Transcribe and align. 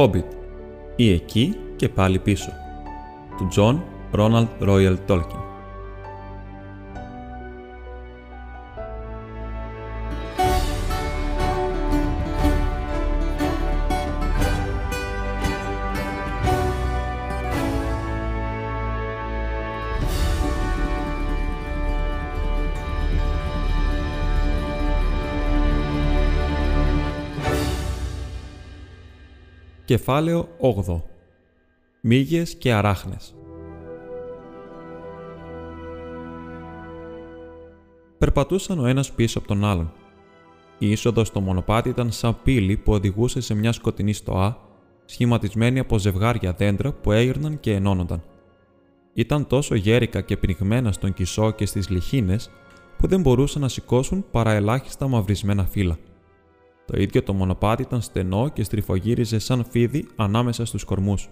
Hobbit 0.00 0.24
ή 0.96 1.12
εκεί 1.12 1.56
και 1.76 1.88
πάλι 1.88 2.18
πίσω 2.18 2.52
του 3.36 3.48
John 3.56 3.80
Ronald 4.18 4.68
Royal 4.68 4.96
Tolkien. 5.08 5.49
Κεφάλαιο 29.90 30.48
8 30.86 31.00
Μύγες 32.00 32.54
και 32.54 32.72
αράχνες 32.72 33.34
Περπατούσαν 38.18 38.78
ο 38.78 38.86
ένας 38.86 39.12
πίσω 39.12 39.38
από 39.38 39.48
τον 39.48 39.64
άλλον. 39.64 39.92
Η 40.78 40.90
είσοδος 40.90 41.26
στο 41.26 41.40
μονοπάτι 41.40 41.88
ήταν 41.88 42.12
σαν 42.12 42.42
πύλη 42.42 42.76
που 42.76 42.92
οδηγούσε 42.92 43.40
σε 43.40 43.54
μια 43.54 43.72
σκοτεινή 43.72 44.12
στοά, 44.12 44.58
σχηματισμένη 45.04 45.78
από 45.78 45.98
ζευγάρια 45.98 46.52
δέντρα 46.52 46.92
που 46.92 47.12
έγερναν 47.12 47.60
και 47.60 47.74
ενώνονταν. 47.74 48.22
Ήταν 49.12 49.46
τόσο 49.46 49.74
γέρικα 49.74 50.20
και 50.20 50.36
πνιγμένα 50.36 50.92
στον 50.92 51.14
κισό 51.14 51.50
και 51.50 51.66
στις 51.66 51.88
λιχίνες 51.88 52.50
που 52.98 53.06
δεν 53.06 53.20
μπορούσαν 53.20 53.62
να 53.62 53.68
σηκώσουν 53.68 54.24
παρά 54.30 54.52
ελάχιστα 54.52 55.08
μαυρισμένα 55.08 55.64
φύλλα. 55.64 55.98
Το 56.90 57.00
ίδιο 57.00 57.22
το 57.22 57.32
μονοπάτι 57.32 57.82
ήταν 57.82 58.00
στενό 58.00 58.48
και 58.48 58.62
στριφογύριζε 58.62 59.38
σαν 59.38 59.64
φίδι 59.70 60.08
ανάμεσα 60.16 60.64
στους 60.64 60.84
κορμούς. 60.84 61.28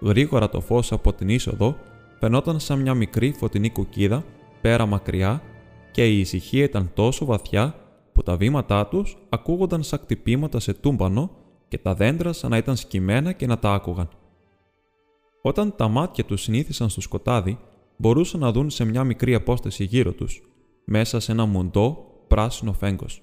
Γρήγορα 0.00 0.48
το 0.48 0.60
φως 0.60 0.92
από 0.92 1.12
την 1.12 1.28
είσοδο 1.28 1.76
φαινόταν 2.18 2.60
σαν 2.60 2.80
μια 2.80 2.94
μικρή 2.94 3.32
φωτεινή 3.32 3.70
κουκίδα 3.70 4.24
πέρα 4.60 4.86
μακριά 4.86 5.42
και 5.90 6.08
η 6.08 6.18
ησυχία 6.18 6.64
ήταν 6.64 6.90
τόσο 6.94 7.24
βαθιά 7.24 7.74
που 8.12 8.22
τα 8.22 8.36
βήματά 8.36 8.86
τους 8.86 9.16
ακούγονταν 9.28 9.82
σαν 9.82 10.00
κτυπήματα 10.00 10.60
σε 10.60 10.74
τούμπανο 10.74 11.30
και 11.68 11.78
τα 11.78 11.94
δέντρα 11.94 12.32
σαν 12.32 12.50
να 12.50 12.56
ήταν 12.56 12.76
σκυμμένα 12.76 13.32
και 13.32 13.46
να 13.46 13.58
τα 13.58 13.72
άκουγαν. 13.72 14.08
Όταν 15.42 15.76
τα 15.76 15.88
μάτια 15.88 16.24
τους 16.24 16.42
συνήθισαν 16.42 16.88
στο 16.88 17.00
σκοτάδι, 17.00 17.58
μπορούσαν 17.96 18.40
να 18.40 18.52
δουν 18.52 18.70
σε 18.70 18.84
μια 18.84 19.04
μικρή 19.04 19.34
απόσταση 19.34 19.84
γύρω 19.84 20.12
τους, 20.12 20.42
μέσα 20.84 21.20
σε 21.20 21.32
ένα 21.32 21.46
μουντό 21.46 22.06
πράσινο 22.28 22.72
φέγκος 22.72 23.22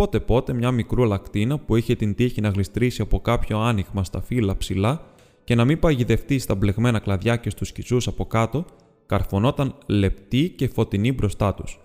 πότε 0.00 0.20
πότε 0.20 0.52
μια 0.52 0.70
μικρού 0.70 1.04
λακτίνα 1.04 1.58
που 1.58 1.76
είχε 1.76 1.94
την 1.94 2.14
τύχη 2.14 2.40
να 2.40 2.48
γλιστρήσει 2.48 3.02
από 3.02 3.20
κάποιο 3.20 3.58
άνοιγμα 3.58 4.04
στα 4.04 4.20
φύλλα 4.20 4.56
ψηλά 4.56 5.02
και 5.44 5.54
να 5.54 5.64
μην 5.64 5.78
παγιδευτεί 5.78 6.38
στα 6.38 6.54
μπλεγμένα 6.54 6.98
κλαδιά 6.98 7.36
και 7.36 7.50
στους 7.50 7.72
κιζούς 7.72 8.06
από 8.06 8.26
κάτω, 8.26 8.64
καρφωνόταν 9.06 9.74
λεπτή 9.86 10.48
και 10.56 10.68
φωτεινή 10.68 11.12
μπροστά 11.12 11.54
τους. 11.54 11.80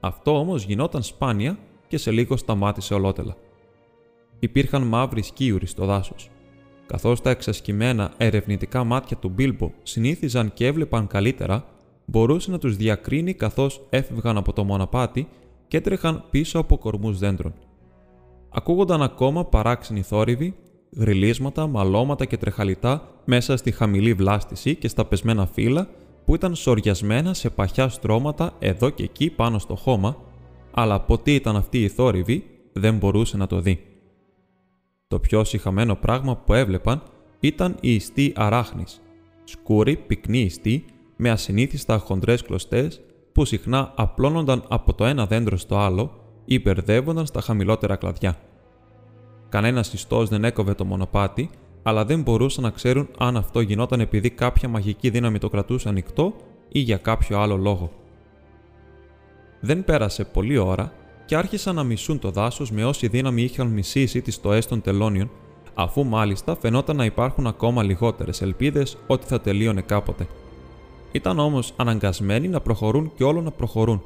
Αυτό 0.00 0.38
όμως 0.38 0.64
γινόταν 0.64 1.02
σπάνια 1.02 1.58
και 1.88 1.96
σε 1.96 2.10
λίγο 2.10 2.36
σταμάτησε 2.36 2.94
ολότελα. 2.94 3.36
Υπήρχαν 4.38 4.82
μαύροι 4.82 5.22
σκίουροι 5.22 5.66
στο 5.66 5.84
δάσος. 5.84 6.30
Καθώς 6.86 7.20
τα 7.20 7.30
εξασκημένα 7.30 8.12
ερευνητικά 8.16 8.84
μάτια 8.84 9.16
του 9.16 9.28
Μπίλμπο 9.28 9.70
συνήθιζαν 9.82 10.52
και 10.52 10.66
έβλεπαν 10.66 11.06
καλύτερα, 11.06 11.64
μπορούσε 12.04 12.50
να 12.50 12.58
τους 12.58 12.76
διακρίνει 12.76 13.34
καθώς 13.34 13.86
έφευγαν 13.90 14.36
από 14.36 14.52
το 14.52 14.64
μοναπάτι 14.64 15.28
και 15.74 15.80
έτρεχαν 15.80 16.24
πίσω 16.30 16.58
από 16.58 16.78
κορμούς 16.78 17.18
δέντρων. 17.18 17.54
Ακούγονταν 18.50 19.02
ακόμα 19.02 19.44
παράξενοι 19.44 20.02
θόρυβοι, 20.02 20.54
γριλίσματα, 20.96 21.66
μαλώματα 21.66 22.24
και 22.24 22.36
τρεχαλιτά 22.36 23.08
μέσα 23.24 23.56
στη 23.56 23.70
χαμηλή 23.70 24.14
βλάστηση 24.14 24.74
και 24.74 24.88
στα 24.88 25.04
πεσμένα 25.04 25.46
φύλλα 25.46 25.88
που 26.24 26.34
ήταν 26.34 26.54
σοριασμένα 26.54 27.34
σε 27.34 27.50
παχιά 27.50 27.88
στρώματα 27.88 28.56
εδώ 28.58 28.90
και 28.90 29.02
εκεί 29.02 29.30
πάνω 29.30 29.58
στο 29.58 29.74
χώμα, 29.76 30.16
αλλά 30.70 30.94
από 30.94 31.18
τι 31.18 31.34
ήταν 31.34 31.56
αυτή 31.56 31.82
η 31.82 31.88
θόρυβη 31.88 32.44
δεν 32.72 32.96
μπορούσε 32.96 33.36
να 33.36 33.46
το 33.46 33.60
δει. 33.60 33.80
Το 35.06 35.18
πιο 35.18 35.44
συχαμένο 35.44 35.94
πράγμα 35.94 36.36
που 36.36 36.54
έβλεπαν 36.54 37.02
ήταν 37.40 37.76
η 37.80 37.94
ιστή 37.94 38.32
αράχνης, 38.36 39.00
σκούρη, 39.44 39.96
πυκνή 39.96 40.40
ιστή, 40.40 40.84
με 41.16 41.30
ασυνήθιστα 41.30 41.98
χοντρές 41.98 42.42
κλωστές 42.42 43.00
που 43.34 43.44
συχνά 43.44 43.92
απλώνονταν 43.94 44.64
από 44.68 44.94
το 44.94 45.04
ένα 45.04 45.26
δέντρο 45.26 45.56
στο 45.56 45.78
άλλο 45.78 46.10
ή 46.44 46.60
μπερδεύονταν 46.60 47.26
στα 47.26 47.40
χαμηλότερα 47.40 47.96
κλαδιά. 47.96 48.36
Κανένας 49.48 49.92
ιστός 49.92 50.28
δεν 50.28 50.44
έκοβε 50.44 50.74
το 50.74 50.84
μονοπάτι, 50.84 51.50
αλλά 51.82 52.04
δεν 52.04 52.22
μπορούσαν 52.22 52.64
να 52.64 52.70
ξέρουν 52.70 53.08
αν 53.18 53.36
αυτό 53.36 53.60
γινόταν 53.60 54.00
επειδή 54.00 54.30
κάποια 54.30 54.68
μαγική 54.68 55.10
δύναμη 55.10 55.38
το 55.38 55.48
κρατούσε 55.48 55.88
ανοιχτό 55.88 56.34
ή 56.68 56.78
για 56.78 56.96
κάποιο 56.96 57.38
άλλο 57.38 57.56
λόγο. 57.56 57.90
Δεν 59.60 59.84
πέρασε 59.84 60.24
πολλή 60.24 60.56
ώρα 60.56 60.92
και 61.26 61.36
άρχισαν 61.36 61.74
να 61.74 61.84
μισούν 61.84 62.18
το 62.18 62.30
δάσος 62.30 62.70
με 62.70 62.84
όση 62.84 63.08
δύναμη 63.08 63.42
είχαν 63.42 63.66
μισήσει 63.66 64.20
τις 64.20 64.34
στοέ 64.34 64.58
των 64.58 64.80
τελώνιων, 64.80 65.30
αφού 65.74 66.04
μάλιστα 66.04 66.56
φαινόταν 66.56 66.96
να 66.96 67.04
υπάρχουν 67.04 67.46
ακόμα 67.46 67.82
λιγότερες 67.82 68.42
ελπίδες 68.42 68.96
ότι 69.06 69.26
θα 69.26 69.40
τελείωνε 69.40 69.80
κάποτε. 69.80 70.26
Ήταν 71.14 71.38
όμως 71.38 71.72
αναγκασμένοι 71.76 72.48
να 72.48 72.60
προχωρούν 72.60 73.12
και 73.14 73.24
όλο 73.24 73.40
να 73.40 73.50
προχωρούν. 73.50 74.02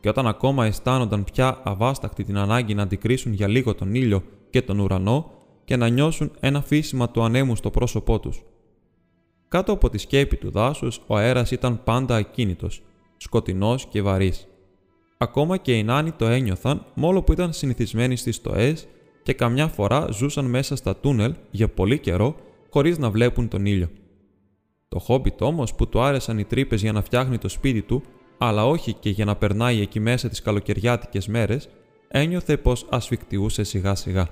Και 0.00 0.08
όταν 0.08 0.26
ακόμα 0.26 0.66
αισθάνονταν 0.66 1.24
πια 1.24 1.60
αβάσταχτη 1.64 2.24
την 2.24 2.36
ανάγκη 2.36 2.74
να 2.74 2.82
αντικρίσουν 2.82 3.32
για 3.32 3.48
λίγο 3.48 3.74
τον 3.74 3.94
ήλιο 3.94 4.22
και 4.50 4.62
τον 4.62 4.78
ουρανό 4.78 5.30
και 5.64 5.76
να 5.76 5.88
νιώσουν 5.88 6.30
ένα 6.40 6.62
φύσιμα 6.62 7.10
του 7.10 7.22
ανέμου 7.22 7.56
στο 7.56 7.70
πρόσωπό 7.70 8.20
τους. 8.20 8.42
Κάτω 9.48 9.72
από 9.72 9.90
τη 9.90 9.98
σκέπη 9.98 10.36
του 10.36 10.50
δάσους 10.50 11.00
ο 11.06 11.16
αέρας 11.16 11.50
ήταν 11.50 11.84
πάντα 11.84 12.16
ακίνητος, 12.16 12.82
σκοτεινός 13.16 13.86
και 13.86 14.02
βαρύς. 14.02 14.46
Ακόμα 15.18 15.56
και 15.56 15.78
οι 15.78 15.82
νάνοι 15.82 16.10
το 16.10 16.26
ένιωθαν 16.26 16.86
μόλο 16.94 17.22
που 17.22 17.32
ήταν 17.32 17.52
συνηθισμένοι 17.52 18.16
στις 18.16 18.36
στοές 18.36 18.86
και 19.22 19.32
καμιά 19.32 19.68
φορά 19.68 20.06
ζούσαν 20.10 20.44
μέσα 20.44 20.76
στα 20.76 20.96
τούνελ 20.96 21.34
για 21.50 21.68
πολύ 21.68 21.98
καιρό 21.98 22.34
χωρίς 22.70 22.98
να 22.98 23.10
βλέπουν 23.10 23.48
τον 23.48 23.66
ήλιο. 23.66 23.88
Το 24.88 24.98
Χόμπιτ 24.98 25.42
όμως 25.42 25.74
που 25.74 25.88
του 25.88 26.00
άρεσαν 26.00 26.38
οι 26.38 26.44
τρύπες 26.44 26.82
για 26.82 26.92
να 26.92 27.02
φτιάχνει 27.02 27.38
το 27.38 27.48
σπίτι 27.48 27.82
του, 27.82 28.02
αλλά 28.38 28.66
όχι 28.66 28.92
και 28.92 29.10
για 29.10 29.24
να 29.24 29.36
περνάει 29.36 29.80
εκεί 29.80 30.00
μέσα 30.00 30.28
τις 30.28 30.42
καλοκαιριάτικες 30.42 31.26
μέρες, 31.28 31.68
ένιωθε 32.08 32.56
πως 32.56 32.86
ασφικτιούσε 32.90 33.62
σιγά 33.62 33.94
σιγά. 33.94 34.28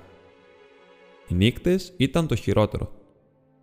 Οι 1.27 1.33
νύχτε 1.33 1.79
ήταν 1.97 2.27
το 2.27 2.35
χειρότερο. 2.35 2.91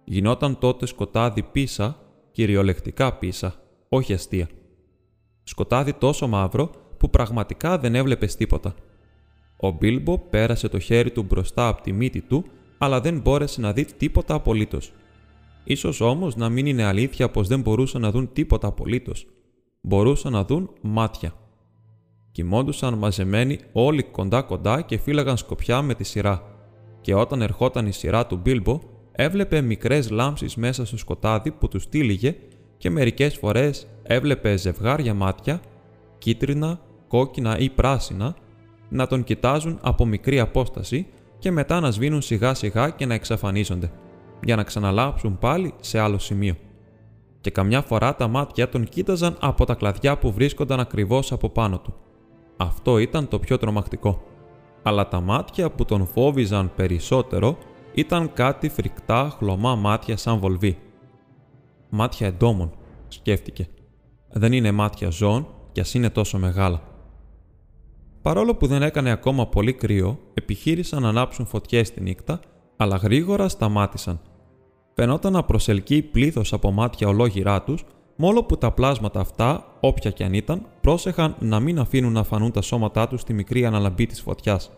Γινόταν 0.04 0.58
τότε 0.58 0.86
σκοτάδι 0.86 1.42
πίσα, 1.42 1.98
κυριολεκτικά 2.32 3.12
πίσα, 3.12 3.54
όχι 3.88 4.12
αστεία. 4.12 4.48
Σκοτάδι 5.42 5.92
τόσο 5.92 6.28
μαύρο 6.28 6.70
που 6.96 7.10
πραγματικά 7.10 7.78
δεν 7.78 7.94
έβλεπες 7.94 8.36
τίποτα. 8.36 8.74
Ο 9.56 9.70
Μπίλμπο 9.70 10.18
πέρασε 10.18 10.68
το 10.68 10.78
χέρι 10.78 11.10
του 11.10 11.22
μπροστά 11.22 11.68
από 11.68 11.82
τη 11.82 11.92
μύτη 11.92 12.20
του, 12.20 12.44
αλλά 12.78 13.00
δεν 13.00 13.20
μπόρεσε 13.20 13.60
να 13.60 13.72
δει 13.72 13.84
τίποτα 13.84 14.34
απολύτως. 14.34 14.92
Ίσως 15.64 16.00
όμως 16.00 16.36
να 16.36 16.48
μην 16.48 16.66
είναι 16.66 16.84
αλήθεια 16.84 17.30
πως 17.30 17.48
δεν 17.48 17.60
μπορούσαν 17.60 18.00
να 18.00 18.10
δουν 18.10 18.32
τίποτα 18.32 18.66
απολύτως. 18.66 19.26
Μπορούσαν 19.80 20.32
να 20.32 20.44
δουν 20.44 20.70
μάτια. 20.80 21.32
Κοιμόντουσαν 22.32 22.94
μαζεμένοι 22.94 23.58
όλοι 23.72 24.02
κοντά 24.02 24.42
κοντά 24.42 24.80
και 24.80 24.98
φύλαγαν 24.98 25.36
σκοπιά 25.36 25.82
με 25.82 25.94
τη 25.94 26.04
σειρά. 26.04 26.42
Και 27.00 27.14
όταν 27.14 27.42
ερχόταν 27.42 27.86
η 27.86 27.92
σειρά 27.92 28.26
του 28.26 28.36
Μπίλμπο, 28.36 28.80
έβλεπε 29.12 29.60
μικρές 29.60 30.10
λάμψεις 30.10 30.56
μέσα 30.56 30.86
στο 30.86 30.96
σκοτάδι 30.96 31.50
που 31.50 31.68
τους 31.68 31.88
τύλιγε 31.88 32.36
και 32.76 32.90
μερικές 32.90 33.36
φορές 33.36 33.86
έβλεπε 34.02 34.56
ζευγάρια 34.56 35.14
μάτια, 35.14 35.60
κίτρινα, 36.18 36.80
κόκκινα 37.08 37.58
ή 37.58 37.70
πράσινα, 37.70 38.36
να 38.88 39.06
τον 39.06 39.24
κοιτάζουν 39.24 39.78
από 39.82 40.06
μικρή 40.06 40.40
απόσταση 40.40 41.06
και 41.38 41.50
μετά 41.50 41.80
να 41.80 41.90
σβήνουν 41.90 42.22
σιγά 42.22 42.54
σιγά 42.54 42.90
και 42.90 43.06
να 43.06 43.14
εξαφανίζονται 43.14 43.90
για 44.44 44.56
να 44.56 44.62
ξαναλάψουν 44.62 45.38
πάλι 45.38 45.74
σε 45.80 45.98
άλλο 45.98 46.18
σημείο. 46.18 46.54
Και 47.40 47.50
καμιά 47.50 47.82
φορά 47.82 48.14
τα 48.14 48.28
μάτια 48.28 48.68
τον 48.68 48.84
κοίταζαν 48.84 49.36
από 49.40 49.64
τα 49.64 49.74
κλαδιά 49.74 50.18
που 50.18 50.32
βρίσκονταν 50.32 50.80
ακριβώς 50.80 51.32
από 51.32 51.48
πάνω 51.48 51.78
του. 51.78 51.94
Αυτό 52.56 52.98
ήταν 52.98 53.28
το 53.28 53.38
πιο 53.38 53.58
τρομακτικό. 53.58 54.22
Αλλά 54.82 55.08
τα 55.08 55.20
μάτια 55.20 55.70
που 55.70 55.84
τον 55.84 56.06
φόβιζαν 56.06 56.72
περισσότερο 56.76 57.58
ήταν 57.94 58.32
κάτι 58.32 58.68
φρικτά 58.68 59.34
χλωμά 59.38 59.74
μάτια 59.74 60.16
σαν 60.16 60.38
βολβί. 60.38 60.78
Μάτια 61.88 62.26
εντόμων, 62.26 62.72
σκέφτηκε. 63.08 63.68
Δεν 64.28 64.52
είναι 64.52 64.70
μάτια 64.70 65.10
ζώων 65.10 65.46
κι 65.72 65.80
ας 65.80 65.94
είναι 65.94 66.10
τόσο 66.10 66.38
μεγάλα. 66.38 66.82
Παρόλο 68.22 68.54
που 68.54 68.66
δεν 68.66 68.82
έκανε 68.82 69.10
ακόμα 69.10 69.46
πολύ 69.46 69.72
κρύο, 69.72 70.18
επιχείρησαν 70.34 71.02
να 71.02 71.08
ανάψουν 71.08 71.46
φωτιές 71.46 71.92
τη 71.92 72.00
νύχτα, 72.00 72.40
αλλά 72.76 72.96
γρήγορα 72.96 73.48
σταμάτησαν– 73.48 74.20
φαινόταν 74.94 75.32
να 75.32 75.42
προσελκύει 75.42 76.02
πλήθος 76.02 76.52
από 76.52 76.70
μάτια 76.70 77.08
ολόγυρά 77.08 77.62
τους, 77.62 77.84
μόλο 78.16 78.44
που 78.44 78.58
τα 78.58 78.70
πλάσματα 78.70 79.20
αυτά, 79.20 79.76
όποια 79.80 80.10
κι 80.10 80.24
αν 80.24 80.34
ήταν, 80.34 80.66
πρόσεχαν 80.80 81.36
να 81.38 81.60
μην 81.60 81.78
αφήνουν 81.78 82.12
να 82.12 82.22
φανούν 82.22 82.52
τα 82.52 82.62
σώματά 82.62 83.08
τους 83.08 83.20
στη 83.20 83.32
μικρή 83.32 83.64
αναλαμπή 83.64 84.06
της 84.06 84.20
φωτιάς. 84.20 84.70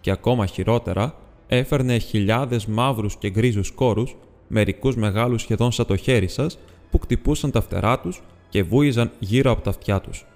Και 0.00 0.10
ακόμα 0.10 0.46
χειρότερα, 0.46 1.14
έφερνε 1.46 1.98
χιλιάδες 1.98 2.66
μαύρους 2.66 3.16
και 3.16 3.30
γκρίζους 3.30 3.70
κόρους, 3.70 4.16
μερικούς 4.48 4.96
μεγάλους 4.96 5.42
σχεδόν 5.42 5.72
σαν 5.72 5.86
το 5.86 5.96
χέρι 5.96 6.28
σας, 6.28 6.58
που 6.90 6.98
κτυπούσαν 6.98 7.50
τα 7.50 7.60
φτερά 7.60 8.00
τους 8.00 8.22
και 8.48 8.62
βούιζαν 8.62 9.10
γύρω 9.18 9.50
από 9.50 9.62
τα 9.62 9.70
αυτιά 9.70 10.00
τους. 10.00 10.26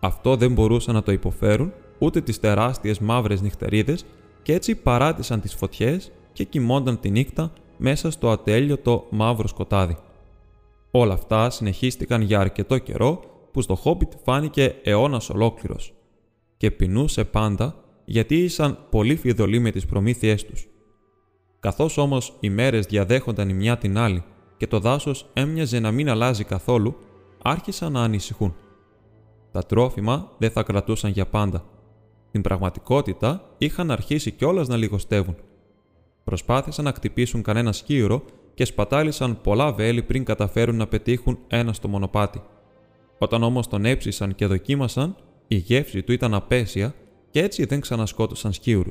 Αυτό 0.00 0.36
δεν 0.36 0.52
μπορούσαν 0.52 0.94
να 0.94 1.02
το 1.02 1.12
υποφέρουν 1.12 1.72
ούτε 1.98 2.20
τις 2.20 2.40
τεράστιες 2.40 2.98
μαύρες 2.98 3.40
νυχτερίδες 3.40 4.04
και 4.42 4.52
έτσι 4.52 4.74
παράτησαν 4.74 5.40
τις 5.40 5.54
φωτιές 5.54 6.12
και 6.32 6.44
κοιμόνταν 6.44 7.00
τη 7.00 7.10
νύχτα 7.10 7.52
μέσα 7.76 8.10
στο 8.10 8.30
ατέλειωτο 8.30 9.06
μαύρο 9.10 9.48
σκοτάδι. 9.48 9.96
Όλα 10.90 11.14
αυτά 11.14 11.50
συνεχίστηκαν 11.50 12.20
για 12.20 12.40
αρκετό 12.40 12.78
καιρό 12.78 13.22
που 13.52 13.60
στο 13.60 13.74
Χόμπιτ 13.74 14.12
φάνηκε 14.24 14.74
αιώνας 14.82 15.30
ολόκληρος 15.30 15.94
και 16.56 16.70
πεινούσε 16.70 17.24
πάντα 17.24 17.74
γιατί 18.04 18.36
ήσαν 18.36 18.78
πολύ 18.90 19.16
φιδωλοί 19.16 19.58
με 19.58 19.70
τις 19.70 19.86
προμήθειές 19.86 20.44
τους. 20.44 20.68
Καθώς 21.60 21.98
όμως 21.98 22.36
οι 22.40 22.50
μέρες 22.50 22.86
διαδέχονταν 22.86 23.48
η 23.48 23.52
μια 23.52 23.78
την 23.78 23.98
άλλη 23.98 24.24
και 24.56 24.66
το 24.66 24.78
δάσος 24.78 25.30
έμοιαζε 25.32 25.78
να 25.80 25.90
μην 25.90 26.08
αλλάζει 26.10 26.44
καθόλου, 26.44 26.96
άρχισαν 27.42 27.92
να 27.92 28.02
ανησυχούν. 28.02 28.54
Τα 29.52 29.62
τρόφιμα 29.62 30.30
δεν 30.38 30.50
θα 30.50 30.62
κρατούσαν 30.62 31.10
για 31.10 31.26
πάντα. 31.26 31.64
Στην 32.28 32.42
πραγματικότητα 32.42 33.54
είχαν 33.58 33.90
αρχίσει 33.90 34.30
κιόλας 34.30 34.68
να 34.68 34.76
λιγοστεύουν. 34.76 35.36
Προσπάθησαν 36.24 36.84
να 36.84 36.92
χτυπήσουν 36.92 37.42
κανένα 37.42 37.72
σκύρο 37.72 38.24
και 38.54 38.64
σπατάλησαν 38.64 39.40
πολλά 39.40 39.72
βέλη 39.72 40.02
πριν 40.02 40.24
καταφέρουν 40.24 40.76
να 40.76 40.86
πετύχουν 40.86 41.38
ένα 41.48 41.72
στο 41.72 41.88
μονοπάτι. 41.88 42.42
Όταν 43.18 43.42
όμως 43.42 43.68
τον 43.68 43.84
έψησαν 43.84 44.34
και 44.34 44.46
δοκίμασαν, 44.46 45.16
η 45.46 45.56
γεύση 45.56 46.02
του 46.02 46.12
ήταν 46.12 46.34
απέσια 46.34 46.94
και 47.30 47.42
έτσι 47.42 47.64
δεν 47.64 47.80
ξανασκότωσαν 47.80 48.52
σκύουρου. 48.52 48.90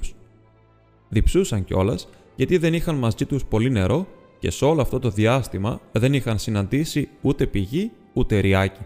Διψούσαν 1.09 1.63
κιόλας 1.63 2.07
γιατί 2.35 2.57
δεν 2.57 2.73
είχαν 2.73 2.95
μαζί 2.95 3.25
τους 3.25 3.45
πολύ 3.45 3.69
νερό 3.69 4.07
και 4.39 4.51
σε 4.51 4.65
όλο 4.65 4.81
αυτό 4.81 4.99
το 4.99 5.09
διάστημα 5.09 5.79
δεν 5.91 6.13
είχαν 6.13 6.39
συναντήσει 6.39 7.09
ούτε 7.21 7.47
πηγή 7.47 7.91
ούτε 8.13 8.39
ριάκι. 8.39 8.85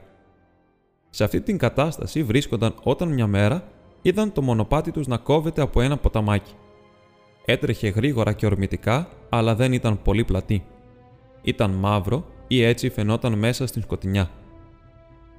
Σε 1.09 1.23
αυτή 1.23 1.41
την 1.41 1.57
κατάσταση 1.57 2.23
βρίσκονταν 2.23 2.75
όταν 2.83 3.13
μια 3.13 3.27
μέρα 3.27 3.67
είδαν 4.01 4.31
το 4.31 4.41
μονοπάτι 4.41 4.91
τους 4.91 5.07
να 5.07 5.17
κόβεται 5.17 5.61
από 5.61 5.81
ένα 5.81 5.97
ποταμάκι. 5.97 6.53
Έτρεχε 7.49 7.87
γρήγορα 7.87 8.33
και 8.33 8.45
ορμητικά, 8.45 9.09
αλλά 9.29 9.55
δεν 9.55 9.73
ήταν 9.73 10.01
πολύ 10.01 10.23
πλατή. 10.23 10.65
Ήταν 11.41 11.71
μαύρο 11.71 12.25
ή 12.47 12.63
έτσι 12.63 12.89
φαινόταν 12.89 13.33
μέσα 13.33 13.67
στην 13.67 13.81
σκοτεινιά. 13.81 14.31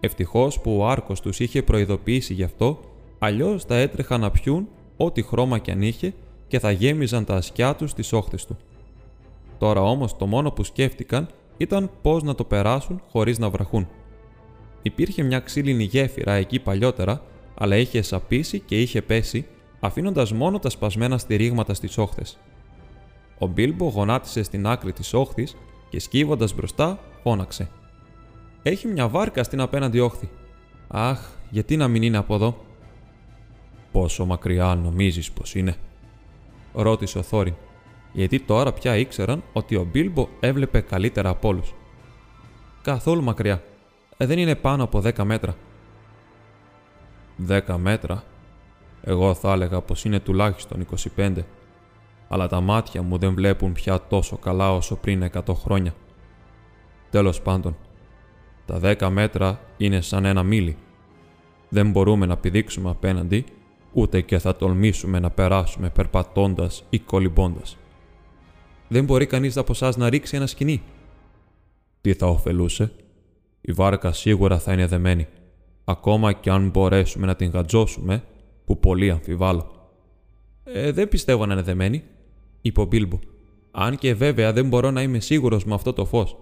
Ευτυχώς 0.01 0.61
που 0.61 0.77
ο 0.79 0.89
άρκος 0.89 1.21
τους 1.21 1.41
είχε 1.41 1.63
προειδοποιήσει 1.63 2.35
γι' 2.35 2.43
αυτό, 2.43 2.81
αλλιώς 3.19 3.65
θα 3.65 3.77
έτρεχαν 3.77 4.21
να 4.21 4.31
πιούν 4.31 4.69
ό,τι 4.97 5.23
χρώμα 5.23 5.59
κι 5.59 5.71
αν 5.71 5.83
είχε 5.83 6.15
και 6.47 6.59
θα 6.59 6.71
γέμιζαν 6.71 7.25
τα 7.25 7.35
ασκιά 7.35 7.75
τους 7.75 7.91
στις 7.91 8.13
όχθες 8.13 8.47
του. 8.47 8.57
Τώρα 9.59 9.83
όμως 9.83 10.17
το 10.17 10.27
μόνο 10.27 10.51
που 10.51 10.65
σκέφτηκαν 10.65 11.29
ήταν 11.57 11.91
πώς 12.03 12.23
να 12.23 12.35
το 12.35 12.45
περάσουν 12.45 13.03
χωρίς 13.11 13.39
να 13.39 13.51
βραχούν. 13.51 13.89
Υπήρχε 14.83 15.23
μια 15.23 15.41
ξύλινη 15.41 15.85
γέφυρα 15.85 16.33
εκεί 16.33 16.59
παλιότερα, 16.59 17.23
αλλά 17.55 17.77
είχε 17.77 18.03
σαπίσει 18.03 18.59
και 18.59 18.81
είχε 18.81 19.03
πέσει, 19.03 19.47
αφήνοντας 19.81 20.33
μόνο 20.33 20.59
τα 20.59 20.71
σπασμένα 20.71 21.19
στηρίγματα 21.19 21.75
στις 21.75 21.99
όχθες. 21.99 22.39
Ο 23.39 23.47
Μπίλμπο 23.47 23.89
γονάτισε 23.89 24.43
στην 24.43 24.67
άκρη 24.67 24.93
της 24.93 25.15
όχθης 25.15 25.57
και 25.89 26.01
σκύβοντας 26.01 26.55
μπροστά, 26.55 26.99
φώναξε. 27.23 27.69
Έχει 28.63 28.87
μια 28.87 29.09
βάρκα 29.09 29.43
στην 29.43 29.61
απέναντι 29.61 30.01
όχθη. 30.01 30.29
Αχ, 30.89 31.31
γιατί 31.51 31.77
να 31.77 31.89
μην 31.89 32.03
είναι 32.03 32.17
από 32.17 32.35
εδώ; 32.35 32.57
Πόσο 33.93 34.27
μακριά 34.27 34.75
νομίζεις 34.75 35.33
πως 35.33 35.55
είναι, 35.55 35.77
ρώτησε 36.73 37.19
ο 37.19 37.23
Θόριν, 37.23 37.55
γιατί 38.13 38.41
τώρα 38.41 38.73
πια 38.73 38.97
ήξεραν 38.97 39.43
ότι 39.53 39.77
ο 39.77 39.85
Μπίλμπο 39.85 40.29
έβλεπε 40.41 40.81
καλύτερα 40.81 41.29
από 41.29 41.49
όλους. 41.49 41.75
Καθόλου 42.83 43.23
μακριά. 43.23 43.63
Ε, 44.17 44.27
δεν 44.27 44.39
είναι 44.39 44.55
πάνω 44.55 44.85
από 44.85 45.03
10 45.05 45.25
μέτρα. 45.25 45.57
10 47.49 47.77
μέτρα. 47.77 48.25
Εγώ 49.03 49.35
θα 49.35 49.53
έλεγα 49.53 49.81
πως 49.81 50.05
είναι 50.05 50.21
τουλάχιστον 50.21 50.87
25. 51.17 51.37
Αλλά 52.29 52.49
τα 52.49 52.61
μάτια 52.61 53.03
μου 53.03 53.19
δεν 53.19 53.35
βλέπουν 53.35 53.73
πια 53.73 54.07
τόσο 54.09 54.37
καλά 54.37 54.75
όσο 54.75 54.97
πριν 54.97 55.31
100 55.33 55.55
χρόνια. 55.55 55.95
Τέλος 57.11 57.43
πάντων, 57.43 57.77
τα 58.67 58.81
10 58.83 59.09
μέτρα 59.09 59.61
είναι 59.77 60.01
σαν 60.01 60.25
ένα 60.25 60.43
μίλι. 60.43 60.77
Δεν 61.69 61.91
μπορούμε 61.91 62.27
να 62.27 62.37
πηδήξουμε 62.37 62.91
απέναντι, 62.91 63.45
ούτε 63.93 64.21
και 64.21 64.39
θα 64.39 64.57
τολμήσουμε 64.57 65.19
να 65.19 65.31
περάσουμε 65.31 65.91
περπατώντας 65.91 66.85
ή 66.91 66.99
κολυμπώντας. 66.99 67.77
Δεν 68.89 69.05
μπορεί 69.05 69.27
κανείς 69.27 69.57
από 69.57 69.73
εσάς 69.73 69.97
να 69.97 70.09
ρίξει 70.09 70.37
ένα 70.37 70.47
σκηνή. 70.47 70.83
Τι 72.01 72.15
θα 72.15 72.27
ωφελούσε; 72.27 72.93
Η 73.61 73.73
βάρκα 73.73 74.13
σίγουρα 74.13 74.59
θα 74.59 74.73
είναι 74.73 74.87
δεμένη. 74.87 75.27
Ακόμα 75.85 76.33
και 76.33 76.51
αν 76.51 76.71
μπορέσουμε 76.71 77.27
να 77.27 77.37
την 77.37 77.51
γατζώσουμε, 77.51 78.23
που 78.69 78.79
πολύ 78.79 79.11
αμφιβάλλω. 79.11 79.71
Ε, 80.65 80.93
δεν 80.93 81.09
πιστεύω 81.09 81.47
να 81.47 81.53
είναι 81.53 81.63
δεμένη, 81.63 82.05
είπε 82.61 82.81
ο 82.81 82.85
Μπίλμπο. 82.85 83.19
Αν 83.71 83.97
και 83.97 84.15
βέβαια 84.15 84.53
δεν 84.53 84.69
μπορώ 84.69 84.91
να 84.91 85.03
είμαι 85.03 85.21
σίγουρος 85.21 85.65
με 85.65 85.75
αυτό 85.75 85.93
το 85.93 86.05
φως 86.05 86.37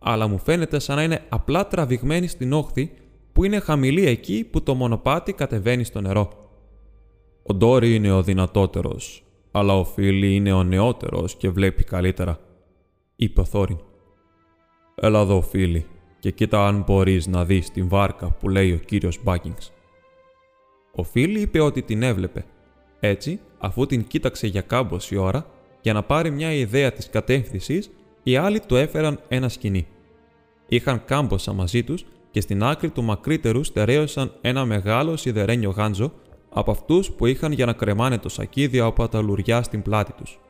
αλλά 0.00 0.28
μου 0.28 0.38
φαίνεται 0.38 0.78
σαν 0.78 0.96
να 0.96 1.02
είναι 1.02 1.22
απλά 1.28 1.66
τραβηγμένη 1.66 2.26
στην 2.26 2.52
όχθη 2.52 2.92
που 3.32 3.44
είναι 3.44 3.58
χαμηλή 3.58 4.06
εκεί 4.06 4.44
που 4.50 4.62
το 4.62 4.74
μονοπάτι 4.74 5.32
κατεβαίνει 5.32 5.84
στο 5.84 6.00
νερό. 6.00 6.30
Ο 7.42 7.54
Ντόρι 7.54 7.94
είναι 7.94 8.12
ο 8.12 8.22
δυνατότερος, 8.22 9.24
αλλά 9.50 9.78
ο 9.78 9.84
Φίλι 9.84 10.34
είναι 10.34 10.52
ο 10.52 10.62
νεότερος 10.62 11.34
και 11.34 11.50
βλέπει 11.50 11.84
καλύτερα, 11.84 12.38
είπε 13.16 13.40
ο 13.40 13.44
Θόριν. 13.44 13.78
Έλα 14.94 15.20
εδώ, 15.20 15.42
Φίλι, 15.42 15.86
και 16.18 16.30
κοίτα 16.30 16.66
αν 16.66 16.84
μπορείς 16.86 17.26
να 17.26 17.44
δεις 17.44 17.70
την 17.70 17.88
βάρκα 17.88 18.30
που 18.30 18.48
λέει 18.48 18.72
ο 18.72 18.78
κύριος 18.78 19.18
Μπάκινγκς. 19.22 19.72
Ο 20.94 21.02
Φίλι 21.02 21.40
είπε 21.40 21.60
ότι 21.60 21.82
την 21.82 22.02
έβλεπε. 22.02 22.44
Έτσι, 23.00 23.40
αφού 23.58 23.86
την 23.86 24.06
κοίταξε 24.06 24.46
για 24.46 24.60
κάμποση 24.60 25.16
ώρα, 25.16 25.46
για 25.80 25.92
να 25.92 26.02
πάρει 26.02 26.30
μια 26.30 26.52
ιδέα 26.52 26.92
της 26.92 27.10
κατεύθυνσης, 27.10 27.90
οι 28.22 28.36
άλλοι 28.36 28.60
του 28.60 28.76
έφεραν 28.76 29.20
ένα 29.28 29.48
σκηνή. 29.48 29.86
Είχαν 30.68 31.04
κάμποσα 31.04 31.52
μαζί 31.52 31.84
τους 31.84 32.04
και 32.30 32.40
στην 32.40 32.62
άκρη 32.62 32.90
του 32.90 33.02
μακρύτερου 33.02 33.64
στερέωσαν 33.64 34.32
ένα 34.40 34.64
μεγάλο 34.64 35.16
σιδερένιο 35.16 35.70
γάντζο 35.70 36.12
από 36.50 36.70
αυτούς 36.70 37.10
που 37.10 37.26
είχαν 37.26 37.52
για 37.52 37.66
να 37.66 37.72
κρεμάνε 37.72 38.18
το 38.18 38.28
σακίδιο 38.28 38.86
από 38.86 39.08
τα 39.08 39.20
λουριά 39.20 39.62
στην 39.62 39.82
πλάτη 39.82 40.12
τους. 40.12 40.40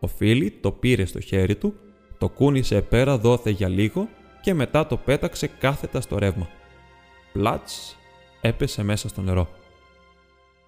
Ο 0.00 0.06
Φίλι 0.06 0.50
το 0.50 0.72
πήρε 0.72 1.04
στο 1.04 1.20
χέρι 1.20 1.56
του, 1.56 1.74
το 2.18 2.28
κούνησε 2.28 2.80
πέρα 2.80 3.18
δόθε 3.18 3.50
για 3.50 3.68
λίγο 3.68 4.08
και 4.40 4.54
μετά 4.54 4.86
το 4.86 4.96
πέταξε 4.96 5.46
κάθετα 5.46 6.00
στο 6.00 6.18
ρεύμα. 6.18 6.48
Πλάτς 7.32 7.96
έπεσε 8.40 8.82
μέσα 8.82 9.08
στο 9.08 9.20
νερό. 9.22 9.48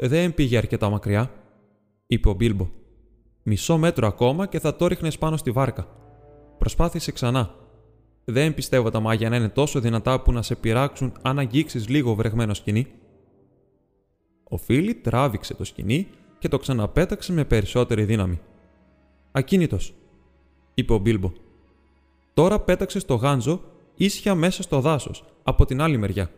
Δεν 0.05 0.35
πήγε 0.35 0.57
αρκετά 0.57 0.91
μακριά, 0.91 1.31
είπε 2.07 2.29
ο 2.29 2.33
Μπίλμπο. 2.33 2.69
Μισό 3.43 3.79
μέτρο 3.79 4.07
ακόμα 4.07 4.47
και 4.47 4.59
θα 4.59 4.77
το 4.77 4.87
ρίχνες 4.87 5.19
πάνω 5.19 5.37
στη 5.37 5.51
βάρκα. 5.51 5.87
Προσπάθησε 6.59 7.13
ξανά. 7.13 7.55
Δεν 8.25 8.55
πιστεύω 8.55 8.91
τα 8.91 9.01
μάγια 9.01 9.29
να 9.29 9.37
είναι 9.37 9.49
τόσο 9.49 9.81
δυνατά 9.81 10.21
που 10.21 10.33
να 10.33 10.43
σε 10.43 10.55
πειράξουν 10.55 11.13
αν 11.23 11.39
αγγίξεις 11.39 11.89
λίγο 11.89 12.15
βρεγμένο 12.15 12.55
σκηνή. 12.55 12.87
Ο 14.49 14.57
Φίλι 14.57 14.95
τράβηξε 14.95 15.55
το 15.55 15.65
σκηνή 15.65 16.09
και 16.39 16.49
το 16.49 16.59
ξαναπέταξε 16.59 17.33
με 17.33 17.45
περισσότερη 17.45 18.05
δύναμη. 18.05 18.41
Ακίνητος, 19.33 19.95
είπε 20.75 20.93
ο 20.93 20.99
Μπίλμπο. 20.99 21.33
Τώρα 22.35 22.61
πέταξε 22.61 23.05
το 23.05 23.15
γάντζο 23.15 23.61
ίσια 23.95 24.35
μέσα 24.35 24.63
στο 24.63 24.81
δάσος, 24.81 25.25
από 25.43 25.65
την 25.65 25.81
άλλη 25.81 25.97
μεριά. 25.97 26.31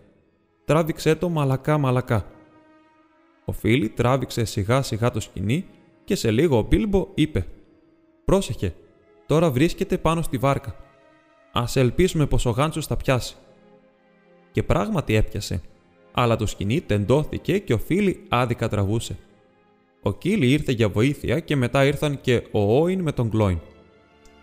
Τράβηξε 0.64 1.14
το 1.14 1.28
μαλακά 1.28 1.78
μαλακά. 1.78 2.33
Ο 3.44 3.52
Φίλι 3.52 3.88
τράβηξε 3.88 4.44
σιγά 4.44 4.82
σιγά 4.82 5.10
το 5.10 5.20
σκηνή 5.20 5.66
και 6.04 6.14
σε 6.14 6.30
λίγο 6.30 6.58
ο 6.58 6.62
Μπίλμπο 6.62 7.08
είπε 7.14 7.46
«Πρόσεχε, 8.24 8.74
Τώρα 9.26 9.50
βρίσκεται 9.50 9.98
πάνω 9.98 10.22
στη 10.22 10.36
βάρκα. 10.36 10.76
Α 11.52 11.64
ελπίσουμε 11.74 12.26
πως 12.26 12.46
ο 12.46 12.50
Γάντσος 12.50 12.86
θα 12.86 12.96
πιάσει. 12.96 13.36
Και 14.52 14.62
πράγματι 14.62 15.14
έπιασε, 15.14 15.62
αλλά 16.12 16.36
το 16.36 16.46
σκηνή 16.46 16.80
τεντώθηκε 16.80 17.58
και 17.58 17.72
ο 17.72 17.78
Φίλι 17.78 18.24
άδικα 18.28 18.68
τραβούσε. 18.68 19.16
Ο 20.02 20.12
Κίλι 20.12 20.50
ήρθε 20.50 20.72
για 20.72 20.88
βοήθεια 20.88 21.40
και 21.40 21.56
μετά 21.56 21.84
ήρθαν 21.84 22.20
και 22.20 22.42
ο 22.52 22.80
Όιν 22.80 23.00
με 23.00 23.12
τον 23.12 23.28
Γκλόιν. 23.28 23.58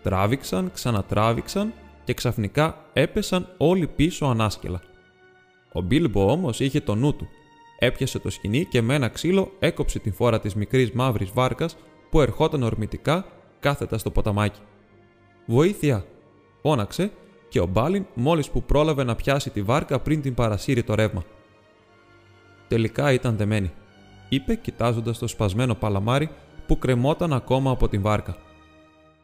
Τράβηξαν, 0.02 0.70
ξανατράβηξαν 0.74 1.72
και 2.04 2.14
ξαφνικά 2.14 2.84
έπεσαν 2.92 3.54
όλοι 3.56 3.86
πίσω 3.86 4.26
ανάσκελα. 4.26 4.80
Ο 5.72 5.80
Μπίλμπο 5.80 6.30
όμως 6.30 6.60
είχε 6.60 6.80
το 6.80 6.94
νου 6.94 7.16
του. 7.16 7.28
Έπιασε 7.84 8.18
το 8.18 8.30
σκηνή 8.30 8.64
και 8.64 8.82
με 8.82 8.94
ένα 8.94 9.08
ξύλο 9.08 9.52
έκοψε 9.58 9.98
την 9.98 10.12
φόρα 10.12 10.40
της 10.40 10.54
μικρής 10.54 10.92
μαύρης 10.92 11.30
βάρκας 11.32 11.76
που 12.10 12.20
ερχόταν 12.20 12.62
ορμητικά 12.62 13.26
κάθετα 13.60 13.98
στο 13.98 14.10
ποταμάκι. 14.10 14.60
Βοήθεια! 15.46 16.04
φώναξε 16.62 17.10
και 17.48 17.60
ο 17.60 17.66
Μπάλιν 17.66 18.06
μόλις 18.14 18.50
που 18.50 18.62
πρόλαβε 18.62 19.04
να 19.04 19.14
πιάσει 19.14 19.50
τη 19.50 19.62
βάρκα 19.62 20.00
πριν 20.00 20.22
την 20.22 20.34
παρασύρει 20.34 20.82
το 20.82 20.94
ρεύμα. 20.94 21.24
Τελικά 22.68 23.12
ήταν 23.12 23.36
δεμένη, 23.36 23.72
είπε 24.28 24.54
κοιτάζοντας 24.54 25.18
το 25.18 25.26
σπασμένο 25.26 25.74
παλαμάρι 25.74 26.30
που 26.66 26.78
κρεμόταν 26.78 27.32
ακόμα 27.32 27.70
από 27.70 27.88
την 27.88 28.02
βάρκα. 28.02 28.36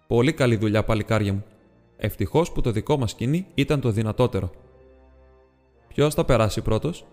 Πολύ 0.07 0.33
καλή 0.33 0.57
δουλειά, 0.57 0.85
παλικάρια 0.85 1.33
μου. 1.33 1.45
Ευτυχώς 1.97 2.53
που 2.53 2.61
το 2.61 2.71
δικό 2.71 2.99
μας 2.99 3.11
σκηνή 3.11 3.47
ήταν 3.55 3.81
το 3.81 3.91
δυνατότερο. 3.91 4.51
Ποιος 5.89 6.15
θα 6.15 6.25
περάσει 6.25 6.61
πρώτος, 6.61 7.05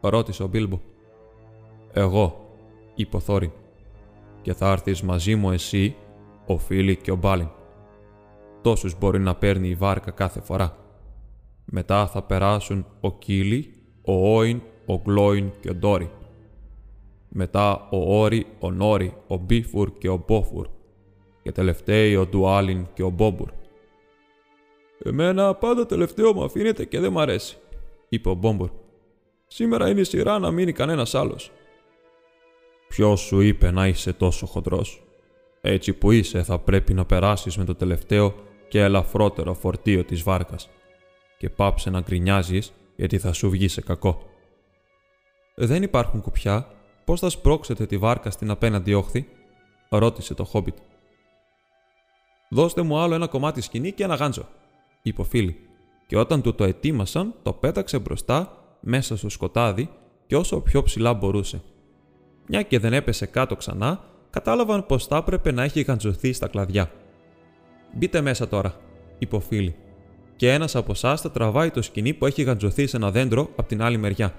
ρώτησε 0.00 0.42
ο 0.42 0.46
Μπίλμπο. 0.46 0.80
Εγώ, 1.92 2.54
είπε 2.94 3.16
ο 3.16 3.20
Θόριν. 3.20 3.50
Και 4.42 4.52
θα 4.52 4.70
έρθεις 4.70 5.02
μαζί 5.02 5.34
μου 5.34 5.50
εσύ, 5.50 5.96
ο 6.46 6.58
Φίλι 6.58 6.96
και 6.96 7.10
ο 7.10 7.16
Μπάλιν. 7.16 7.48
Τόσους 8.62 8.98
μπορεί 8.98 9.18
να 9.18 9.34
παίρνει 9.34 9.68
η 9.68 9.74
βάρκα 9.74 10.10
κάθε 10.10 10.40
φορά. 10.40 10.76
Μετά 11.64 12.06
θα 12.06 12.22
περάσουν 12.22 12.86
ο 13.00 13.12
Κίλι, 13.12 13.74
ο 14.04 14.36
Όιν, 14.36 14.60
ο 14.86 14.96
Γκλόιν 14.96 15.50
και 15.60 15.70
ο 15.70 15.74
Ντόρι. 15.74 16.10
Μετά 17.28 17.88
ο 17.90 18.20
Όρι, 18.20 18.46
ο 18.58 18.70
Νόρι, 18.70 19.14
ο 19.26 19.36
Μπίφουρ 19.36 19.98
και 19.98 20.08
ο 20.08 20.24
Μπόφουρ. 20.26 20.68
Και 21.42 21.52
τελευταίοι 21.52 22.16
ο 22.16 22.26
Ντουάλιν 22.26 22.86
και 22.94 23.02
ο 23.02 23.10
Μπόμπουρ. 23.10 23.50
Εμένα 25.04 25.54
πάντα 25.54 25.86
τελευταίο 25.86 26.34
μου 26.34 26.44
αφήνεται 26.44 26.84
και 26.84 27.00
δεν 27.00 27.12
μ' 27.12 27.18
αρέσει, 27.18 27.58
είπε 28.08 28.28
ο 28.28 28.34
Μπόμπουρ. 28.34 28.70
Σήμερα 29.52 29.88
είναι 29.88 30.00
η 30.00 30.04
σειρά 30.04 30.38
να 30.38 30.50
μείνει 30.50 30.72
κανένας 30.72 31.14
άλλος. 31.14 31.50
Ποιος 32.88 33.20
σου 33.20 33.40
είπε 33.40 33.70
να 33.70 33.86
είσαι 33.86 34.12
τόσο 34.12 34.46
χοντρός; 34.46 35.02
Έτσι 35.60 35.92
που 35.92 36.10
είσαι 36.10 36.42
θα 36.42 36.58
πρέπει 36.58 36.94
να 36.94 37.04
περάσεις 37.04 37.56
με 37.56 37.64
το 37.64 37.74
τελευταίο 37.74 38.34
και 38.68 38.80
ελαφρότερο 38.80 39.54
φορτίο 39.54 40.04
της 40.04 40.22
βάρκας. 40.22 40.68
Και 41.38 41.50
πάψε 41.50 41.90
να 41.90 42.00
γκρινιάζεις 42.00 42.72
γιατί 42.96 43.18
θα 43.18 43.32
σου 43.32 43.50
βγει 43.50 43.68
σε 43.68 43.80
κακό. 43.80 44.22
Δεν 45.54 45.82
υπάρχουν 45.82 46.20
κουπιά. 46.20 46.66
Πώς 47.04 47.20
θα 47.20 47.28
σπρώξετε 47.28 47.86
τη 47.86 47.96
βάρκα 47.96 48.30
στην 48.30 48.50
απέναντι 48.50 48.94
όχθη, 48.94 49.28
ρώτησε 49.88 50.34
το 50.34 50.44
χόμπιτ. 50.44 50.76
Δώστε 52.50 52.82
μου 52.82 52.98
άλλο 52.98 53.14
ένα 53.14 53.26
κομμάτι 53.26 53.60
σκηνή 53.60 53.92
και 53.92 54.04
ένα 54.04 54.14
γάντζο, 54.14 54.48
είπε 55.02 55.20
ο 55.20 55.24
φίλη, 55.24 55.68
και 56.06 56.16
όταν 56.16 56.42
του 56.42 56.54
το 56.54 56.64
ετοίμασαν, 56.64 57.34
το 57.42 57.52
πέταξε 57.52 57.98
μπροστά 57.98 58.59
μέσα 58.80 59.16
στο 59.16 59.28
σκοτάδι 59.28 59.90
και 60.26 60.36
όσο 60.36 60.60
πιο 60.60 60.82
ψηλά 60.82 61.14
μπορούσε. 61.14 61.62
Μια 62.46 62.62
και 62.62 62.78
δεν 62.78 62.92
έπεσε 62.92 63.26
κάτω 63.26 63.56
ξανά, 63.56 64.00
κατάλαβαν 64.30 64.86
πως 64.86 65.06
θα 65.06 65.16
έπρεπε 65.16 65.52
να 65.52 65.62
έχει 65.62 65.80
γαντζωθεί 65.80 66.32
στα 66.32 66.48
κλαδιά. 66.48 66.90
Μπείτε 67.94 68.20
μέσα 68.20 68.48
τώρα, 68.48 68.74
είπε 69.18 69.36
ο 69.36 69.40
φίλη, 69.40 69.76
και 70.36 70.52
ένας 70.52 70.76
από 70.76 70.92
εσάς 70.92 71.20
θα 71.20 71.30
τραβάει 71.30 71.70
το 71.70 71.82
σκηνή 71.82 72.14
που 72.14 72.26
έχει 72.26 72.42
γαντζωθεί 72.42 72.86
σε 72.86 72.96
ένα 72.96 73.10
δέντρο 73.10 73.42
από 73.42 73.68
την 73.68 73.82
άλλη 73.82 73.96
μεριά. 73.96 74.34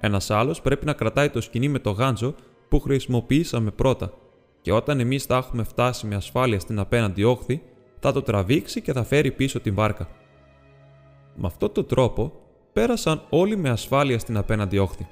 Ένας 0.00 0.30
άλλος 0.30 0.60
πρέπει 0.60 0.84
να 0.84 0.92
κρατάει 0.92 1.30
το 1.30 1.40
σκηνή 1.40 1.68
με 1.68 1.78
το 1.78 1.90
γάντζο 1.90 2.34
που 2.68 2.80
χρησιμοποιήσαμε 2.80 3.70
πρώτα, 3.70 4.12
και 4.60 4.72
όταν 4.72 5.00
εμείς 5.00 5.24
θα 5.24 5.36
έχουμε 5.36 5.62
φτάσει 5.62 6.06
με 6.06 6.14
ασφάλεια 6.14 6.60
στην 6.60 6.78
απέναντι 6.78 7.24
όχθη, 7.24 7.62
θα 7.98 8.12
το 8.12 8.22
τραβήξει 8.22 8.80
και 8.82 8.92
θα 8.92 9.04
φέρει 9.04 9.32
πίσω 9.32 9.60
την 9.60 9.74
βάρκα. 9.74 10.08
Με 11.34 11.46
αυτόν 11.46 11.72
τον 11.72 11.86
τρόπο 11.86 12.32
πέρασαν 12.74 13.22
όλοι 13.30 13.56
με 13.56 13.68
ασφάλεια 13.68 14.18
στην 14.18 14.36
απέναντι 14.36 14.78
όχθη. 14.78 15.06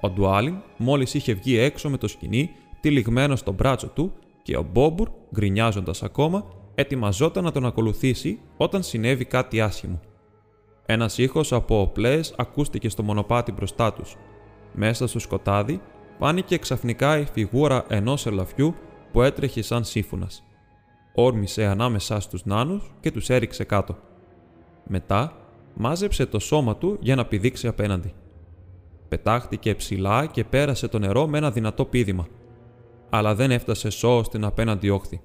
Ο 0.00 0.10
Ντουάλιν 0.10 0.56
μόλις 0.76 1.14
είχε 1.14 1.32
βγει 1.32 1.58
έξω 1.58 1.90
με 1.90 1.96
το 1.96 2.08
σκηνή, 2.08 2.50
τυλιγμένο 2.80 3.36
στο 3.36 3.52
μπράτσο 3.52 3.88
του, 3.88 4.12
και 4.42 4.56
ο 4.56 4.62
Μπόμπουρ, 4.72 5.08
γκρινιάζοντας 5.34 6.02
ακόμα, 6.02 6.44
ετοιμαζόταν 6.74 7.44
να 7.44 7.52
τον 7.52 7.66
ακολουθήσει 7.66 8.40
όταν 8.56 8.82
συνέβη 8.82 9.24
κάτι 9.24 9.60
άσχημο. 9.60 10.00
Ένας 10.86 11.18
ήχος 11.18 11.52
από 11.52 11.80
οπλές 11.80 12.34
ακούστηκε 12.36 12.88
στο 12.88 13.02
μονοπάτι 13.02 13.52
μπροστά 13.52 13.92
τους. 13.92 14.16
Μέσα 14.72 15.06
στο 15.06 15.18
σκοτάδι 15.18 15.80
φάνηκε 16.18 16.58
ξαφνικά 16.58 17.18
η 17.18 17.24
φιγούρα 17.32 17.84
ενός 17.88 18.26
ελαφιού 18.26 18.74
που 19.12 19.22
έτρεχε 19.22 19.62
σαν 19.62 19.84
σύμφωνας. 19.84 20.42
Όρμησε 21.14 21.64
ανάμεσά 21.64 22.20
στους 22.20 22.44
νάνους 22.44 22.92
και 23.00 23.10
τους 23.10 23.30
έριξε 23.30 23.64
κάτω. 23.64 23.96
Μετά 24.86 25.32
μάζεψε 25.78 26.26
το 26.26 26.38
σώμα 26.38 26.76
του 26.76 26.96
για 27.00 27.14
να 27.14 27.24
πηδήξει 27.24 27.66
απέναντι. 27.66 28.12
Πετάχτηκε 29.08 29.74
ψηλά 29.74 30.26
και 30.26 30.44
πέρασε 30.44 30.88
το 30.88 30.98
νερό 30.98 31.26
με 31.26 31.38
ένα 31.38 31.50
δυνατό 31.50 31.84
πήδημα. 31.84 32.26
Αλλά 33.10 33.34
δεν 33.34 33.50
έφτασε 33.50 33.90
σώος 33.90 34.26
στην 34.26 34.44
απέναντι 34.44 34.88
όχθη. 34.88 35.20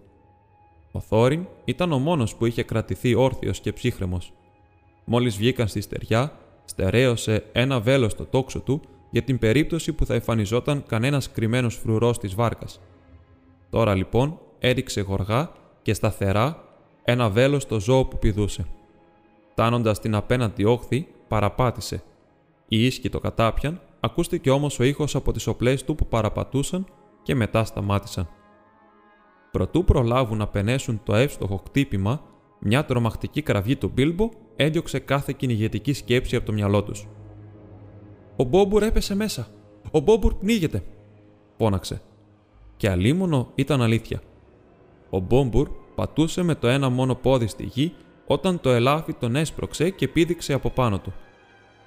Ο 0.91 0.99
Θόριν 0.99 1.47
ήταν 1.65 1.91
ο 1.91 1.99
μόνος 1.99 2.35
που 2.35 2.45
είχε 2.45 2.63
κρατηθεί 2.63 3.15
όρθιος 3.15 3.59
και 3.59 3.73
ψύχρεμος. 3.73 4.33
Μόλις 5.05 5.37
βγήκαν 5.37 5.67
στη 5.67 5.81
στεριά, 5.81 6.31
στερέωσε 6.65 7.43
ένα 7.51 7.79
βέλος 7.79 8.11
στο 8.11 8.25
τόξο 8.25 8.59
του 8.59 8.81
για 9.09 9.21
την 9.21 9.37
περίπτωση 9.39 9.93
που 9.93 10.05
θα 10.05 10.13
εμφανιζόταν 10.13 10.83
κανένας 10.87 11.31
κρυμμένος 11.31 11.75
φρουρός 11.75 12.19
της 12.19 12.35
βάρκας. 12.35 12.81
Τώρα 13.69 13.95
λοιπόν 13.95 14.39
έριξε 14.59 15.01
γοργά 15.01 15.51
και 15.81 15.93
σταθερά 15.93 16.63
ένα 17.03 17.29
βέλος 17.29 17.63
στο 17.63 17.79
ζώο 17.79 18.05
που 18.05 18.19
πηδούσε. 18.19 18.65
Τάνοντας 19.53 19.99
την 19.99 20.15
απέναντι 20.15 20.63
όχθη, 20.63 21.07
παραπάτησε. 21.27 22.03
Οι 22.67 22.85
ίσκοι 22.85 23.09
το 23.09 23.19
κατάπιαν, 23.19 23.81
ακούστηκε 23.99 24.49
όμως 24.49 24.79
ο 24.79 24.83
ήχος 24.83 25.15
από 25.15 25.31
τις 25.31 25.47
οπλές 25.47 25.83
του 25.83 25.95
που 25.95 26.07
παραπατούσαν 26.07 26.85
και 27.23 27.35
μετά 27.35 27.63
σταμάτησαν. 27.63 28.29
Προτού 29.51 29.83
προλάβουν 29.83 30.37
να 30.37 30.47
πενέσουν 30.47 31.01
το 31.03 31.15
εύστοχο 31.15 31.63
χτύπημα, 31.65 32.21
μια 32.59 32.85
τρομακτική 32.85 33.41
κραυγή 33.41 33.75
του 33.75 33.91
Μπίλμπο 33.93 34.29
έδιωξε 34.55 34.99
κάθε 34.99 35.33
κυνηγετική 35.37 35.93
σκέψη 35.93 36.35
από 36.35 36.45
το 36.45 36.53
μυαλό 36.53 36.83
τους. 36.83 37.07
Ο 38.35 38.43
Μπόμπουρ 38.43 38.83
έπεσε 38.83 39.15
μέσα. 39.15 39.47
Ο 39.91 39.99
Μπόμπουρ 39.99 40.33
πνίγεται, 40.33 40.83
φώναξε. 41.57 42.01
Και 42.77 42.89
αλίμονο 42.89 43.51
ήταν 43.55 43.81
αλήθεια. 43.81 44.21
Ο 45.09 45.19
Μπόμπουρ 45.19 45.69
πατούσε 45.95 46.43
με 46.43 46.55
το 46.55 46.67
ένα 46.67 46.89
μόνο 46.89 47.15
πόδι 47.15 47.47
στη 47.47 47.63
γη 47.63 47.93
όταν 48.25 48.59
το 48.59 48.69
ελάφι 48.69 49.13
τον 49.13 49.35
έσπρωξε 49.35 49.89
και 49.89 50.07
πήδηξε 50.07 50.53
από 50.53 50.69
πάνω 50.69 50.99
του. 50.99 51.13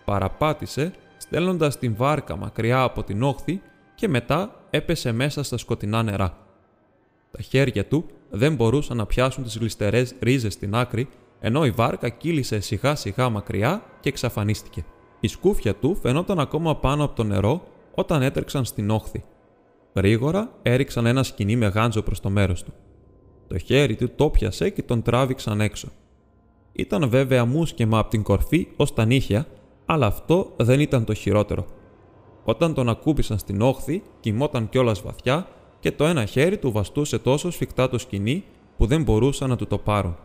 Παραπάτησε, 0.05 0.93
στέλνοντας 1.17 1.79
την 1.79 1.95
βάρκα 1.97 2.37
μακριά 2.37 2.83
από 2.83 3.03
την 3.03 3.23
όχθη 3.23 3.61
και 3.95 4.09
μετά 4.09 4.55
έπεσε 4.71 5.13
μέσα 5.13 5.43
στα 5.43 5.57
σκοτεινά 5.57 6.03
νερά. 6.03 6.39
Τα 7.31 7.43
χέρια 7.43 7.87
του 7.87 8.07
δεν 8.31 8.55
μπορούσαν 8.55 8.97
να 8.97 9.07
πιάσουν 9.07 9.45
τις 9.45 9.59
γλιστερές 9.59 10.15
ρίζες 10.21 10.53
στην 10.53 10.75
άκρη, 10.75 11.09
ενώ 11.41 11.65
η 11.65 11.71
βάρκα 11.71 12.09
κύλησε 12.09 12.61
σιγά 12.61 12.95
σιγά 12.95 13.29
μακριά 13.29 13.83
και 14.01 14.09
εξαφανίστηκε. 14.09 14.85
Η 15.21 15.29
σκούφια 15.29 15.75
του 15.75 15.97
φαινόταν 16.03 16.39
ακόμα 16.39 16.77
πάνω 16.77 17.05
από 17.05 17.15
το 17.15 17.25
νερό 17.25 17.63
όταν 17.95 18.23
έτρεξαν 18.23 18.65
στην 18.65 18.91
όχθη. 18.91 19.25
Γρήγορα 19.95 20.53
έριξαν 20.63 21.07
ένα 21.07 21.23
σκηνή 21.23 21.57
με 21.57 21.67
γάντζο 21.67 22.03
προς 22.03 22.21
το 22.21 22.31
μέρος 22.31 22.63
του. 22.63 22.73
Το 23.49 23.59
χέρι 23.59 23.97
του 23.97 24.11
το 24.15 24.31
πιασε 24.31 24.71
και 24.71 24.83
τον 24.83 25.03
τράβηξαν 25.03 25.61
έξω. 25.61 25.89
Ήταν 26.77 27.09
βέβαια 27.09 27.45
μουσκεμα 27.45 27.99
από 27.99 28.11
την 28.11 28.23
κορφή 28.23 28.69
ως 28.77 28.95
τα 28.95 29.05
νύχια, 29.05 29.47
αλλά 29.87 30.07
αυτό 30.07 30.53
δεν 30.57 30.81
ήταν 30.81 31.05
το 31.05 31.15
χειρότερο. 31.15 31.67
Όταν 32.45 32.75
τον 32.75 32.89
ακούμπησαν 32.89 33.39
στην 33.39 33.61
όχθη, 33.61 34.03
κοιμόταν 34.21 34.69
κιόλας 34.69 35.03
βαθιά 35.03 35.49
και 35.81 35.93
το 35.93 36.05
ένα 36.05 36.25
χέρι 36.25 36.59
του 36.59 36.73
βαστούσε 36.73 37.19
τόσο 37.19 37.51
σφιχτά 37.51 37.89
το 37.89 37.99
σκηνή 37.99 38.45
που 38.77 38.87
δεν 38.87 39.03
μπορούσαν 39.03 39.49
να 39.49 39.57
του 39.57 39.67
το 39.67 39.79
πάρουν. 39.79 40.17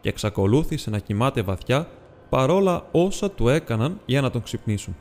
Και 0.00 0.08
εξακολούθησε 0.08 0.90
να 0.90 0.98
κοιμάται 0.98 1.42
βαθιά 1.42 1.88
παρόλα 2.28 2.88
όσα 2.92 3.30
του 3.30 3.48
έκαναν 3.48 4.00
για 4.06 4.20
να 4.20 4.30
τον 4.30 4.42
ξυπνήσουν. 4.42 4.96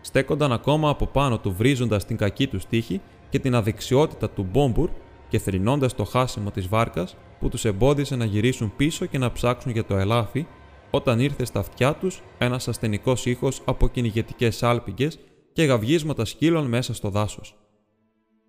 Στέκονταν 0.00 0.52
ακόμα 0.52 0.88
από 0.88 1.06
πάνω 1.06 1.38
του 1.38 1.52
βρίζοντας 1.52 2.04
την 2.04 2.16
κακή 2.16 2.46
του 2.46 2.60
στίχη 2.60 3.00
και 3.28 3.38
την 3.38 3.54
αδεξιότητα 3.54 4.30
του 4.30 4.46
Μπόμπουρ 4.52 4.90
και 5.28 5.38
θρυνώντας 5.38 5.94
το 5.94 6.04
χάσιμο 6.04 6.50
της 6.50 6.68
βάρκας 6.68 7.16
που 7.40 7.48
τους 7.48 7.64
εμπόδισε 7.64 8.16
να 8.16 8.24
γυρίσουν 8.24 8.72
πίσω 8.76 9.06
και 9.06 9.18
να 9.18 9.32
ψάξουν 9.32 9.72
για 9.72 9.84
το 9.84 9.96
ελάφι 9.96 10.46
όταν 10.90 11.20
ήρθε 11.20 11.44
στα 11.44 11.60
αυτιά 11.60 11.94
τους 11.94 12.22
ένας 12.38 12.68
ασθενικός 12.68 13.26
ήχος 13.26 13.62
από 13.64 13.88
κυνηγετικές 13.88 14.62
άλπιγγες 14.62 15.18
και 15.52 15.64
γαυγίσματα 15.64 16.24
σκύλων 16.24 16.66
μέσα 16.66 16.94
στο 16.94 17.10
δάσος. 17.10 17.56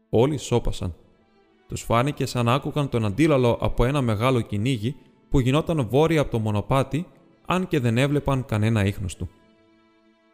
Όλοι 0.10 0.38
σώπασαν. 0.38 0.96
Τους 1.68 1.82
φάνηκε 1.82 2.26
σαν 2.26 2.50
άκουγαν 2.50 2.90
τον 2.90 3.06
αντίλαλο 3.06 3.58
από 3.62 3.86
ένα 3.86 4.02
μεγάλο 4.02 4.42
κυνήγι 4.42 4.96
που 5.30 5.40
γινόταν 5.40 5.88
βόρεια 5.90 6.22
από 6.22 6.32
το 6.32 6.40
μονοπάτι 6.40 7.06
αν 7.46 7.68
και 7.68 7.80
δεν 7.80 7.98
έβλεπαν 7.98 8.46
κανένα 8.46 8.86
ίχνος 8.86 9.16
του. 9.16 9.30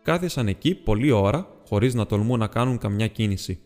Κάθισαν 0.04 0.48
εκεί 0.48 0.76
πολλή 0.76 1.12
ώρα 1.12 1.48
χωρίς 1.68 1.94
να 1.94 2.06
τολμούν 2.06 2.40
να 2.40 2.48
κάνουν 2.48 2.78
καμιά 2.78 3.08
κίνηση. 3.08 3.60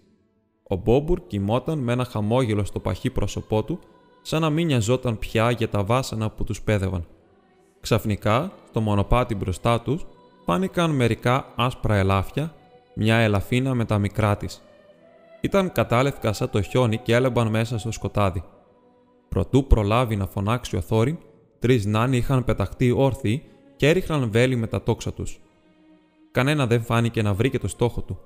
Ο 0.63 0.75
Μπόμπουρ 0.75 1.27
κοιμόταν 1.27 1.79
με 1.79 1.91
ένα 1.91 2.05
χαμόγελο 2.05 2.63
στο 2.63 2.79
παχύ 2.79 3.10
πρόσωπό 3.10 3.63
του, 3.63 3.79
σαν 4.22 4.42
να 4.42 4.50
μην 4.50 4.66
νοιαζόταν 4.66 5.20
πια 5.20 5.52
για 5.52 5.70
τα 5.70 5.84
βάσανα 5.84 6.30
που 6.30 6.44
τους 6.44 6.62
πέδευαν. 6.62 7.06
Ξαφνικά, 7.80 8.52
στο 8.70 8.82
μονοπάτι 8.82 9.36
μπροστά 9.36 9.82
τους, 9.82 10.06
φάνηκαν 10.46 10.92
μερικά 10.92 11.46
άσπρα 11.56 11.96
ελάφια, 11.96 12.54
μια 12.94 13.16
ελαφίνα 13.16 13.74
με 13.74 13.86
τα 13.86 13.98
μικρά 13.98 14.38
της. 14.38 14.62
Ήταν 15.42 15.72
κατάλευκα 15.72 16.34
σαν 16.34 16.50
το 16.50 16.62
χιόνι 16.62 16.98
και 16.98 17.14
έλεμπαν 17.14 17.48
μέσα 17.48 17.78
στο 17.78 17.92
σκοτάδι. 17.92 18.44
Προτού 19.30 19.68
προλάβει 19.68 20.16
να 20.16 20.26
φωνάξει 20.26 20.76
ο 20.76 20.82
Θόριν, 20.82 21.18
τρεις 21.60 21.86
νάνοι 21.86 22.18
είχαν 22.18 22.44
πεταχτεί 22.44 22.92
όρθιοι 22.92 23.44
και 23.76 23.90
έριχναν 23.90 24.32
βέλη 24.32 24.56
με 24.56 24.68
τα 24.68 24.84
τόξα 24.84 25.14
τους. 25.14 25.40
Κανένα 26.32 26.68
δεν 26.68 26.82
φάνηκε 26.82 27.22
να 27.22 27.34
βρήκε 27.34 27.60
το 27.60 27.68
στόχο 27.68 28.02
του. 28.02 28.20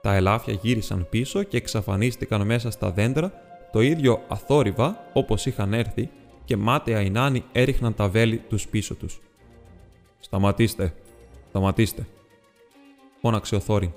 Τα 0.00 0.14
ελάφια 0.14 0.52
γύρισαν 0.62 1.06
πίσω 1.10 1.42
και 1.42 1.56
εξαφανίστηκαν 1.56 2.46
μέσα 2.46 2.70
στα 2.70 2.90
δέντρα, 2.90 3.32
Το 3.74 3.80
ίδιο 3.80 4.22
αθόρυβα 4.28 5.10
όπως 5.12 5.46
είχαν 5.46 5.72
έρθει 5.72 6.10
και 6.44 6.56
μάταια 6.56 7.00
οι 7.00 7.10
νάνοι 7.10 7.44
έριχναν 7.52 7.94
τα 7.94 8.08
βέλη 8.08 8.38
τους 8.38 8.68
πίσω 8.68 8.94
τους. 8.94 9.20
«Σταματήστε, 10.20 10.94
σταματήστε», 11.48 12.06
φώναξε 13.20 13.54
ο 13.54 13.60
Θόριν. 13.60 13.90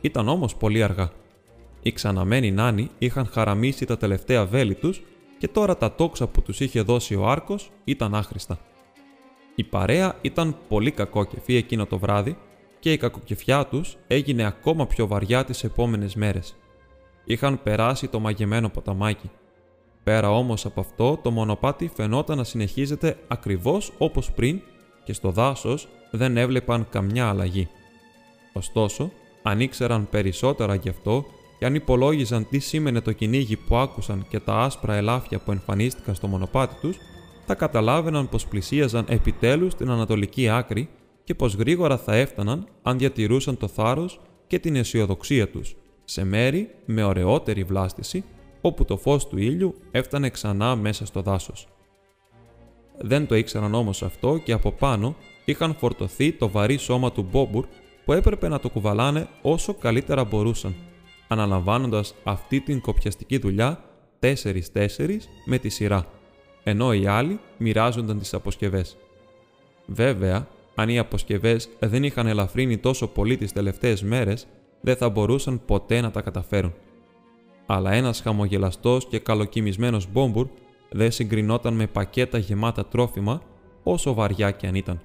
Ήταν 0.00 0.28
όμως 0.28 0.56
πολύ 0.56 0.82
αργά. 0.82 1.10
Οι 1.82 1.92
ξαναμένοι 1.92 2.50
νάνοι 2.50 2.90
είχαν 2.98 3.26
χαραμίσει 3.26 3.84
τα 3.84 3.96
τελευταία 3.96 4.46
βέλη 4.46 4.74
τους 4.74 5.02
και 5.38 5.48
τώρα 5.48 5.76
τα 5.76 5.94
τόξα 5.94 6.26
που 6.26 6.42
τους 6.42 6.60
είχε 6.60 6.80
δώσει 6.80 7.14
ο 7.14 7.28
Άρκος 7.28 7.70
ήταν 7.84 8.14
άχρηστα. 8.14 8.58
Η 9.54 9.64
παρέα 9.64 10.18
ήταν 10.20 10.56
πολύ 10.68 10.90
κακόκεφη 10.90 11.56
εκείνο 11.56 11.86
το 11.86 11.98
βράδυ 11.98 12.36
και 12.78 12.92
η 12.92 12.96
κακοκεφιά 12.96 13.66
τους 13.66 13.96
έγινε 14.06 14.46
ακόμα 14.46 14.86
πιο 14.86 15.06
βαριά 15.06 15.44
τις 15.44 15.64
επόμενες 15.64 16.14
μέρες. 16.14 16.56
Είχαν 17.24 17.62
περάσει 17.62 18.08
το 18.08 18.20
μαγεμένο 18.20 18.68
ποταμάκι. 18.68 19.30
Πέρα 20.04 20.30
όμως 20.30 20.66
από 20.66 20.80
αυτό, 20.80 21.18
το 21.22 21.30
μονοπάτι 21.30 21.90
φαινόταν 21.94 22.36
να 22.36 22.44
συνεχίζεται 22.44 23.16
ακριβώς 23.28 23.92
όπως 23.98 24.32
πριν 24.32 24.60
και 25.04 25.12
στο 25.12 25.30
δάσος 25.30 25.88
δεν 26.10 26.36
έβλεπαν 26.36 26.86
καμιά 26.90 27.28
αλλαγή. 27.28 27.68
Ωστόσο, 28.52 29.10
αν 29.42 29.60
ήξεραν 29.60 30.08
περισσότερα 30.10 30.74
γι' 30.74 30.88
αυτό 30.88 31.24
και 31.58 31.66
αν 31.66 31.74
υπολόγιζαν 31.74 32.48
τι 32.48 32.58
σήμαινε 32.58 33.00
το 33.00 33.12
κυνήγι 33.12 33.56
που 33.56 33.76
άκουσαν 33.76 34.26
και 34.28 34.40
τα 34.40 34.54
άσπρα 34.54 34.94
ελάφια 34.94 35.38
που 35.38 35.50
εμφανίστηκαν 35.50 36.14
στο 36.14 36.26
μονοπάτι 36.26 36.74
τους, 36.80 36.96
θα 37.46 37.54
καταλάβαιναν 37.54 38.28
πως 38.28 38.46
πλησίαζαν 38.46 39.04
επιτέλους 39.08 39.72
στην 39.72 39.90
ανατολική 39.90 40.48
άκρη 40.48 40.88
και 41.24 41.34
πως 41.34 41.54
γρήγορα 41.54 41.98
θα 41.98 42.14
έφταναν 42.14 42.66
αν 42.82 42.98
διατηρούσαν 42.98 43.56
το 43.56 43.68
θάρρος 43.68 44.20
και 44.46 44.58
την 44.58 44.76
αισιοδοξία 44.76 45.48
τους, 45.48 45.76
σε 46.04 46.24
μέρη 46.24 46.70
με 46.84 47.02
ωραιότερη 47.02 47.64
βλάστηση, 47.64 48.24
όπου 48.60 48.84
το 48.84 48.96
φως 48.96 49.28
του 49.28 49.38
ήλιου 49.38 49.74
έφτανε 49.90 50.30
ξανά 50.30 50.76
μέσα 50.76 51.06
στο 51.06 51.22
δάσος. 51.22 51.68
Δεν 52.98 53.26
το 53.26 53.34
ήξεραν 53.34 53.74
όμως 53.74 54.02
αυτό 54.02 54.40
και 54.44 54.52
από 54.52 54.72
πάνω 54.72 55.16
είχαν 55.44 55.74
φορτωθεί 55.74 56.32
το 56.32 56.48
βαρύ 56.48 56.76
σώμα 56.76 57.12
του 57.12 57.26
Μπόμπουρ 57.30 57.66
που 58.04 58.12
έπρεπε 58.12 58.48
να 58.48 58.60
το 58.60 58.68
κουβαλάνε 58.70 59.28
όσο 59.42 59.74
καλύτερα 59.74 60.24
μπορούσαν, 60.24 60.74
αναλαμβάνοντας 61.28 62.14
αυτή 62.24 62.60
την 62.60 62.80
κοπιαστική 62.80 63.38
δουλειά 63.38 63.84
τέσσερις-τέσσερις 64.18 65.28
με 65.44 65.58
τη 65.58 65.68
σειρά, 65.68 66.06
ενώ 66.62 66.92
οι 66.92 67.06
άλλοι 67.06 67.40
μοιράζονταν 67.58 68.18
τις 68.18 68.34
αποσκευές. 68.34 68.96
Βέβαια, 69.86 70.48
αν 70.74 70.88
οι 70.88 70.98
αποσκευές 70.98 71.68
δεν 71.78 72.04
είχαν 72.04 72.26
ελαφρύνει 72.26 72.78
τόσο 72.78 73.06
πολύ 73.06 73.36
τις 73.36 73.52
τελευταίες 73.52 74.02
μέρες, 74.02 74.46
δεν 74.84 74.96
θα 74.96 75.08
μπορούσαν 75.08 75.64
ποτέ 75.66 76.00
να 76.00 76.10
τα 76.10 76.20
καταφέρουν. 76.20 76.72
Αλλά 77.66 77.92
ένας 77.92 78.20
χαμογελαστός 78.20 79.06
και 79.06 79.18
καλοκοιμισμένος 79.18 80.08
μπόμπουρ 80.12 80.48
δεν 80.90 81.10
συγκρινόταν 81.10 81.74
με 81.74 81.86
πακέτα 81.86 82.38
γεμάτα 82.38 82.86
τρόφιμα, 82.86 83.40
όσο 83.82 84.14
βαριά 84.14 84.50
και 84.50 84.66
αν 84.66 84.74
ήταν. 84.74 85.00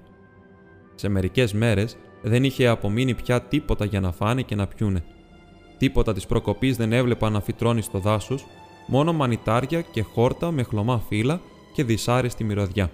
Σε 0.94 1.08
μερικές 1.08 1.52
μέρες 1.52 1.96
δεν 2.22 2.44
είχε 2.44 2.66
απομείνει 2.66 3.14
πια 3.14 3.42
τίποτα 3.42 3.84
για 3.84 4.00
να 4.00 4.12
φάνε 4.12 4.42
και 4.42 4.54
να 4.54 4.66
πιούνε. 4.66 5.04
Τίποτα 5.78 6.12
της 6.12 6.26
προκοπής 6.26 6.76
δεν 6.76 6.92
έβλεπα 6.92 7.30
να 7.30 7.40
φυτρώνει 7.40 7.82
στο 7.82 7.98
δάσος, 7.98 8.46
μόνο 8.86 9.12
μανιτάρια 9.12 9.80
και 9.80 10.02
χόρτα 10.02 10.50
με 10.50 10.62
χλωμά 10.62 11.02
φύλλα 11.08 11.40
και 11.72 11.84
δυσάρεστη 11.84 12.44
μυρωδιά. 12.44 12.90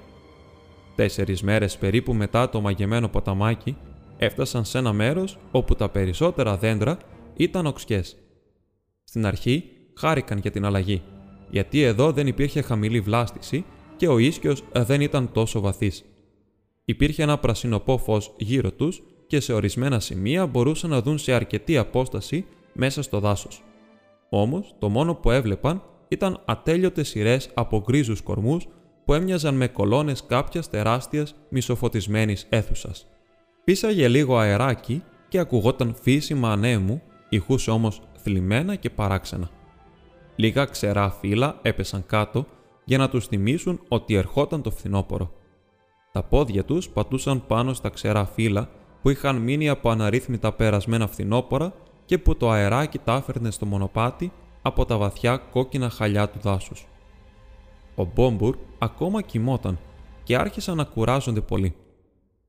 Τέσσερις 0.94 1.42
μέρες 1.42 1.76
περίπου 1.76 2.14
μετά 2.14 2.48
το 2.48 2.60
μαγεμένο 2.60 3.08
ποταμάκι, 3.08 3.76
έφτασαν 4.18 4.64
σε 4.64 4.78
ένα 4.78 4.92
μέρος 4.92 5.38
όπου 5.50 5.74
τα 5.74 5.88
περισσότερα 5.88 6.56
δέντρα 6.56 6.98
ήταν 7.36 7.66
οξιές. 7.66 8.16
Στην 9.04 9.26
αρχή 9.26 9.64
χάρηκαν 9.96 10.38
για 10.38 10.50
την 10.50 10.64
αλλαγή, 10.64 11.02
γιατί 11.50 11.82
εδώ 11.82 12.12
δεν 12.12 12.26
υπήρχε 12.26 12.60
χαμηλή 12.60 13.00
βλάστηση 13.00 13.64
και 13.96 14.08
ο 14.08 14.18
ίσκιος 14.18 14.64
δεν 14.72 15.00
ήταν 15.00 15.32
τόσο 15.32 15.60
βαθύς. 15.60 16.04
Υπήρχε 16.84 17.22
ένα 17.22 17.38
πρασινοπό 17.38 17.98
φως 17.98 18.34
γύρω 18.38 18.72
τους 18.72 19.02
και 19.26 19.40
σε 19.40 19.52
ορισμένα 19.52 20.00
σημεία 20.00 20.46
μπορούσαν 20.46 20.90
να 20.90 21.02
δουν 21.02 21.18
σε 21.18 21.32
αρκετή 21.32 21.76
απόσταση 21.76 22.46
μέσα 22.72 23.02
στο 23.02 23.20
δάσος. 23.20 23.62
Όμως, 24.28 24.74
το 24.78 24.88
μόνο 24.88 25.14
που 25.14 25.30
έβλεπαν 25.30 25.82
ήταν 26.08 26.42
ατέλειωτες 26.44 27.08
σειρές 27.08 27.50
από 27.54 27.82
γκρίζους 27.86 28.20
κορμούς 28.22 28.66
που 29.04 29.14
έμοιαζαν 29.14 29.54
με 29.54 29.68
κολόνες 29.68 30.24
κάποιας 30.26 30.70
τεράστιας 30.70 31.34
μισοφωτισμένης 31.48 32.46
αίθουσας. 32.48 33.06
Πίσαγε 33.66 34.08
λίγο 34.08 34.38
αεράκι 34.38 35.02
και 35.28 35.38
ακουγόταν 35.38 35.94
φύσιμα 36.02 36.52
ανέμου, 36.52 37.02
ηχούσε 37.28 37.70
όμως 37.70 38.02
θλιμμένα 38.16 38.74
και 38.74 38.90
παράξενα. 38.90 39.50
Λίγα 40.36 40.64
ξερά 40.64 41.10
φύλλα 41.10 41.58
έπεσαν 41.62 42.06
κάτω 42.06 42.46
για 42.84 42.98
να 42.98 43.08
τους 43.08 43.26
θυμίσουν 43.26 43.80
ότι 43.88 44.14
ερχόταν 44.14 44.62
το 44.62 44.70
φθινόπωρο. 44.70 45.32
Τα 46.12 46.22
πόδια 46.22 46.64
τους 46.64 46.88
πατούσαν 46.88 47.46
πάνω 47.46 47.72
στα 47.72 47.88
ξερά 47.88 48.24
φύλλα 48.24 48.68
που 49.02 49.10
είχαν 49.10 49.36
μείνει 49.36 49.68
από 49.68 49.90
αναρρύθμιτα 49.90 50.52
περασμένα 50.52 51.06
φθινόπορα 51.06 51.72
και 52.04 52.18
που 52.18 52.36
το 52.36 52.50
αεράκι 52.50 52.98
τα 52.98 53.14
άφερνε 53.14 53.50
στο 53.50 53.66
μονοπάτι 53.66 54.32
από 54.62 54.84
τα 54.84 54.96
βαθιά 54.96 55.36
κόκκινα 55.36 55.90
χαλιά 55.90 56.28
του 56.28 56.38
δάσους. 56.38 56.86
Ο 57.94 58.04
Μπόμπουρ 58.04 58.56
ακόμα 58.78 59.22
κοιμόταν 59.22 59.78
και 60.22 60.36
άρχισαν 60.36 60.76
να 60.76 60.84
κουράζονται 60.84 61.40
πολύ. 61.40 61.74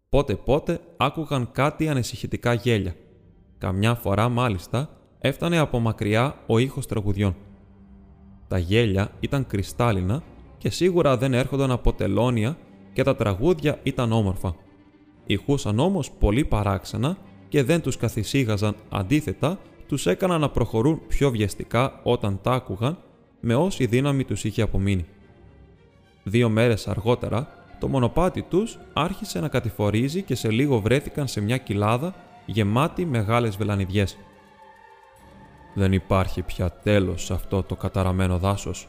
Πότε 0.10 0.36
πότε 0.36 0.80
άκουγαν 0.98 1.52
κάτι 1.52 1.90
ανησυχητικά 1.90 2.54
γέλια. 2.54 2.96
Καμιά 3.58 3.96
φορά 3.96 4.30
μάλιστα 4.30 4.90
έφτανε 5.20 5.58
από 5.58 5.80
μακριά 5.80 6.36
ο 6.48 6.58
ήχος 6.58 6.86
τραγουδιών. 6.86 7.36
Τα 8.48 8.58
γέλια 8.58 9.12
ήταν 9.20 9.48
κρυστάλλινα 9.48 10.24
και 10.58 10.70
σίγουρα 10.70 11.18
δεν 11.18 11.34
έρχονταν 11.34 11.72
από 11.72 11.94
τελώνια 11.94 12.58
και 12.94 13.04
τα 13.04 13.16
τραγούδια 13.16 13.80
ήταν 13.84 14.12
όμορφα. 14.12 14.56
Ηχούσαν 15.26 15.80
όμως 15.80 16.12
πολύ 16.12 16.46
παράξενα 16.46 17.18
και 17.50 17.64
δεν 17.64 17.82
τους 17.82 17.98
καθησύγαζαν, 17.98 18.76
αντίθετα 18.90 19.60
τους 19.88 20.06
έκαναν 20.06 20.42
να 20.42 20.50
προχωρούν 20.50 21.02
πιο 21.08 21.30
βιαστικά 21.30 22.00
όταν 22.04 22.40
τα 22.42 22.52
άκουγαν 22.52 22.98
με 23.40 23.56
όση 23.56 23.86
δύναμη 23.86 24.24
τους 24.24 24.44
είχε 24.44 24.62
απομείνει. 24.62 25.06
Δύο 26.24 26.50
μέρες 26.50 26.88
αργότερα, 26.88 27.57
το 27.80 27.88
μονοπάτι 27.88 28.42
τους 28.42 28.78
άρχισε 28.94 29.40
να 29.40 29.48
κατηφορίζει 29.48 30.22
και 30.22 30.36
σε 30.36 30.50
λίγο 30.52 30.80
βρέθηκαν 30.80 31.28
σε 31.28 31.42
μια 31.42 31.58
κοιλάδα 31.58 32.14
γεμάτη 32.46 33.06
μεγάλες 33.06 33.58
βελανιδιές. 33.58 34.18
«Δεν 35.74 35.94
υπάρχει 35.94 36.42
πια 36.42 36.72
τέλος 36.72 37.26
σε 37.26 37.34
αυτό 37.34 37.64
το 37.64 37.76
καταραμένο 37.76 38.38
δάσος», 38.38 38.88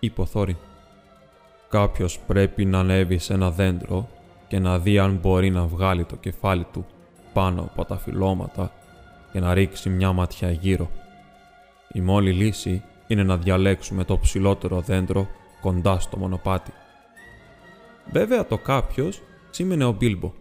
είπε 0.00 0.20
ο 0.20 0.24
Θόριν. 0.26 0.56
«Κάποιος 1.68 2.18
πρέπει 2.18 2.64
να 2.64 2.78
ανέβει 2.78 3.18
σε 3.18 3.34
ένα 3.34 3.50
δέντρο 3.50 4.08
και 4.48 4.58
να 4.58 4.78
δει 4.78 4.98
αν 4.98 5.18
μπορεί 5.22 5.50
να 5.50 5.66
βγάλει 5.66 6.04
το 6.04 6.16
κεφάλι 6.16 6.66
του 6.72 6.86
πάνω 7.32 7.62
από 7.62 7.84
τα 7.84 7.96
φυλώματα 7.98 8.72
και 9.32 9.40
να 9.40 9.54
ρίξει 9.54 9.88
μια 9.88 10.12
ματιά 10.12 10.50
γύρω. 10.50 10.90
Η 11.92 12.00
μόλη 12.00 12.32
λύση 12.32 12.82
είναι 13.06 13.22
να 13.22 13.36
διαλέξουμε 13.36 14.04
το 14.04 14.18
ψηλότερο 14.18 14.80
δέντρο 14.80 15.28
κοντά 15.60 15.98
στο 15.98 16.16
μονοπάτι. 16.16 16.72
Βέβαια 18.12 18.46
το 18.46 18.58
κάποιος 18.58 19.22
σήμαινε 19.50 19.84
ο 19.84 19.92
Μπίλμπο. 19.92 20.32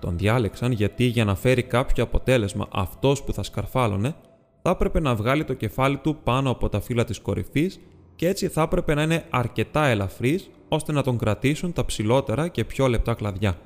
Τον 0.00 0.18
διάλεξαν 0.18 0.72
γιατί 0.72 1.04
για 1.04 1.24
να 1.24 1.34
φέρει 1.34 1.62
κάποιο 1.62 2.04
αποτέλεσμα 2.04 2.68
αυτός 2.72 3.22
που 3.22 3.32
θα 3.32 3.42
σκαρφάλωνε 3.42 4.14
θα 4.62 4.70
έπρεπε 4.70 5.00
να 5.00 5.14
βγάλει 5.14 5.44
το 5.44 5.54
κεφάλι 5.54 5.96
του 5.96 6.16
πάνω 6.24 6.50
από 6.50 6.68
τα 6.68 6.80
φύλλα 6.80 7.04
της 7.04 7.20
κορυφής 7.20 7.80
και 8.16 8.28
έτσι 8.28 8.48
θα 8.48 8.62
έπρεπε 8.62 8.94
να 8.94 9.02
είναι 9.02 9.24
αρκετά 9.30 9.86
ελαφρύς 9.86 10.50
ώστε 10.68 10.92
να 10.92 11.02
τον 11.02 11.18
κρατήσουν 11.18 11.72
τα 11.72 11.84
ψηλότερα 11.84 12.48
και 12.48 12.64
πιο 12.64 12.86
λεπτά 12.88 13.14
κλαδιά. 13.14 13.58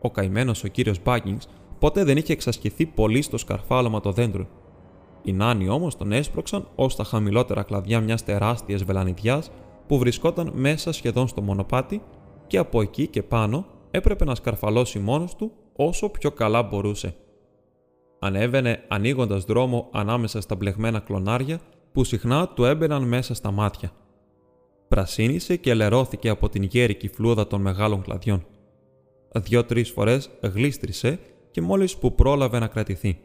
Ο 0.00 0.10
καημένος 0.10 0.64
ο 0.64 0.68
κύριος 0.68 1.02
Μπάγκινγκ 1.02 1.38
ποτέ 1.78 2.04
δεν 2.04 2.16
είχε 2.16 2.32
εξασκηθεί 2.32 2.86
πολύ 2.86 3.22
στο 3.22 3.38
σκαρφάλωμα 3.38 4.00
των 4.00 4.12
δέντρων. 4.12 4.48
Οι 5.22 5.32
νάνοι 5.32 5.68
όμως 5.68 5.96
τον 5.96 6.12
έσπρωξαν 6.12 6.68
ως 6.74 6.96
τα 6.96 7.04
χαμηλότερα 7.04 7.62
κλαδιά 7.62 8.00
μιας 8.00 8.24
τεράστιας 8.24 8.82
βελανιδιάς 8.82 9.50
που 9.86 9.98
βρισκόταν 9.98 10.52
μέσα 10.54 10.92
σχεδόν 10.92 11.28
στο 11.28 11.42
μονοπάτι 11.42 12.02
και 12.50 12.58
από 12.58 12.80
εκεί 12.80 13.06
και 13.06 13.22
πάνω 13.22 13.66
έπρεπε 13.90 14.24
να 14.24 14.34
σκαρφαλώσει 14.34 14.98
μόνος 14.98 15.36
του 15.36 15.52
όσο 15.76 16.08
πιο 16.08 16.30
καλά 16.30 16.62
μπορούσε. 16.62 17.14
Ανέβαινε 18.18 18.84
ανοίγοντας 18.88 19.44
δρόμο 19.44 19.88
ανάμεσα 19.92 20.40
στα 20.40 20.54
μπλεγμένα 20.54 21.00
κλονάρια 21.00 21.60
που 21.92 22.04
συχνά 22.04 22.48
του 22.48 22.64
έμπαιναν 22.64 23.02
μέσα 23.02 23.34
στα 23.34 23.50
μάτια. 23.50 23.92
Πρασίνησε 24.88 25.56
και 25.56 25.74
λερώθηκε 25.74 26.28
από 26.28 26.48
την 26.48 26.62
γέρικη 26.62 27.08
φλούδα 27.08 27.46
των 27.46 27.60
μεγάλων 27.60 28.02
κλαδιών. 28.02 28.46
Δυο-τρεις 29.32 29.90
φορές 29.90 30.30
γλίστρισε 30.40 31.18
και 31.50 31.60
μόλις 31.60 31.96
που 31.96 32.14
πρόλαβε 32.14 32.58
να 32.58 32.66
κρατηθεί. 32.66 33.18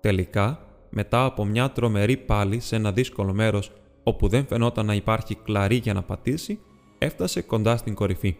Τελικά, 0.00 0.60
μετά 0.90 1.24
από 1.24 1.44
μια 1.44 1.70
τρομερή 1.70 2.16
πάλι 2.16 2.60
σε 2.60 2.76
ένα 2.76 2.92
δύσκολο 2.92 3.32
μέρος 3.34 3.72
όπου 4.02 4.28
δεν 4.28 4.46
φαινόταν 4.46 4.86
να 4.86 4.94
υπάρχει 4.94 5.34
κλαρί 5.34 5.76
για 5.76 5.92
να 5.92 6.02
πατήσει, 6.02 6.60
έφτασε 6.98 7.42
κοντά 7.42 7.76
στην 7.76 7.94
κορυφή. 7.94 8.36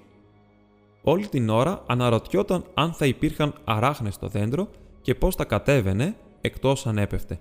Όλη 1.02 1.26
την 1.26 1.48
ώρα 1.48 1.82
αναρωτιόταν 1.86 2.64
αν 2.74 2.92
θα 2.92 3.06
υπήρχαν 3.06 3.54
αράχνες 3.64 4.14
στο 4.14 4.28
δέντρο 4.28 4.68
και 5.00 5.14
πώς 5.14 5.36
τα 5.36 5.44
κατέβαινε 5.44 6.16
εκτός 6.40 6.86
αν 6.86 6.98
έπεφτε. 6.98 7.40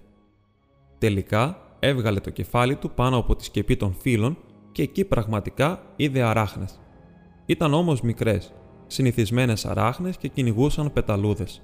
Τελικά 0.97 1.57
έβγαλε 1.79 2.19
το 2.19 2.29
κεφάλι 2.29 2.75
του 2.75 2.91
πάνω 2.91 3.17
από 3.17 3.35
τη 3.35 3.43
σκεπή 3.43 3.77
των 3.77 3.93
φύλων 3.93 4.37
και 4.71 4.81
εκεί 4.81 5.05
πραγματικά 5.05 5.81
είδε 5.95 6.21
αράχνες. 6.21 6.79
Ήταν 7.45 7.73
όμως 7.73 8.01
μικρές, 8.01 8.53
συνηθισμένες 8.87 9.65
αράχνες 9.65 10.17
και 10.17 10.27
κυνηγούσαν 10.27 10.93
πεταλούδες. 10.93 11.61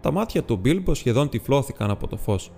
Τα 0.00 0.10
μάτια 0.12 0.42
του 0.42 0.56
Μπίλμπο 0.56 0.94
σχεδόν 0.94 1.28
τυφλώθηκαν 1.28 1.90
από 1.90 2.06
το 2.06 2.16
φως. 2.16 2.52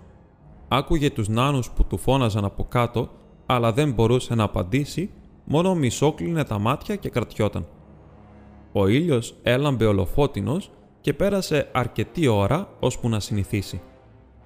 Άκουγε 0.69 1.11
τους 1.11 1.29
νάνους 1.29 1.71
που 1.71 1.85
του 1.85 1.99
φώναζαν 1.99 2.45
από 2.45 2.65
κάτω, 2.65 3.11
αλλά 3.47 3.73
δεν 3.73 3.93
μπορούσε 3.93 4.35
να 4.35 4.43
απαντήσει, 4.43 5.11
μόνο 5.45 5.75
μισόκλεινε 5.75 6.45
τα 6.45 6.59
μάτια 6.59 6.97
και 6.97 7.09
κρατιόταν. 7.09 7.67
Ο 8.73 8.87
ήλιος 8.87 9.35
έλαμπε 9.43 9.87
ολοφώτινος 9.87 10.71
και 11.01 11.13
πέρασε 11.13 11.69
αρκετή 11.73 12.27
ώρα 12.27 12.69
ώσπου 12.81 13.09
να 13.09 13.21
συνηθίσει. 13.21 13.81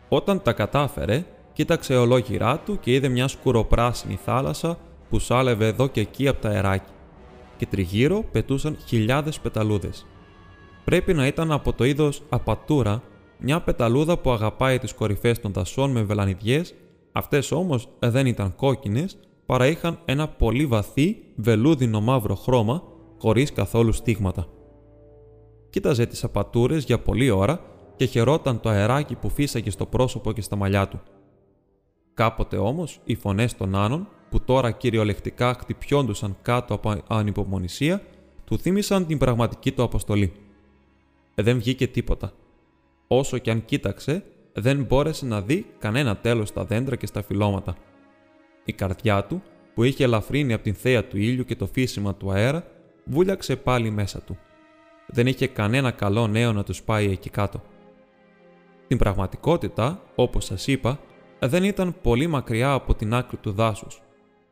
Όταν 0.09 0.43
τα 0.43 0.53
κατάφερε, 0.53 1.25
κοίταξε 1.53 1.97
ολόγυρά 1.97 2.59
του 2.59 2.79
και 2.79 2.93
είδε 2.95 3.09
μια 3.09 3.29
σκουροπράσινη 3.29 4.19
θάλασσα 4.25 4.79
που 5.09 5.19
σάλευε 5.19 5.67
εδώ 5.67 5.87
και 5.87 6.01
εκεί 6.01 6.29
από 6.29 6.41
τα 6.41 6.49
αεράκι 6.49 6.91
και 7.57 7.67
τριγύρω 7.67 8.25
πετούσαν 8.33 8.77
χιλιάδες 8.87 9.41
πεταλούδες. 9.41 10.07
Πρέπει 10.85 11.15
να 11.15 11.27
ήταν 11.27 11.53
από 11.53 11.73
το 11.73 11.85
είδος 11.85 12.23
απατούρα, 12.29 13.03
μια 13.39 13.61
πεταλούδα 13.61 14.19
που 14.19 14.31
αγαπάει 14.31 14.79
τις 14.79 14.95
κορυφές 14.95 15.41
των 15.41 15.53
δασών 15.53 15.91
με 15.91 16.03
βελανιδιές, 16.03 16.75
αυτές 17.13 17.53
όμως 17.53 17.89
δεν 17.99 18.27
ήταν 18.27 18.55
κόκκινες, 18.57 19.19
παρά 19.47 19.67
είχαν 19.67 19.99
ένα 20.05 20.29
πολύ 20.29 20.67
βαθύ 20.67 21.17
βελούδινο 21.37 22.01
μαύρο 22.01 22.35
χρώμα, 22.35 22.83
χωρίς 23.19 23.53
καθόλου 23.53 23.93
στίγματα. 23.93 24.47
Κοίταζε 25.71 26.07
τις 26.07 26.25
απατούρες 26.25 26.85
για 26.85 26.99
πολλή 26.99 27.31
ώρα 27.31 27.61
και 27.97 28.05
χαιρόταν 28.05 28.61
το 28.61 28.69
αεράκι 28.69 29.15
που 29.15 29.29
φύσαγε 29.29 29.71
στο 29.71 29.87
πρόσωπο 29.87 30.33
και 30.33 30.41
στα 30.41 30.57
μαλλιά 30.57 30.89
του. 30.89 31.01
Κάποτε 32.15 32.57
όμως 32.57 33.01
οι 33.05 33.15
φωνές 33.15 33.57
των 33.57 33.75
άνων, 33.75 34.09
που 34.31 34.41
τώρα 34.41 34.71
κυριολεκτικά 34.71 35.55
χτυπιόντουσαν 35.55 36.37
κάτω 36.43 36.75
από 36.75 37.03
ανυπομονησία, 37.07 38.03
του 38.45 38.59
θύμισαν 38.59 39.07
την 39.07 39.19
πραγματική 39.19 39.73
του 39.73 39.83
αποστολή. 39.83 40.33
Δεν 41.35 41.59
βγήκε 41.59 41.87
τίποτα. 41.87 42.33
Όσο 43.07 43.39
κι 43.39 43.51
αν 43.51 43.65
κοίταξε, 43.65 44.25
δεν 44.53 44.85
μπόρεσε 44.85 45.27
να 45.27 45.41
δει 45.41 45.67
κανένα 45.79 46.17
τέλος 46.17 46.49
στα 46.49 46.65
δέντρα 46.65 46.97
και 46.97 47.07
στα 47.07 47.23
φυλώματα. 47.23 47.77
Η 48.69 48.73
καρδιά 48.73 49.25
του, 49.25 49.43
που 49.75 49.83
είχε 49.83 50.05
ελαφρύνει 50.05 50.53
από 50.53 50.63
την 50.63 50.75
θέα 50.75 51.05
του 51.05 51.17
ήλιου 51.17 51.45
και 51.45 51.57
το 51.57 51.67
φύσιμα 51.67 52.15
του 52.15 52.31
αέρα, 52.31 52.67
βούλιαξε 53.05 53.57
πάλι 53.57 53.91
μέσα 53.91 54.21
του. 54.21 54.39
Δεν 55.07 55.27
είχε 55.27 55.47
κανένα 55.47 55.91
καλό 55.91 56.27
νέο 56.27 56.53
να 56.53 56.63
τους 56.65 56.83
πάει 56.83 57.11
εκεί 57.11 57.31
κάτω. 57.31 57.63
Την 58.89 58.99
πραγματικότητα, 58.99 60.03
όπως 60.15 60.45
σας 60.45 60.67
είπα, 60.67 61.01
δεν 61.39 61.65
ήταν 61.65 61.97
πολύ 62.03 62.27
μακριά 62.27 62.73
από 62.73 62.95
την 62.95 63.15
άκρη 63.15 63.37
του 63.37 63.53
δάσους 63.53 64.01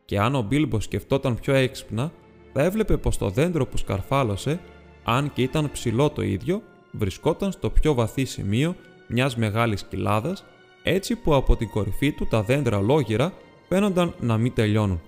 και 0.04 0.18
αν 0.18 0.34
ο 0.34 0.42
Μπίλμπο 0.42 0.80
σκεφτόταν 0.80 1.34
πιο 1.34 1.54
έξυπνα, 1.54 2.12
θα 2.52 2.62
έβλεπε 2.62 2.96
πως 2.96 3.18
το 3.18 3.30
δέντρο 3.30 3.66
που 3.66 3.76
σκαρφάλωσε, 3.76 4.60
αν 5.04 5.32
και 5.32 5.42
ήταν 5.42 5.70
ψηλό 5.70 6.10
το 6.10 6.22
ίδιο, 6.22 6.62
βρισκόταν 6.90 7.52
στο 7.52 7.70
πιο 7.70 7.94
βαθύ 7.94 8.24
σημείο 8.24 8.76
μιας 9.08 9.36
μεγάλης 9.36 9.82
κοιλάδας, 9.82 10.44
έτσι 10.82 11.16
που 11.16 11.34
από 11.34 11.56
την 11.56 11.68
κορυφή 11.68 12.12
του 12.12 12.26
τα 12.26 12.42
δέντρα 12.42 12.78
ολόγυρα 12.78 13.32
φαίνονταν 13.74 14.14
να 14.20 14.38
μην 14.38 14.54
τελειώνουν, 14.54 15.00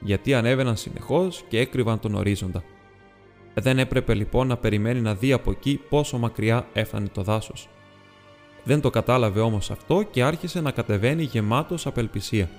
γιατί 0.00 0.34
ανέβαιναν 0.34 0.76
συνεχώς 0.76 1.44
και 1.48 1.58
έκρυβαν 1.58 1.98
τον 1.98 2.14
ορίζοντα. 2.14 2.62
Δεν 3.54 3.78
έπρεπε 3.78 4.14
λοιπόν 4.14 4.46
να 4.46 4.56
περιμένει 4.56 5.00
να 5.00 5.14
δει 5.14 5.32
από 5.32 5.50
εκεί 5.50 5.80
πόσο 5.88 6.18
μακριά 6.18 6.66
έφτανε 6.72 7.08
το 7.08 7.22
δάσος. 7.22 7.68
Δεν 8.64 8.80
το 8.80 8.90
κατάλαβε 8.90 9.40
όμως 9.40 9.70
αυτό 9.70 10.02
και 10.02 10.22
άρχισε 10.22 10.60
να 10.60 10.70
κατεβαίνει 10.70 11.22
γεμάτος 11.22 11.86
απελπισία. 11.86 12.50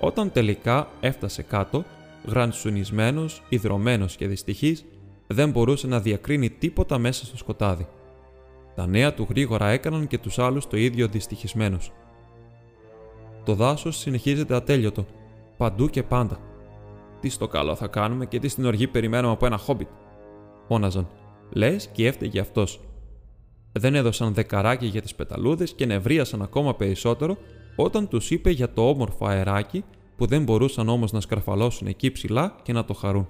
Όταν 0.00 0.32
τελικά 0.32 0.88
έφτασε 1.00 1.42
κάτω, 1.42 1.84
γρανσουνισμένος, 2.26 3.42
ιδρωμένος 3.48 4.16
και 4.16 4.26
δυστυχής, 4.26 4.84
δεν 5.26 5.50
μπορούσε 5.50 5.86
να 5.86 6.00
διακρίνει 6.00 6.50
τίποτα 6.50 6.98
μέσα 6.98 7.24
στο 7.24 7.36
σκοτάδι. 7.36 7.86
Τα 8.74 8.86
νέα 8.86 9.14
του 9.14 9.26
γρήγορα 9.30 9.68
έκαναν 9.68 10.06
και 10.06 10.18
τους 10.18 10.38
άλλους 10.38 10.66
το 10.66 10.76
ίδιο 10.76 11.08
δυστυχισμένους. 11.08 11.92
Το 13.48 13.54
δάσος 13.54 13.96
συνεχίζεται 13.96 14.54
ατέλειωτο, 14.54 15.06
παντού 15.56 15.88
και 15.88 16.02
πάντα. 16.02 16.38
Τι 17.20 17.28
στο 17.28 17.48
καλό 17.48 17.74
θα 17.74 17.86
κάνουμε 17.86 18.26
και 18.26 18.38
τι 18.38 18.48
στην 18.48 18.64
οργή 18.64 18.86
περιμένουμε 18.86 19.32
από 19.32 19.46
ένα 19.46 19.56
χόμπιτ. 19.56 19.88
Φώναζαν. 20.66 21.08
Λες 21.50 21.88
και 21.92 22.06
έφταιγε 22.06 22.40
αυτός. 22.40 22.80
Δεν 23.72 23.94
έδωσαν 23.94 24.34
δεκαράκι 24.34 24.86
για 24.86 25.02
τις 25.02 25.14
πεταλούδες 25.14 25.72
και 25.72 25.86
νευρίασαν 25.86 26.42
ακόμα 26.42 26.74
περισσότερο 26.74 27.36
όταν 27.76 28.08
τους 28.08 28.30
είπε 28.30 28.50
για 28.50 28.72
το 28.72 28.88
όμορφο 28.88 29.26
αεράκι 29.26 29.84
που 30.16 30.26
δεν 30.26 30.42
μπορούσαν 30.42 30.88
όμως 30.88 31.12
να 31.12 31.20
σκαρφαλώσουν 31.20 31.86
εκεί 31.86 32.10
ψηλά 32.12 32.56
και 32.62 32.72
να 32.72 32.84
το 32.84 32.94
χαρούν. 32.94 33.26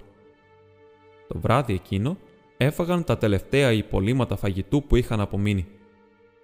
Το 1.29 1.39
βράδυ 1.39 1.75
εκείνο 1.75 2.17
έφαγαν 2.57 3.05
τα 3.05 3.19
τελευταία 3.19 3.73
υπολείμματα 3.73 4.37
φαγητού 4.37 4.83
που 4.83 4.97
είχαν 4.97 5.21
απομείνει. 5.21 5.67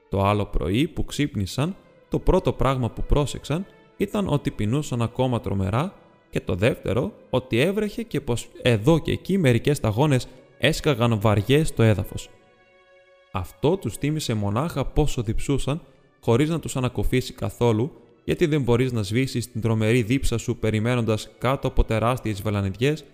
Το 0.09 0.25
άλλο 0.25 0.45
πρωί 0.45 0.89
που 0.89 1.05
ξύπνησαν, 1.05 1.77
το 2.15 2.21
πρώτο 2.21 2.53
πράγμα 2.53 2.91
που 2.91 3.03
πρόσεξαν 3.03 3.67
ήταν 3.97 4.29
ότι 4.29 4.51
πεινούσαν 4.51 5.03
ακόμα 5.03 5.41
τρομερά 5.41 5.95
και 6.31 6.41
το 6.41 6.55
δεύτερο 6.55 7.13
ότι 7.31 7.59
έβρεχε 7.59 8.03
και 8.03 8.21
πως 8.21 8.49
εδώ 8.63 8.99
και 8.99 9.13
εκεί 9.13 9.39
μερικές 9.39 9.77
σταγόνες 9.77 10.29
έσκαγαν 10.59 11.21
βαριές 11.21 11.69
στο 11.69 11.83
έδαφος. 11.83 12.31
Αυτό 13.33 13.77
τους 13.77 13.97
θύμισε 13.97 14.35
μονάχα 14.35 14.85
πόσο 14.85 15.23
διψούσαν 15.23 15.81
χωρίς 16.21 16.49
να 16.49 16.61
τους 16.61 16.77
ανακοφίσει 16.77 17.33
καθόλου, 17.33 17.93
γιατί 18.25 18.47
δεν 18.47 18.63
μπορείς 18.63 18.93
να 18.93 19.03
σβήσεις 19.03 19.53
την 19.53 19.61
τρομερή 19.61 20.03
δίψα 20.03 20.39
σου 20.39 20.57
περιμένοντας 20.57 21.31
κάτω 21.39 21.69
από 21.69 21.85
τεράστιες 21.85 22.43
βελανιδιές, 22.43 23.05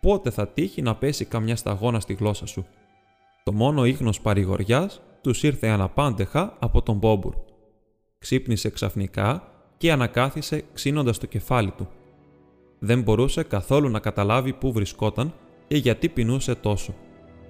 πότε 0.00 0.30
θα 0.30 0.48
τύχει 0.48 0.82
να 0.82 0.94
πέσει 0.94 1.24
καμιά 1.24 1.56
σταγόνα 1.56 2.00
στη 2.00 2.14
γλώσσα 2.14 2.46
σου. 2.46 2.66
Το 3.44 3.52
μόνο 3.52 3.84
ίχνος 3.84 4.20
παρηγοριάς 4.20 5.00
τους 5.20 5.42
ήρθε 5.42 5.68
αναπάντεχα 5.68 6.56
από 6.58 6.82
τον 6.82 6.96
Μπόμπουρ. 6.96 7.45
Ξύπνησε 8.18 8.70
ξαφνικά 8.70 9.52
και 9.76 9.92
ανακάθισε 9.92 10.64
ξύνοντας 10.72 11.18
το 11.18 11.26
κεφάλι 11.26 11.70
του. 11.70 11.88
Δεν 12.78 13.02
μπορούσε 13.02 13.42
καθόλου 13.42 13.88
να 13.88 13.98
καταλάβει 13.98 14.52
πού 14.52 14.72
βρισκόταν 14.72 15.34
και 15.68 15.76
γιατί 15.76 16.08
πεινούσε 16.08 16.54
τόσο. 16.54 16.94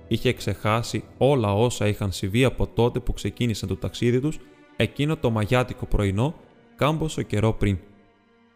Είχε 0.08 0.32
ξεχάσει 0.32 1.04
όλα 1.18 1.54
όσα 1.54 1.86
είχαν 1.86 2.12
συμβεί 2.12 2.44
από 2.44 2.66
τότε 2.66 3.00
που 3.00 3.12
ξεκίνησε 3.12 3.66
το 3.66 3.76
ταξίδι 3.76 4.20
τους 4.20 4.38
εκείνο 4.76 5.16
το 5.16 5.30
μαγιάτικο 5.30 5.86
πρωινό 5.86 6.34
κάμποσο 6.76 7.22
καιρό 7.22 7.52
πριν. 7.52 7.78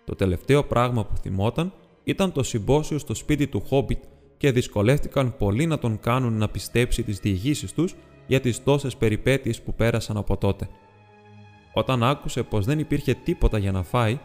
Το 0.04 0.14
τελευταίο 0.14 0.64
πράγμα 0.64 1.04
που 1.04 1.16
θυμόταν 1.16 1.72
ήταν 2.04 2.32
το 2.32 2.42
συμπόσιο 2.42 2.98
στο 2.98 3.14
σπίτι 3.14 3.46
του 3.46 3.60
Χόμπιτ 3.60 4.04
και 4.36 4.52
δυσκολεύτηκαν 4.52 5.36
πολύ 5.36 5.66
να 5.66 5.78
τον 5.78 6.00
κάνουν 6.00 6.32
να 6.32 6.48
πιστέψει 6.48 7.02
τις 7.02 7.18
διηγήσεις 7.18 7.72
τους 7.72 7.94
για 8.26 8.40
τις 8.40 8.62
τόσες 8.62 8.96
περιπέτειες 8.96 9.62
που 9.62 9.74
πέρασαν 9.74 10.16
από 10.16 10.36
τότε. 10.36 10.68
Όταν 11.72 12.02
άκουσε 12.02 12.42
πως 12.42 12.64
δεν 12.64 12.78
υπήρχε 12.78 13.14
τίποτα 13.14 13.58
για 13.58 13.72
να 13.72 13.82
φάει, 13.82 14.18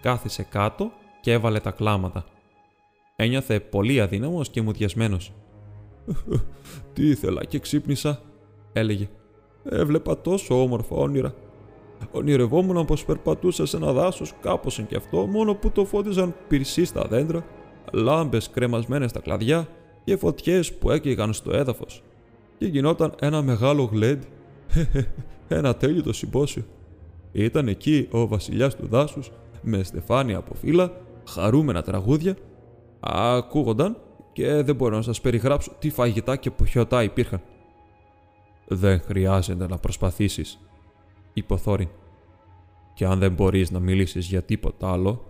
κάθισε 0.00 0.42
κάτω 0.42 0.90
και 1.20 1.32
έβαλε 1.32 1.60
τα 1.60 1.70
κλάματα. 1.70 2.24
Ένιωθε 3.16 3.60
πολύ 3.60 4.00
αδύναμος 4.00 4.48
και 4.48 4.62
μουδιασμένος. 4.62 5.32
«Τι 6.92 7.08
ήθελα 7.08 7.44
και 7.44 7.58
ξύπνησα», 7.58 8.22
έλεγε. 8.72 9.08
Έβλεπα 9.64 10.20
τόσο 10.20 10.62
όμορφα 10.62 10.94
όνειρα. 10.96 11.34
Ονειρευόμουν 12.10 12.84
πως 12.84 13.04
περπατούσα 13.04 13.66
σε 13.66 13.76
ένα 13.76 13.92
δάσος, 13.92 14.34
κάπωσαν 14.40 14.86
κι 14.86 14.96
αυτό, 14.96 15.26
μόνο 15.26 15.54
που 15.54 15.70
το 15.70 15.84
φώτιζαν 15.84 16.34
πυρσί 16.48 16.84
στα 16.84 17.06
δέντρα, 17.08 17.44
λάμπες 17.92 18.50
κρεμασμένες 18.50 19.10
στα 19.10 19.20
κλαδιά 19.20 19.68
και 20.04 20.16
φωτιές 20.16 20.72
που 20.72 20.90
έκαιγαν 20.90 21.32
στο 21.32 21.56
έδαφος. 21.56 22.02
Και 22.58 22.66
γινόταν 22.66 23.14
ένα 23.20 23.42
μεγάλο 23.42 23.82
γλέντι. 23.92 24.26
ένα 25.48 25.74
τέλειο 25.76 26.02
το 26.02 26.12
συμπόσιο. 26.12 26.64
Ήταν 27.32 27.68
εκεί 27.68 28.08
ο 28.10 28.26
βασιλιάς 28.26 28.76
του 28.76 28.86
δάσους 28.86 29.30
με 29.62 29.82
στεφάνια 29.82 30.36
από 30.36 30.54
φύλλα, 30.54 30.92
χαρούμενα 31.28 31.82
τραγούδια. 31.82 32.36
Ακούγονταν 33.00 33.96
και 34.32 34.62
δεν 34.62 34.74
μπορώ 34.74 34.96
να 34.96 35.02
σας 35.02 35.20
περιγράψω 35.20 35.72
τι 35.78 35.90
φαγητά 35.90 36.36
και 36.36 36.50
ποχιωτά 36.50 37.02
υπήρχαν. 37.02 37.40
Δεν 38.66 39.00
χρειάζεται 39.00 39.66
να 39.66 39.78
προσπαθήσεις, 39.78 40.58
είπε 41.32 41.52
ο 41.52 41.56
Θόριν. 41.56 41.88
Και 42.94 43.04
αν 43.04 43.18
δεν 43.18 43.32
μπορείς 43.32 43.70
να 43.70 43.78
μιλήσεις 43.78 44.26
για 44.26 44.42
τίποτα 44.42 44.92
άλλο, 44.92 45.24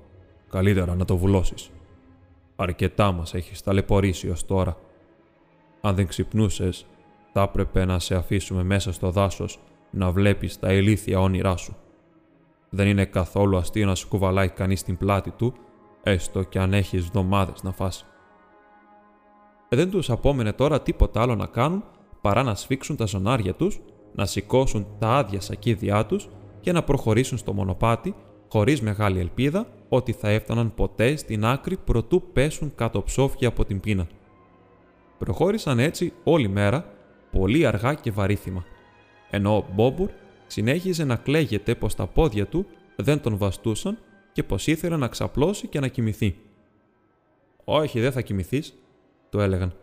καλύτερα 0.51 0.95
να 0.95 1.05
το 1.05 1.17
βουλώσεις. 1.17 1.71
Αρκετά 2.57 3.13
μας 3.13 3.35
έχεις 3.35 3.63
ταλαιπωρήσει 3.63 4.31
ως 4.31 4.47
τώρα. 4.47 4.77
Αν 5.81 5.95
δεν 5.95 6.07
ξυπνούσες, 6.07 6.87
θα 7.33 7.43
έπρεπε 7.43 7.85
να 7.85 7.99
σε 7.99 8.15
αφήσουμε 8.15 8.63
μέσα 8.63 8.93
στο 8.93 9.11
δάσος 9.11 9.59
να 9.91 10.11
βλέπεις 10.11 10.59
τα 10.59 10.73
ηλίθια 10.73 11.21
όνειρά 11.21 11.57
σου. 11.57 11.77
Δεν 12.75 12.87
είναι 12.87 13.05
καθόλου 13.05 13.57
αστείο 13.57 13.87
να 13.87 13.95
σου 13.95 14.09
κουβαλάει 14.09 14.49
κανείς 14.49 14.81
στην 14.81 14.97
πλάτη 14.97 15.31
του, 15.31 15.55
έστω 16.03 16.43
και 16.43 16.59
αν 16.59 16.73
έχεις 16.73 17.01
εβδομάδες 17.01 17.63
να 17.63 17.73
φας. 17.73 18.07
Ε, 19.69 19.77
δεν 19.77 19.91
τους 19.91 20.11
απόμενε 20.11 20.53
τώρα 20.53 20.83
τίποτα 20.83 21.23
άλλο 21.23 21.35
να 21.35 21.47
κάνουν 21.47 21.85
παρά 22.21 22.43
να 22.43 22.55
σφίξουν 22.55 22.97
τα 22.97 23.05
ζωνάρια 23.05 23.55
τους, 23.55 23.81
να 24.15 24.27
σηκώσουν 24.27 24.87
τα 24.99 25.09
άδεια 25.09 25.41
σακίδια 25.41 26.07
τους 26.07 26.29
και 26.61 26.73
να 26.73 26.83
προχωρήσουν 26.83 27.39
στο 27.39 27.53
μονοπάτι, 27.53 28.15
χωρίς 28.49 28.81
μεγάλη 28.81 29.19
ελπίδα 29.19 29.67
ότι 29.89 30.13
θα 30.13 30.29
έφταναν 30.29 30.75
ποτέ 30.75 31.17
στην 31.17 31.45
άκρη 31.45 31.77
προτού 31.77 32.23
πέσουν 32.33 32.73
κάτω 32.75 33.03
ψόφια 33.03 33.49
από 33.49 33.65
την 33.65 33.81
πείνα. 33.81 34.07
Προχώρησαν 35.19 35.79
έτσι 35.79 36.13
όλη 36.25 36.49
μέρα, 36.49 36.93
πολύ 37.31 37.67
αργά 37.67 37.95
και 37.95 38.11
βαρύθιμα, 38.11 38.65
ενώ 39.31 39.57
ο 39.57 39.65
Μπόμπουρ 39.75 40.11
συνέχιζε 40.53 41.05
να 41.05 41.17
κλαίγεται 41.17 41.75
πως 41.75 41.95
τα 41.95 42.07
πόδια 42.07 42.47
του 42.47 42.67
δεν 42.97 43.21
τον 43.21 43.37
βαστούσαν 43.37 43.99
και 44.33 44.43
πως 44.43 44.67
ήθελε 44.67 44.97
να 44.97 45.09
ξαπλώσει 45.09 45.67
και 45.67 45.81
να 45.81 45.89
κοιμηθεί. 45.89 46.37
«Όχι, 47.65 48.01
δεν 48.01 48.13
θα 48.13 48.21
κοιμηθείς», 48.21 48.75
του 49.31 49.41
έλεγαν. 49.41 49.75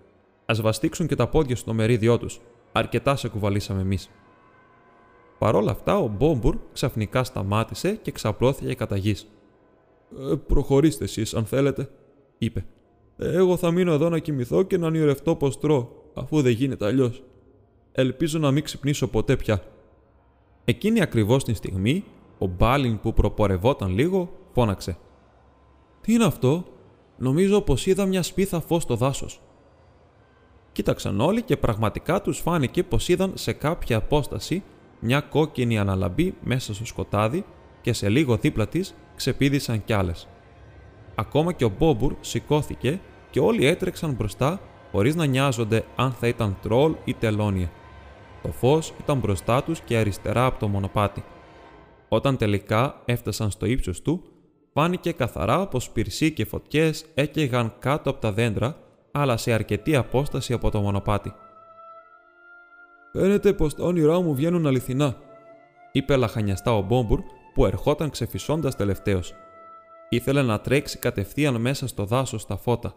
«Ας 0.46 0.62
βαστίξουν 0.62 1.08
και 1.08 1.16
τα 1.16 1.28
πόδια 1.28 1.56
στο 1.56 1.74
μερίδιό 1.74 2.18
τους. 2.18 2.42
Αρκετά 2.72 3.16
σε 3.16 3.28
κουβαλήσαμε 3.28 3.82
εμείς». 3.82 4.10
Παρ' 5.38 5.56
όλα 5.56 5.72
αυτά, 5.72 5.98
ο 5.98 6.08
Μπόμπουρ 6.08 6.58
ξαφνικά 6.74 7.24
σταμάτησε 7.24 7.96
και 7.96 8.12
ξαπλώθηκε 8.12 8.74
κατά 8.74 8.98
γης. 8.98 9.28
«Ε, 10.32 10.36
«Προχωρήστε 10.48 11.04
εσείς, 11.04 11.34
αν 11.34 11.46
θέλετε», 11.46 11.90
είπε. 12.38 12.66
«Εγώ 13.18 13.58
θα 13.58 13.72
μείνω 13.72 13.94
εδώ 13.94 14.10
να 14.10 14.20
κοιμηθώ 14.20 14.64
και 14.64 14.78
να 14.78 14.88
ονειρευτώ 14.88 15.36
πως 15.36 15.60
τρώω, 15.60 15.88
αφού 16.14 16.42
δεν 16.42 16.52
γίνεται 16.52 16.86
αλλιώς. 16.86 17.24
Ελπίζω 17.92 18.40
να 18.40 18.52
μην 18.52 18.64
ξυπνήσω 18.64 19.08
ποτέ 19.08 19.36
πια». 19.36 19.64
Εκείνη 20.70 21.02
ακριβώς 21.02 21.44
την 21.44 21.56
στιγμή, 21.56 22.04
ο 22.38 22.46
Μπάλιν 22.46 23.00
που 23.00 23.14
προπορευόταν 23.14 23.92
λίγο, 23.92 24.30
φώναξε. 24.54 24.98
«Τι 26.02 26.14
είναι 26.14 26.26
αυτό, 26.26 26.66
νομίζω 27.18 27.62
πως 27.62 27.86
είδα 27.86 28.06
μια 28.06 28.24
σπίθα 28.24 28.60
φως 28.60 28.84
στο 28.84 28.96
δάσος». 28.96 29.42
Κοίταξαν 30.72 31.22
όλοι 31.22 31.42
και 31.42 31.58
πραγματικά 31.58 32.22
τους 32.22 32.40
φάνηκε 32.40 32.84
πως 32.84 33.08
είδαν 33.08 33.32
σε 33.36 33.54
κάποια 33.54 33.98
απόσταση 33.98 34.64
μια 35.00 35.22
κόκκινη 35.22 35.78
αναλαμπή 35.78 36.34
μέσα 36.44 36.74
στο 36.74 36.86
σκοτάδι 36.86 37.46
και 37.82 37.94
σε 37.94 38.10
λίγο 38.10 38.38
δίπλα 38.38 38.68
της 38.68 38.96
ξεπίδησαν 39.16 39.84
κι 39.84 39.94
άλλες. 39.94 40.28
Ακόμα 41.16 41.52
και 41.52 41.66
ο 41.66 41.72
Μπόμπουρ 41.78 42.14
σηκώθηκε 42.20 43.00
και 43.30 43.40
όλοι 43.40 43.66
έτρεξαν 43.66 44.14
μπροστά 44.14 44.62
χωρίς 44.92 45.16
να 45.16 45.26
νοιάζονται 45.26 45.86
αν 45.96 46.12
θα 46.12 46.28
ήταν 46.28 46.58
τρόλ 46.62 46.96
ή 47.04 47.14
τελώνια. 47.14 47.72
Το 48.42 48.52
φως 48.52 48.94
ήταν 49.00 49.18
μπροστά 49.18 49.64
τους 49.64 49.80
και 49.80 49.98
αριστερά 49.98 50.46
από 50.46 50.60
το 50.60 50.68
μονοπάτι. 50.68 51.24
Όταν 52.10 52.38
τελικά 52.38 53.02
έφτασαν 53.06 53.52
στο 53.52 53.66
ύψος 53.66 54.02
του, 54.02 54.24
φάνηκε 54.74 55.12
καθαρά 55.12 55.68
πως 55.68 55.90
πυρσί 55.90 56.32
και 56.32 56.46
φωτιές 56.46 57.06
έκαιγαν 57.14 57.74
κάτω 57.80 58.10
από 58.10 58.20
τα 58.20 58.32
δέντρα, 58.32 58.78
αλλά 59.12 59.38
σε 59.38 59.52
αρκετή 59.52 59.96
απόσταση 59.96 60.54
από 60.54 60.70
το 60.72 60.82
μονοπάτι. 60.82 61.34
Φαίνεται 63.12 63.54
πως 63.54 63.76
τα 63.76 63.84
όνειρά 63.84 64.22
μου 64.22 64.36
βγαίνουν 64.36 64.68
αληθινά, 64.68 65.18
είπε 65.92 66.16
λαχανιαστά 66.16 66.76
ο 66.76 66.82
Μπόμπουρ 66.82 67.22
που 67.54 67.66
ερχόταν 67.66 68.10
ξεφυσώντας 68.10 68.76
τελευταίος. 68.76 69.34
Ήθελε 70.10 70.42
να 70.42 70.60
τρέξει 70.60 70.98
κατευθείαν 71.00 71.62
μέσα 71.62 71.88
στο 71.88 72.06
δάσος 72.06 72.42
στα 72.42 72.58
φώτα. 72.58 72.94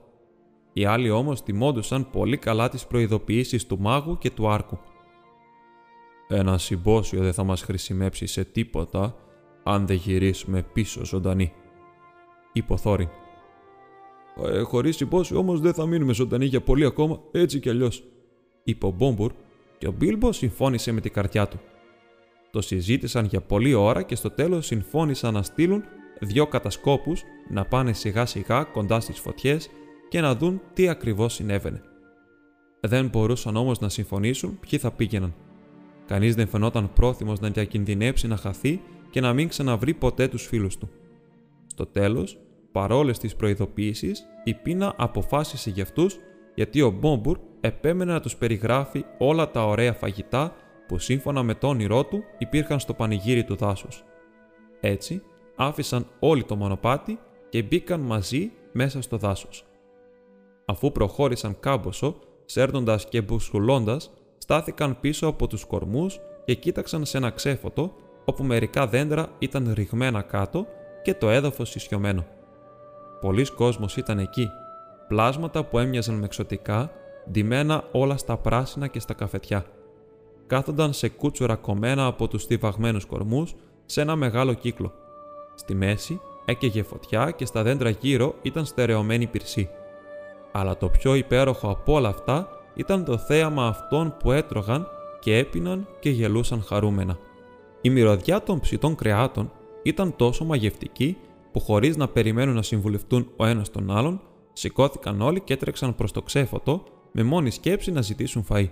Οι 0.73 0.85
άλλοι 0.85 1.11
όμως 1.11 1.43
τιμώντουσαν 1.43 2.11
πολύ 2.11 2.37
καλά 2.37 2.69
τις 2.69 2.87
προειδοποιήσεις 2.87 3.67
του 3.67 3.81
μάγου 3.81 4.19
και 4.19 4.31
του 4.31 4.49
άρκου. 4.49 4.79
Ένα 6.35 6.59
συμπόσιο 6.59 7.23
δεν 7.23 7.33
θα 7.33 7.45
μας 7.45 7.63
χρησιμεύσει 7.63 8.27
σε 8.27 8.45
τίποτα 8.45 9.17
αν 9.63 9.87
δεν 9.87 9.97
γυρίσουμε 9.97 10.63
πίσω 10.73 11.05
ζωντανοί, 11.05 11.53
είπε 12.53 12.73
ο 12.73 12.77
Θόριν. 12.77 13.09
Ε, 14.45 14.61
Χωρίς 14.61 14.97
συμπόσιο 14.97 15.39
όμως 15.39 15.61
δεν 15.61 15.75
θα 15.75 15.87
μείνουμε 15.87 16.13
ζωντανοί 16.13 16.45
για 16.45 16.61
πολύ 16.61 16.85
ακόμα, 16.85 17.21
έτσι 17.33 17.61
κι 17.61 17.69
αλλιώς, 17.69 18.05
είπε 18.65 18.87
ο 18.87 18.91
Μπόμπουρ 18.91 19.33
και 19.79 19.89
ο 19.89 19.93
Μπίλμπο 19.93 20.33
συμφώνησε 20.33 20.93
με 20.93 21.01
την 21.01 21.13
καρδιά 21.13 21.49
του. 21.49 21.61
Το 22.51 22.61
συζήτησαν 22.61 23.25
για 23.25 23.41
πολλή 23.41 23.75
ώρα 23.75 24.03
και 24.03 24.15
στο 24.15 24.31
τέλος 24.31 24.67
συμφώνησαν 24.67 25.35
να 25.35 25.43
στείλουν 25.43 25.83
δυο 26.21 26.47
κατασκόπους 26.47 27.23
να 27.51 27.65
πάνε 27.65 27.93
σιγά 27.93 28.27
σιγά 28.27 28.63
κοντά 28.65 29.01
στις 29.01 29.19
φωτιές 29.19 29.71
και 30.09 30.21
να 30.21 30.35
δουν 30.35 30.61
τι 30.73 30.89
ακριβώς 30.89 31.35
συνέβαινε. 31.35 31.83
Δεν 32.81 33.09
μπορούσαν 33.09 33.57
όμως 33.57 33.79
να 33.79 33.89
συμφωνήσουν 33.89 34.59
ποιοι 34.61 34.79
θα 34.79 34.91
πήγαιναν. 34.91 35.35
Κανείς 36.07 36.35
δεν 36.35 36.49
φαινόταν 36.49 36.93
πρόθυμος 36.93 37.41
να 37.41 37.49
διακινδυνεύσει 37.49 38.27
να 38.27 38.37
χαθεί 38.37 38.81
και 39.11 39.21
να 39.21 39.33
μην 39.33 39.49
ξαναβρει 39.49 39.95
ποτέ 39.95 40.29
τους 40.29 40.47
φίλους 40.47 40.77
του. 40.77 40.91
Στο 41.67 41.87
τέλος, 41.87 42.39
παρόλες 42.73 43.19
τις 43.19 43.37
προειδοποιήσεις, 43.37 44.27
η 44.45 44.55
πείνα 44.55 44.95
αποφάσισε 44.97 45.71
για 45.71 45.83
αυτούς 45.83 46.19
γιατί 46.55 46.83
ο 46.83 46.91
Μπόμπουρ 46.91 47.39
επέμενε 47.61 48.13
να 48.13 48.21
τους 48.21 48.37
περιγράφει 48.37 49.05
όλα 49.19 49.51
τα 49.51 49.67
ωραία 49.67 49.93
φαγητά 49.93 50.55
που 50.87 50.99
σύμφωνα 50.99 51.43
με 51.43 51.55
το 51.55 51.69
όνειρό 51.69 52.05
του 52.05 52.25
υπήρχαν 52.39 52.81
στο 52.81 52.95
πανηγύρι 52.95 53.45
του 53.45 53.57
δάσους. 53.57 54.05
Έτσι, 54.81 55.23
άφησαν 55.57 56.07
όλοι 56.19 56.45
το 56.45 56.57
μονοπάτι 56.57 57.19
και 57.49 57.63
μπήκαν 57.63 58.01
μαζί 58.01 58.53
μέσα 58.73 59.03
στο 59.03 59.17
δάσος. 59.17 59.65
Αφού 60.65 60.93
προχώρησαν 60.93 61.61
κάμποσο, 61.61 62.19
σέρνοντας 62.45 63.09
και 63.09 63.23
μπουσουλώντας, 63.23 64.13
στάθηκαν 64.43 65.01
πίσω 65.01 65.27
από 65.27 65.47
τους 65.47 65.65
κορμούς 65.65 66.21
και 66.45 66.55
κοίταξαν 66.55 67.05
σε 67.05 67.17
ένα 67.17 67.31
ξέφωτο 67.31 67.93
όπου 68.25 68.45
μερικά 68.45 68.87
δέντρα 68.87 69.29
ήταν 69.39 69.73
ρηγμένα 69.75 70.23
κάτω 70.23 70.67
και 71.03 71.15
το 71.15 71.31
έδαφος 71.31 71.75
ισιωμένο. 71.75 72.27
Πολλοί 73.21 73.47
κόσμος 73.53 73.97
ήταν 73.97 74.19
εκεί, 74.19 74.49
πλάσματα 75.09 75.65
που 75.65 75.79
έμοιαζαν 75.79 76.15
με 76.15 76.25
εξωτικά 76.25 76.91
ντυμένα 77.31 77.85
όλα 77.93 78.17
στα 78.17 78.37
πράσινα 78.37 78.87
και 78.87 79.01
στα 79.01 79.15
καφετιά. 79.15 79.65
Κάθονταν 80.47 80.93
σε 80.93 81.09
κούτσουρα 81.09 81.57
κομμένα 81.57 82.07
από 82.07 82.29
τους 82.29 82.43
στιβαγμένους 82.43 83.05
κορμούς 83.05 83.55
σε 83.85 84.01
ένα 84.01 84.17
μεγάλο 84.17 84.53
κύκλο. 84.53 84.93
Στη 85.55 85.75
μέση 85.75 86.21
έκαιγε 86.45 86.83
φωτιά 86.83 87.31
και 87.31 87.45
στα 87.45 87.63
δέντρα 87.63 87.91
γύρω 87.91 88.35
ήταν 88.43 88.65
στερεωμένη 88.65 89.27
πυρσή. 89.27 89.69
Αλλά 90.53 90.77
το 90.77 90.89
πιο 90.89 91.15
υπέροχο 91.15 91.71
από 91.71 91.93
όλα 91.93 92.09
αυτά 92.09 92.62
ήταν 92.75 93.05
το 93.05 93.19
θέαμα 93.19 93.67
αυτών 93.67 94.17
που 94.19 94.33
έτρωγαν 94.33 94.87
και 95.21 95.37
έπιναν 95.37 95.89
και 96.01 96.11
γελούσαν 96.11 96.63
χαρούμενα. 96.63 97.19
Η 97.81 97.91
μυρωδιά 97.91 98.43
των 98.43 98.61
ψητών 98.61 98.95
κρεάτων 98.95 99.51
ήταν 99.83 100.17
τόσο 100.17 100.45
μαγευτική 100.45 101.17
που 101.53 101.61
χωρίς 101.61 101.97
να 101.97 102.09
περιμένουν 102.09 102.55
να 102.55 102.63
συμβουλευτούν 102.63 103.31
ο 103.37 103.47
ένας 103.47 103.71
τον 103.71 103.91
άλλον, 103.91 104.21
σηκώθηκαν 104.53 105.21
όλοι 105.21 105.41
και 105.41 105.53
έτρεξαν 105.53 105.95
προς 105.95 106.13
το 106.13 106.23
ξέφωτο 106.23 106.85
με 107.13 107.23
μόνη 107.23 107.51
σκέψη 107.51 107.93
να 107.93 108.03
ζητήσουν 108.03 108.47
φαΐ. 108.49 108.69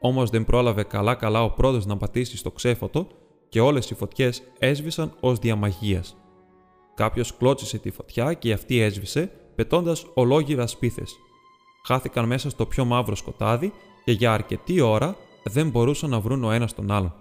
Όμως 0.00 0.30
δεν 0.30 0.44
πρόλαβε 0.44 0.82
καλά-καλά 0.82 1.42
ο 1.44 1.50
πρώτο 1.50 1.80
να 1.86 1.96
πατήσει 1.96 2.36
στο 2.36 2.50
ξέφωτο 2.50 3.06
και 3.48 3.60
όλες 3.60 3.90
οι 3.90 3.94
φωτιές 3.94 4.42
έσβησαν 4.58 5.12
ως 5.20 5.38
διαμαγείας. 5.38 6.16
Κάποιος 6.94 7.36
κλώτσισε 7.36 7.78
τη 7.78 7.90
φωτιά 7.90 8.32
και 8.32 8.52
αυτή 8.52 8.80
έσβησε, 8.80 9.30
πετώντας 9.54 10.06
ολόγυρα 10.14 10.66
σπίθες. 10.66 11.16
Χάθηκαν 11.86 12.26
μέσα 12.26 12.50
στο 12.50 12.66
πιο 12.66 12.84
μαύρο 12.84 13.14
σκοτάδι 13.14 13.72
και 14.04 14.12
για 14.12 14.32
αρκετή 14.32 14.80
ώρα 14.80 15.16
δεν 15.44 15.70
μπορούσαν 15.70 16.10
να 16.10 16.20
βρουν 16.20 16.44
ο 16.44 16.50
ένας 16.50 16.74
τον 16.74 16.90
άλλον. 16.90 17.14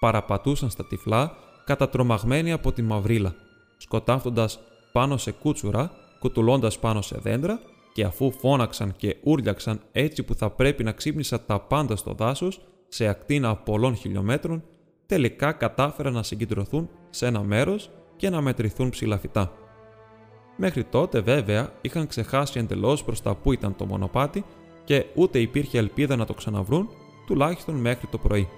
Παραπατούσαν 0.00 0.70
στα 0.70 0.84
τυφλά, 0.84 1.36
κατατρομαγμένοι 1.64 2.52
από 2.52 2.72
τη 2.72 2.82
μαυρίλα, 2.82 3.34
σκοτάφτοντας 3.76 4.60
πάνω 4.92 5.16
σε 5.16 5.32
κούτσουρα, 5.32 5.90
κουτουλώντας 6.18 6.78
πάνω 6.78 7.02
σε 7.02 7.18
δέντρα 7.18 7.60
και 7.92 8.04
αφού 8.04 8.32
φώναξαν 8.32 8.94
και 8.96 9.16
ούρλιαξαν 9.22 9.80
έτσι 9.92 10.22
που 10.22 10.34
θα 10.34 10.50
πρέπει 10.50 10.84
να 10.84 10.92
ξύπνησαν 10.92 11.40
τα 11.46 11.60
πάντα 11.60 11.96
στο 11.96 12.12
δάσος, 12.12 12.60
σε 12.88 13.06
ακτίνα 13.06 13.56
πολλών 13.56 13.96
χιλιόμετρων, 13.96 14.62
τελικά 15.06 15.52
κατάφεραν 15.52 16.12
να 16.12 16.22
συγκεντρωθούν 16.22 16.88
σε 17.10 17.26
ένα 17.26 17.42
μέρος 17.42 17.90
και 18.16 18.30
να 18.30 18.40
μετρηθούν 18.40 18.90
ψηλαφιτά. 18.90 19.52
Μέχρι 20.62 20.84
τότε 20.84 21.20
βέβαια 21.20 21.72
είχαν 21.80 22.06
ξεχάσει 22.06 22.58
εντελώς 22.58 23.04
προς 23.04 23.22
τα 23.22 23.34
που 23.34 23.52
ήταν 23.52 23.76
το 23.76 23.86
μονοπάτι 23.86 24.44
και 24.84 25.06
ούτε 25.14 25.38
υπήρχε 25.38 25.78
ελπίδα 25.78 26.16
να 26.16 26.24
το 26.24 26.34
ξαναβρούν, 26.34 26.88
τουλάχιστον 27.26 27.74
μέχρι 27.74 28.06
το 28.06 28.18
πρωί. 28.18 28.48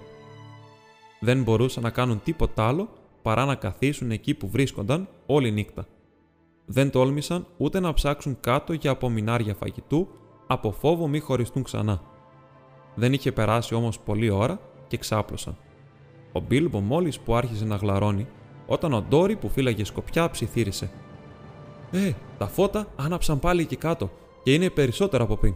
Δεν 1.20 1.42
μπορούσαν 1.42 1.82
να 1.82 1.90
κάνουν 1.90 2.22
τίποτα 2.22 2.66
άλλο 2.66 2.88
παρά 3.22 3.44
να 3.44 3.54
καθίσουν 3.54 4.10
εκεί 4.10 4.34
που 4.34 4.48
βρίσκονταν 4.48 5.08
όλη 5.26 5.50
νύχτα 5.50 5.86
δεν 6.66 6.90
τόλμησαν 6.90 7.46
ούτε 7.56 7.80
να 7.80 7.92
ψάξουν 7.92 8.36
κάτω 8.40 8.72
για 8.72 8.90
απομεινάρια 8.90 9.54
φαγητού 9.54 10.08
από 10.46 10.72
φόβο 10.72 11.08
μη 11.08 11.18
χωριστούν 11.18 11.62
ξανά. 11.62 12.00
Δεν 12.94 13.12
είχε 13.12 13.32
περάσει 13.32 13.74
όμως 13.74 13.98
πολλή 13.98 14.30
ώρα 14.30 14.60
και 14.86 14.96
ξάπλωσαν. 14.96 15.56
Ο 16.32 16.40
Μπίλμπο 16.40 16.80
μόλις 16.80 17.20
που 17.20 17.34
άρχισε 17.34 17.64
να 17.64 17.76
γλαρώνει, 17.76 18.26
όταν 18.66 18.92
ο 18.92 19.00
Ντόρι 19.02 19.36
που 19.36 19.48
φύλαγε 19.48 19.84
σκοπιά 19.84 20.30
ψιθύρισε. 20.30 20.90
«Ε, 21.92 22.12
τα 22.38 22.46
φώτα 22.46 22.86
άναψαν 22.96 23.38
πάλι 23.38 23.60
εκεί 23.60 23.76
κάτω 23.76 24.10
και 24.42 24.54
είναι 24.54 24.70
περισσότερα 24.70 25.24
από 25.24 25.36
πριν». 25.36 25.54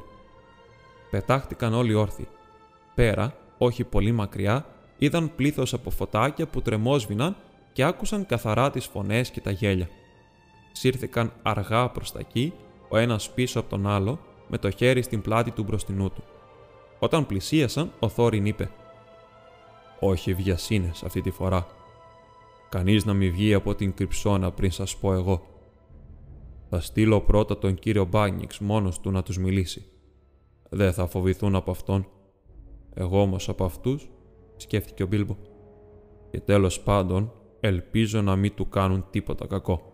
Πετάχτηκαν 1.11 1.75
όλοι 1.75 1.94
όρθιοι. 1.94 2.29
Πέρα, 2.94 3.35
όχι 3.59 3.85
πολύ 3.85 4.12
μακριά, 4.12 4.66
είδαν 4.99 5.35
πλήθος 5.37 5.72
από 5.75 5.90
φωτάκια 5.90 6.46
που 6.46 6.62
τρεμόσβηναν 6.62 7.37
και 7.72 7.85
άκουσαν 7.85 8.27
καθαρά 8.27 8.70
τις 8.70 8.87
φωνές 8.87 9.31
και 9.31 9.40
τα 9.40 9.51
γέλια 9.51 9.88
σύρθηκαν 10.77 11.33
αργά 11.42 11.88
προς 11.88 12.12
τα 12.12 12.18
εκεί, 12.18 12.53
ο 12.88 12.96
ένας 12.96 13.31
πίσω 13.31 13.61
από 13.61 13.68
τον 13.68 13.87
άλλο, 13.87 14.18
με 14.49 14.59
το 14.59 14.70
χέρι 14.70 15.03
στην 15.03 15.22
πλάτη 15.22 15.51
του 15.51 15.62
μπροστινού 15.62 16.11
του. 16.11 16.25
Όταν 16.99 17.27
πλησίασαν, 17.27 17.92
ο 17.99 18.09
Θόριν 18.09 18.46
είπε 18.46 18.70
«Όχι 20.01 20.35
βιασύνες 20.35 21.03
αυτή 21.03 21.20
τη 21.20 21.31
φορά». 21.31 21.66
Κανείς 22.68 23.05
να 23.05 23.14
μην 23.14 23.33
βγει 23.33 23.55
από 23.55 23.75
την 23.75 23.94
κρυψώνα 23.94 24.51
πριν 24.51 24.70
σας 24.70 24.96
πω 24.96 25.12
εγώ. 25.12 25.42
Θα 26.77 26.85
στείλω 26.85 27.21
πρώτα 27.21 27.59
τον 27.59 27.75
κύριο 27.75 28.05
Μπάνιξ 28.05 28.59
μόνος 28.59 29.01
του 29.01 29.11
να 29.11 29.23
τους 29.23 29.39
μιλήσει. 29.39 29.85
Δεν 30.71 30.93
θα 30.93 31.07
φοβηθούν 31.07 31.55
από 31.55 31.71
αυτόν. 31.71 32.09
Εγώ 32.95 33.21
όμως 33.21 33.49
από 33.49 33.65
αυτούς, 33.65 34.11
σκέφτηκε 34.57 35.03
ο 35.03 35.07
Μπίλμπο. 35.07 35.37
Και 36.31 36.41
τέλος 36.41 36.81
πάντων, 36.81 37.33
ελπίζω 37.61 38.23
να 38.23 38.37
μην 38.37 38.55
του 38.55 38.69
κάνουν 38.69 39.07
τίποτα 39.11 39.47
κακό. 39.47 39.93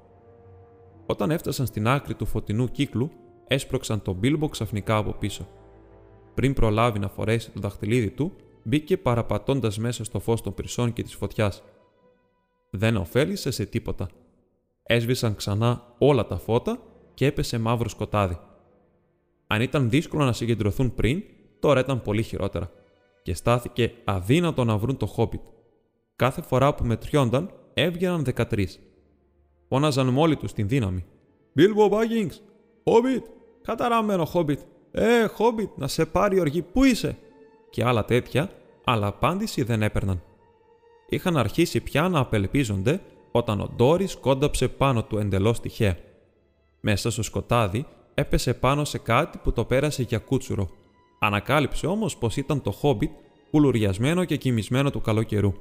Όταν 1.07 1.31
έφτασαν 1.31 1.66
στην 1.66 1.88
άκρη 1.88 2.14
του 2.14 2.27
φωτεινού 2.27 2.68
κύκλου, 2.68 3.11
έσπρωξαν 3.47 4.03
τον 4.03 4.14
Μπίλμπο 4.14 4.49
ξαφνικά 4.49 4.97
από 4.97 5.12
πίσω. 5.12 5.49
Πριν 6.35 6.53
προλάβει 6.53 6.99
να 6.99 7.09
φορέσει 7.09 7.51
το 7.51 7.61
δαχτυλίδι 7.61 8.11
του, 8.11 8.33
μπήκε 8.62 8.97
παραπατώντας 8.97 9.79
μέσα 9.79 10.05
στο 10.05 10.21
φως 10.21 10.40
των 10.40 10.55
πυρσών 10.55 10.92
και 10.92 11.03
της 11.03 11.14
φωτιάς. 11.14 11.62
Δεν 12.71 12.97
ωφέλησε 12.97 13.51
σε 13.51 13.66
τίποτα. 13.66 14.09
Έσβησαν 14.92 15.35
ξανά 15.35 15.94
όλα 15.98 16.26
τα 16.26 16.38
φώτα 16.38 16.78
και 17.14 17.26
έπεσε 17.26 17.59
μαύρο 17.59 17.88
σκοτάδι. 17.88 18.38
Αν 19.46 19.61
ήταν 19.61 19.90
δύσκολο 19.90 20.24
να 20.24 20.33
συγκεντρωθούν 20.33 20.94
πριν, 20.94 21.22
τώρα 21.59 21.81
ήταν 21.81 22.02
πολύ 22.02 22.22
χειρότερα. 22.22 22.70
Και 23.22 23.35
στάθηκε 23.35 23.92
αδύνατο 24.05 24.64
να 24.64 24.76
βρουν 24.76 24.96
το 24.96 25.07
Χόμπιτ. 25.07 25.40
Κάθε 26.16 26.42
φορά 26.42 26.74
που 26.74 26.85
μετριόνταν, 26.85 27.50
έβγαιναν 27.74 28.26
13. 28.37 28.64
Φώναζαν 29.68 30.07
μόλι 30.07 30.37
τους 30.37 30.52
την 30.52 30.68
δύναμη. 30.68 31.05
Μπίλμπο 31.52 31.88
Μπάγκινγκ! 31.88 32.31
Χόμπιτ! 32.85 33.24
Καταραμένο 33.62 34.24
Χόμπιτ! 34.24 34.61
Ε, 34.90 35.26
Χόμπιτ, 35.26 35.70
να 35.76 35.88
σε 35.88 36.07
πάρει 36.07 36.40
οργή, 36.40 36.62
πού 36.62 36.85
είσαι! 36.85 37.16
Και 37.70 37.85
άλλα 37.85 38.05
τέτοια, 38.05 38.50
αλλά 38.85 39.07
απάντηση 39.07 39.62
δεν 39.62 39.83
έπαιρναν. 39.83 40.22
Είχαν 41.09 41.37
αρχίσει 41.37 41.81
πια 41.81 42.09
να 42.09 42.18
απελπίζονται 42.18 43.00
όταν 43.33 43.61
ο 43.61 43.68
Ντόρις 43.77 44.16
κόνταψε 44.16 44.68
πάνω 44.68 45.05
του 45.05 45.18
εντελώς 45.18 45.61
τυχαία. 45.61 45.97
Μέσα 46.81 47.11
στο 47.11 47.23
σκοτάδι 47.23 47.87
έπεσε 48.14 48.55
πάνω 48.55 48.85
σε 48.85 48.99
κάτι 48.99 49.38
που 49.38 49.53
το 49.53 49.64
πέρασε 49.64 50.03
για 50.03 50.18
κούτσουρο. 50.18 50.68
Ανακάλυψε 51.18 51.87
όμως 51.87 52.16
πως 52.16 52.37
ήταν 52.37 52.62
το 52.62 52.71
Χόμπιτ 52.71 53.11
κουλουριασμένο 53.51 54.25
και 54.25 54.37
κοιμισμένο 54.37 54.90
του 54.90 55.01
καλού 55.01 55.23
καιρού. 55.23 55.53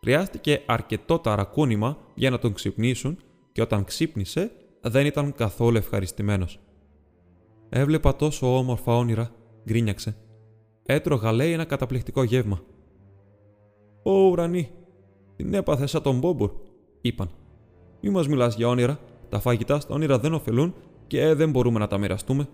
Χρειάστηκε 0.00 0.62
αρκετό 0.66 1.18
ταρακούνημα 1.18 1.98
για 2.14 2.30
να 2.30 2.38
τον 2.38 2.52
ξυπνήσουν 2.52 3.18
και 3.52 3.62
όταν 3.62 3.84
ξύπνησε 3.84 4.50
δεν 4.80 5.06
ήταν 5.06 5.34
καθόλου 5.34 5.76
ευχαριστημένος. 5.76 6.60
Έβλεπα 7.68 8.16
τόσο 8.16 8.56
όμορφα 8.56 8.96
όνειρα, 8.96 9.30
γκρίνιαξε. 9.64 10.16
Έτρωγα, 10.82 11.32
λέει, 11.32 11.52
ένα 11.52 11.64
καταπληκτικό 11.64 12.22
γεύμα. 12.22 12.60
Ω 14.02 14.12
ουρανή, 14.12 14.70
την 15.36 15.54
έπαθε 15.54 15.86
σαν 15.86 16.02
τον 16.02 16.18
Μπόμπουρ, 16.18 16.50
είπαν. 17.00 17.30
Μη 18.00 18.10
μας 18.10 18.28
μιλάς 18.28 18.56
για 18.56 18.68
όνειρα. 18.68 18.98
Τα 19.28 19.40
φαγητά 19.40 19.80
στα 19.80 19.94
όνειρα 19.94 20.18
δεν 20.18 20.34
ωφελούν 20.34 20.74
και 21.06 21.34
δεν 21.34 21.50
μπορούμε 21.50 21.78
να 21.78 21.86
τα 21.86 21.98
μοιραστούμε. 21.98 22.48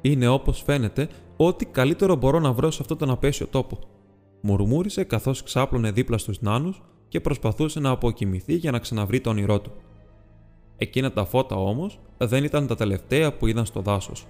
Είναι 0.00 0.28
όπως 0.28 0.62
φαίνεται 0.62 1.08
ό,τι 1.36 1.64
καλύτερο 1.64 2.16
μπορώ 2.16 2.40
να 2.40 2.52
βρω 2.52 2.70
σε 2.70 2.78
αυτόν 2.80 2.98
τον 2.98 3.10
απέσιο 3.10 3.46
τόπο. 3.46 3.78
Μουρμούρισε 4.40 5.04
καθώς 5.04 5.42
ξάπλωνε 5.42 5.90
δίπλα 5.90 6.18
στους 6.18 6.40
νάνους 6.40 6.82
και 7.08 7.20
προσπαθούσε 7.20 7.80
να 7.80 7.90
αποκοιμηθεί 7.90 8.54
για 8.54 8.70
να 8.70 8.78
ξαναβρει 8.78 9.20
το 9.20 9.30
όνειρό 9.30 9.60
του. 9.60 9.70
Εκείνα 10.76 11.12
τα 11.12 11.24
φώτα 11.24 11.56
όμως 11.56 12.00
δεν 12.18 12.44
ήταν 12.44 12.66
τα 12.66 12.74
τελευταία 12.74 13.32
που 13.36 13.46
είδαν 13.46 13.64
στο 13.66 13.80
δάσος. 13.80 14.26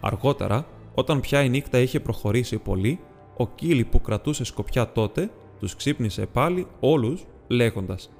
Αργότερα, 0.00 0.66
όταν 0.94 1.20
πια 1.20 1.42
η 1.42 1.48
νύχτα 1.48 1.78
είχε 1.78 2.00
προχωρήσει 2.00 2.58
πολύ, 2.58 3.00
ο 3.36 3.46
Κίλι 3.48 3.84
που 3.84 4.00
κρατούσε 4.00 4.44
σκοπιά 4.44 4.92
τότε 4.92 5.30
τους 5.58 5.76
ξύπνησε 5.76 6.26
πάλι 6.26 6.66
όλους 6.80 7.24
λέγοντας 7.48 8.10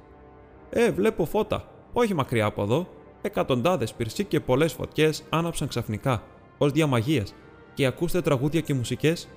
«Ε, 0.69 0.91
βλέπω 0.91 1.25
φώτα, 1.25 1.69
όχι 1.93 2.13
μακριά 2.13 2.45
από 2.45 2.63
εδώ, 2.63 2.87
εκατοντάδες 3.21 3.93
πυρσί 3.93 4.23
και 4.23 4.39
πολλές 4.39 4.73
φωτιές 4.73 5.23
άναψαν 5.29 5.67
ξαφνικά, 5.67 6.23
ως 6.57 6.71
διαμαγείας 6.71 7.35
και 7.73 7.85
ακούστε 7.85 8.21
τραγούδια 8.21 8.61
και 8.61 8.73
μουσικές». 8.73 9.27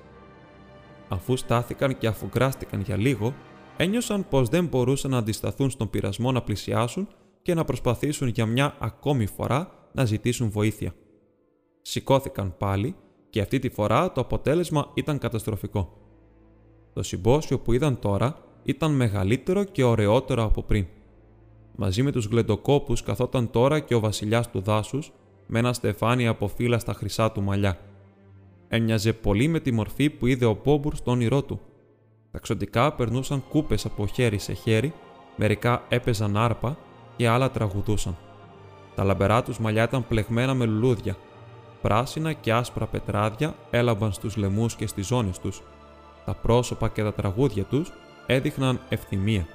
Αφού 1.09 1.37
στάθηκαν 1.37 1.99
και 1.99 2.07
αφουγκράστηκαν 2.07 2.81
για 2.81 2.97
λίγο, 2.97 3.35
ένιωσαν 3.77 4.29
πως 4.29 4.49
δεν 4.49 4.67
μπορούσαν 4.67 5.11
να 5.11 5.19
αντισταθούν 5.19 5.71
στον 5.71 5.91
πειρασμό 5.91 6.33
να 6.33 6.43
πλησιάσουν 6.43 7.09
και 7.43 7.55
να 7.55 7.65
προσπαθήσουν 7.65 8.29
για 8.29 8.47
μια 8.47 8.77
ακόμη 8.79 9.27
φορά 9.27 9.89
να 9.93 10.05
ζητήσουν 10.05 10.51
βοήθεια. 10.51 10.95
Σηκώθηκαν 11.83 12.57
πάλι 12.59 12.95
και 13.31 13.41
αυτή 13.41 13.59
τη 13.59 13.69
φορά 13.69 14.13
το 14.13 14.21
αποτέλεσμα 14.21 14.91
ήταν 14.95 15.19
καταστροφικό. 15.19 15.97
Το 16.93 17.03
συμπόσιο 17.03 17.59
που 17.59 17.73
είδαν 17.73 17.99
τώρα 17.99 18.37
ήταν 18.63 18.93
μεγαλύτερο 18.93 19.65
και 19.65 19.85
ωραιότερο 19.85 20.45
από 20.45 20.63
πριν. 20.63 20.87
Μαζί 21.83 22.03
με 22.03 22.13
τους 22.13 22.25
γλεντοκόπους 22.27 23.03
καθόταν 23.03 23.51
τώρα 23.51 23.81
και 23.81 23.95
ο 23.95 24.01
βασιλιάς 24.01 24.51
του 24.51 24.61
δάσους 24.61 25.13
με 25.47 25.59
ένα 25.59 25.73
στεφάνι 25.73 26.27
από 26.27 26.49
φύλλα 26.49 26.79
στα 26.79 26.93
χρυσά 26.93 27.33
του 27.33 27.43
μαλλιά. 27.43 27.79
Έμοιαζε 28.69 29.13
πολύ 29.13 29.49
με 29.49 29.61
τη 29.61 29.73
μορφή 29.73 30.11
που 30.11 30.27
είδε 30.27 30.45
ο 30.45 30.57
Πόμπουρ 30.57 30.95
στο 30.95 31.11
όνειρό 31.11 31.43
του. 31.43 31.61
Τα 32.31 32.39
ξωτικά 32.39 32.93
περνούσαν 32.93 33.43
κούπες 33.49 33.85
από 33.85 34.07
χέρι 34.07 34.39
σε 34.39 34.53
χέρι, 34.53 34.93
μερικά 35.37 35.83
έπαιζαν 35.89 36.37
άρπα 36.37 36.79
και 37.17 37.29
άλλα 37.29 37.51
τραγουδούσαν. 37.51 38.17
Τα 38.95 39.05
λαμπερά 39.05 39.43
τους 39.43 39.59
μαλλιά 39.59 39.83
ήταν 39.83 40.07
πλεγμένα 40.09 40.55
με 40.55 40.65
λουλούδια 40.65 41.17
Πράσινα 41.83 42.33
και 42.33 42.53
άσπρα 42.53 42.87
πετράδια 42.87 43.55
έλαμπαν 43.71 44.13
στους 44.13 44.37
λαιμούς 44.37 44.77
και 44.77 44.87
στις 44.87 45.07
ζώνες 45.07 45.39
τους. 45.39 45.63
Τα 46.25 46.35
πρόσωπα 46.35 46.89
και 46.89 47.03
τα 47.03 47.13
τραγούδια 47.13 47.65
τους 47.65 47.93
έδειχναν 48.27 48.81
ευθυμία. 48.89 49.47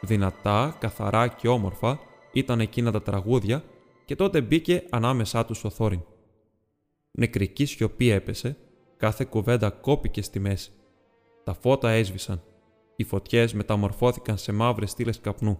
Δυνατά, 0.00 0.76
καθαρά 0.78 1.28
και 1.28 1.48
όμορφα 1.48 1.98
ήταν 2.32 2.60
εκείνα 2.60 2.90
τα 2.90 3.02
τραγούδια 3.02 3.64
και 4.04 4.16
τότε 4.16 4.40
μπήκε 4.40 4.84
ανάμεσά 4.90 5.44
τους 5.44 5.64
ο 5.64 5.70
Θόριν. 5.70 6.00
Νεκρική 7.10 7.64
σιωπή 7.64 8.10
έπεσε, 8.10 8.56
κάθε 8.96 9.24
κουβέντα 9.24 9.70
κόπηκε 9.70 10.22
στη 10.22 10.38
μέση. 10.38 10.70
Τα 11.44 11.54
φώτα 11.54 11.90
έσβησαν. 11.90 12.42
Οι 12.96 13.04
φωτιές 13.04 13.54
μεταμορφώθηκαν 13.54 14.38
σε 14.38 14.52
μαύρες 14.52 14.90
στήλες 14.90 15.20
καπνού. 15.20 15.58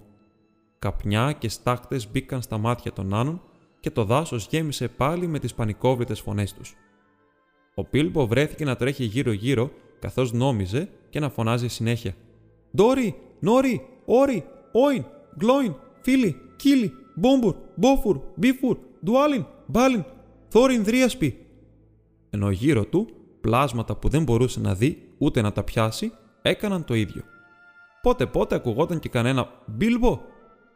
Καπνιά 0.79 1.33
και 1.33 1.49
στάχτες 1.49 2.11
μπήκαν 2.11 2.43
στα 2.43 2.59
μάτια 2.59 2.93
των 2.93 3.15
άνων 3.15 3.43
και 3.81 3.91
το 3.91 4.05
δάσος 4.05 4.47
γέμισε 4.47 4.89
πάλι 4.89 5.27
με 5.27 5.39
τις 5.39 5.55
πανικόβλητες 5.55 6.21
φωνές 6.21 6.55
τους. 6.55 6.75
Ο 7.75 7.85
Πίλμπο 7.85 8.27
βρέθηκε 8.27 8.65
να 8.65 8.77
τρέχει 8.77 9.05
γύρω-γύρω 9.05 9.71
καθώς 9.99 10.33
νόμιζε 10.33 10.89
και 11.11 11.21
να 11.21 11.29
φωνάζει 11.29 11.69
συνέχεια. 11.69 12.15
Ντόρι, 12.77 13.17
Νόρι, 13.41 13.87
Όρι, 14.13 14.45
Όιν, 14.73 15.05
Γκλόιν, 15.37 15.75
Φίλι, 16.01 16.37
Κίλι, 16.57 16.93
Μπόμπουρ, 17.15 17.55
Μπόφουρ, 17.75 18.21
Μπίφουρ, 18.35 18.77
Ντουάλιν, 19.05 19.47
Μπάλιν, 19.67 20.05
Θόριν 20.49 20.85
Δρίασπι. 20.85 21.47
Ενώ 22.31 22.51
γύρω 22.51 22.85
του 22.85 23.09
πλάσματα 23.41 23.97
που 23.97 24.09
δεν 24.09 24.23
μπορούσε 24.23 24.61
να 24.61 24.75
δει 24.75 25.09
ούτε 25.19 25.41
να 25.41 25.53
τα 25.53 25.63
πιάσει 25.63 26.13
έκαναν 26.43 26.85
το 26.85 26.95
ίδιο. 26.95 27.23
Πότε 28.03 28.27
πότε 28.27 28.55
ακουγόταν 28.55 28.99
και 28.99 29.09
κανένα 29.09 29.49
«Μπίλμπο» 29.67 30.21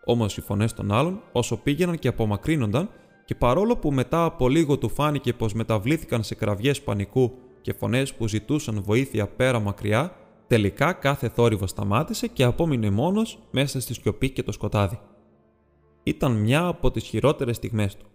Όμως 0.05 0.37
οι 0.37 0.40
φωνές 0.40 0.73
των 0.73 0.92
άλλων, 0.92 1.23
όσο 1.33 1.57
πήγαιναν 1.57 1.99
και 1.99 2.09
απομακρύνονταν, 2.09 2.90
και 3.25 3.35
παρόλο 3.35 3.77
που 3.77 3.92
μετά 3.92 4.25
από 4.25 4.49
λίγο 4.49 4.79
του 4.79 4.88
φάνηκε 4.88 5.33
πως 5.33 5.53
μεταβλήθηκαν 5.53 6.23
σε 6.23 6.35
κραυγές 6.35 6.83
πανικού 6.83 7.33
και 7.61 7.73
φωνές 7.73 8.14
που 8.14 8.29
ζητούσαν 8.29 8.83
βοήθεια 8.83 9.27
πέρα 9.27 9.61
μακριά, 9.61 10.16
τελικά 10.47 10.93
κάθε 10.93 11.29
θόρυβος 11.29 11.71
σταμάτησε 11.71 12.27
και 12.27 12.45
απόμεινε 12.45 12.91
μόνος 12.91 13.39
μέσα 13.51 13.81
στη 13.81 13.95
σιωπή 13.95 14.31
και 14.31 14.43
το 14.43 14.53
σκοτάδι. 14.53 14.99
Ήταν 16.03 16.33
μια 16.33 16.67
από 16.67 16.90
τις 16.90 17.05
χειρότερες 17.05 17.57
στιγμές 17.57 17.97
του. 17.97 18.07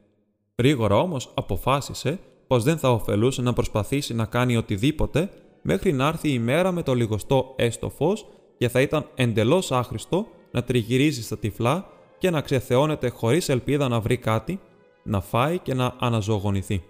Γρήγορα 0.58 0.98
όμως 0.98 1.32
αποφάσισε 1.34 2.20
πως 2.48 2.64
δεν 2.64 2.78
θα 2.78 2.92
ωφελούσε 2.92 3.42
να 3.42 3.54
προσπαθήσει 3.54 4.14
να 4.14 4.26
κάνει 4.26 4.58
οτιδήποτε 4.58 5.30
μέχρι 5.62 5.92
να 5.92 6.08
έρθει 6.08 6.30
η 6.30 6.40
μέρα 6.40 6.72
με 6.72 6.84
το 6.84 6.94
λιγοστό 6.94 7.54
έστω 7.56 7.90
φως 7.90 8.26
και 8.58 8.70
θα 8.70 8.82
ήταν 8.82 9.10
εντελώς 9.16 9.72
άχρηστο 9.72 10.28
να 10.52 10.64
τριγυρίζει 10.64 11.24
στα 11.24 11.38
τυφλά 11.38 11.90
και 12.18 12.30
να 12.30 12.42
ξεθεώνεται 12.42 13.10
χωρίς 13.10 13.50
ελπίδα 13.50 13.88
να 13.88 14.00
βρει 14.00 14.18
κάτι, 14.18 14.60
να 15.04 15.22
φάει 15.22 15.60
και 15.60 15.74
να 15.74 15.96
αναζωογονηθεί. 16.00 16.84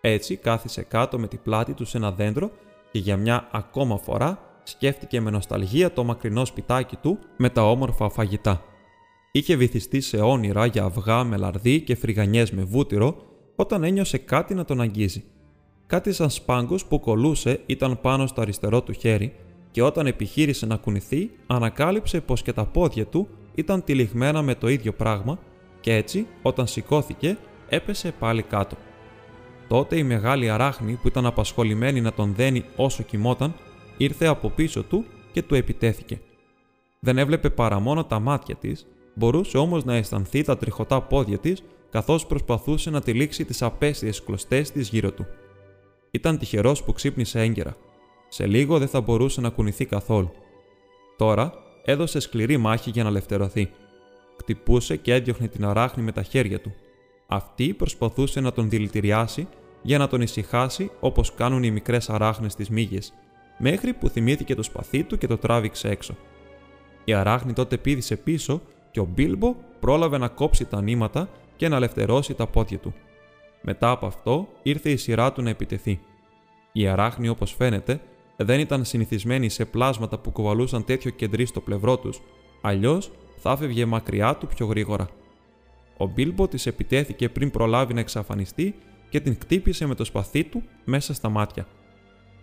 Έτσι 0.00 0.36
κάθισε 0.36 0.82
κάτω 0.82 1.18
με 1.18 1.28
τη 1.28 1.36
πλάτη 1.36 1.72
του 1.72 1.84
σε 1.84 1.96
ένα 1.96 2.12
δέντρο 2.12 2.50
και 2.92 2.98
για 2.98 3.16
μια 3.16 3.48
ακόμα 3.52 3.96
φορά 3.96 4.47
σκέφτηκε 4.68 5.20
με 5.20 5.30
νοσταλγία 5.30 5.92
το 5.92 6.04
μακρινό 6.04 6.44
σπιτάκι 6.44 6.96
του 6.96 7.18
με 7.36 7.50
τα 7.50 7.70
όμορφα 7.70 8.08
φαγητά. 8.08 8.62
Είχε 9.32 9.56
βυθιστεί 9.56 10.00
σε 10.00 10.16
όνειρα 10.16 10.66
για 10.66 10.84
αυγά 10.84 11.24
με 11.24 11.36
λαρδί 11.36 11.80
και 11.80 11.94
φρυγανιές 11.94 12.50
με 12.50 12.62
βούτυρο 12.62 13.16
όταν 13.56 13.84
ένιωσε 13.84 14.18
κάτι 14.18 14.54
να 14.54 14.64
τον 14.64 14.80
αγγίζει. 14.80 15.24
Κάτι 15.86 16.12
σαν 16.12 16.30
σπάγκος 16.30 16.84
που 16.84 17.00
κολούσε 17.00 17.60
ήταν 17.66 18.00
πάνω 18.00 18.26
στο 18.26 18.40
αριστερό 18.40 18.82
του 18.82 18.92
χέρι 18.92 19.34
και 19.70 19.82
όταν 19.82 20.06
επιχείρησε 20.06 20.66
να 20.66 20.76
κουνηθεί, 20.76 21.30
ανακάλυψε 21.46 22.20
πως 22.20 22.42
και 22.42 22.52
τα 22.52 22.64
πόδια 22.64 23.06
του 23.06 23.28
ήταν 23.54 23.84
τυλιγμένα 23.84 24.42
με 24.42 24.54
το 24.54 24.68
ίδιο 24.68 24.92
πράγμα 24.92 25.38
και 25.80 25.94
έτσι, 25.94 26.26
όταν 26.42 26.66
σηκώθηκε, 26.66 27.38
έπεσε 27.68 28.12
πάλι 28.18 28.42
κάτω. 28.42 28.76
Τότε 29.68 29.96
η 29.96 30.02
μεγάλη 30.02 30.50
αράχνη 30.50 30.98
που 31.02 31.08
ήταν 31.08 31.26
απασχολημένη 31.26 32.00
να 32.00 32.12
τον 32.12 32.34
δένει 32.34 32.64
όσο 32.76 33.02
κοιμόταν, 33.02 33.54
ήρθε 33.98 34.26
από 34.26 34.50
πίσω 34.50 34.82
του 34.82 35.04
και 35.32 35.42
του 35.42 35.54
επιτέθηκε. 35.54 36.20
Δεν 37.00 37.18
έβλεπε 37.18 37.50
παρά 37.50 37.78
μόνο 37.78 38.04
τα 38.04 38.18
μάτια 38.18 38.54
της, 38.54 38.86
μπορούσε 39.14 39.58
όμως 39.58 39.84
να 39.84 39.94
αισθανθεί 39.94 40.42
τα 40.42 40.56
τριχωτά 40.56 41.02
πόδια 41.02 41.38
της 41.38 41.62
καθώς 41.90 42.26
προσπαθούσε 42.26 42.90
να 42.90 43.00
τυλίξει 43.00 43.44
τις 43.44 43.62
απέστειε 43.62 44.12
κλωστές 44.24 44.70
της 44.70 44.88
γύρω 44.88 45.12
του. 45.12 45.26
Ήταν 46.10 46.38
τυχερός 46.38 46.82
που 46.82 46.92
ξύπνησε 46.92 47.40
έγκαιρα. 47.40 47.76
Σε 48.28 48.46
λίγο 48.46 48.78
δεν 48.78 48.88
θα 48.88 49.00
μπορούσε 49.00 49.40
να 49.40 49.48
κουνηθεί 49.48 49.84
καθόλου. 49.84 50.32
Τώρα 51.16 51.52
έδωσε 51.84 52.20
σκληρή 52.20 52.56
μάχη 52.56 52.90
για 52.90 53.02
να 53.02 53.08
ελευθερωθεί. 53.08 53.70
Κτυπούσε 54.36 54.96
και 54.96 55.14
έδιωχνε 55.14 55.48
την 55.48 55.64
αράχνη 55.64 56.02
με 56.02 56.12
τα 56.12 56.22
χέρια 56.22 56.60
του. 56.60 56.74
Αυτή 57.26 57.74
προσπαθούσε 57.74 58.40
να 58.40 58.52
τον 58.52 58.68
δηλητηριάσει 58.68 59.48
για 59.82 59.98
να 59.98 60.08
τον 60.08 60.20
ησυχάσει 60.20 60.90
όπως 61.00 61.34
κάνουν 61.34 61.62
οι 61.62 61.70
μικρές 61.70 62.10
αράχνες 62.10 62.52
στι 62.52 62.72
μύγες, 62.72 63.12
μέχρι 63.58 63.92
που 63.92 64.08
θυμήθηκε 64.08 64.54
το 64.54 64.62
σπαθί 64.62 65.02
του 65.02 65.18
και 65.18 65.26
το 65.26 65.38
τράβηξε 65.38 65.88
έξω. 65.88 66.16
Η 67.04 67.12
αράχνη 67.12 67.52
τότε 67.52 67.76
πήδησε 67.76 68.16
πίσω 68.16 68.60
και 68.90 69.00
ο 69.00 69.08
Μπίλμπο 69.14 69.54
πρόλαβε 69.80 70.18
να 70.18 70.28
κόψει 70.28 70.64
τα 70.64 70.82
νήματα 70.82 71.28
και 71.56 71.68
να 71.68 71.76
ελευθερώσει 71.76 72.34
τα 72.34 72.46
πόδια 72.46 72.78
του. 72.78 72.94
Μετά 73.62 73.90
από 73.90 74.06
αυτό 74.06 74.48
ήρθε 74.62 74.90
η 74.90 74.96
σειρά 74.96 75.32
του 75.32 75.42
να 75.42 75.50
επιτεθεί. 75.50 76.00
Η 76.72 76.86
αράχνη, 76.86 77.28
όπως 77.28 77.52
φαίνεται, 77.52 78.00
δεν 78.36 78.60
ήταν 78.60 78.84
συνηθισμένη 78.84 79.48
σε 79.48 79.64
πλάσματα 79.64 80.18
που 80.18 80.30
κουβαλούσαν 80.30 80.84
τέτοιο 80.84 81.10
κεντρί 81.10 81.46
στο 81.46 81.60
πλευρό 81.60 81.98
τους, 81.98 82.20
αλλιώς 82.62 83.10
θα 83.36 83.50
έφευγε 83.50 83.86
μακριά 83.86 84.36
του 84.36 84.46
πιο 84.46 84.66
γρήγορα. 84.66 85.08
Ο 85.96 86.06
Μπίλμπο 86.06 86.48
της 86.48 86.66
επιτέθηκε 86.66 87.28
πριν 87.28 87.50
προλάβει 87.50 87.94
να 87.94 88.00
εξαφανιστεί 88.00 88.74
και 89.08 89.20
την 89.20 89.38
κτύπησε 89.38 89.86
με 89.86 89.94
το 89.94 90.04
σπαθί 90.04 90.44
του 90.44 90.62
μέσα 90.84 91.14
στα 91.14 91.28
μάτια. 91.28 91.66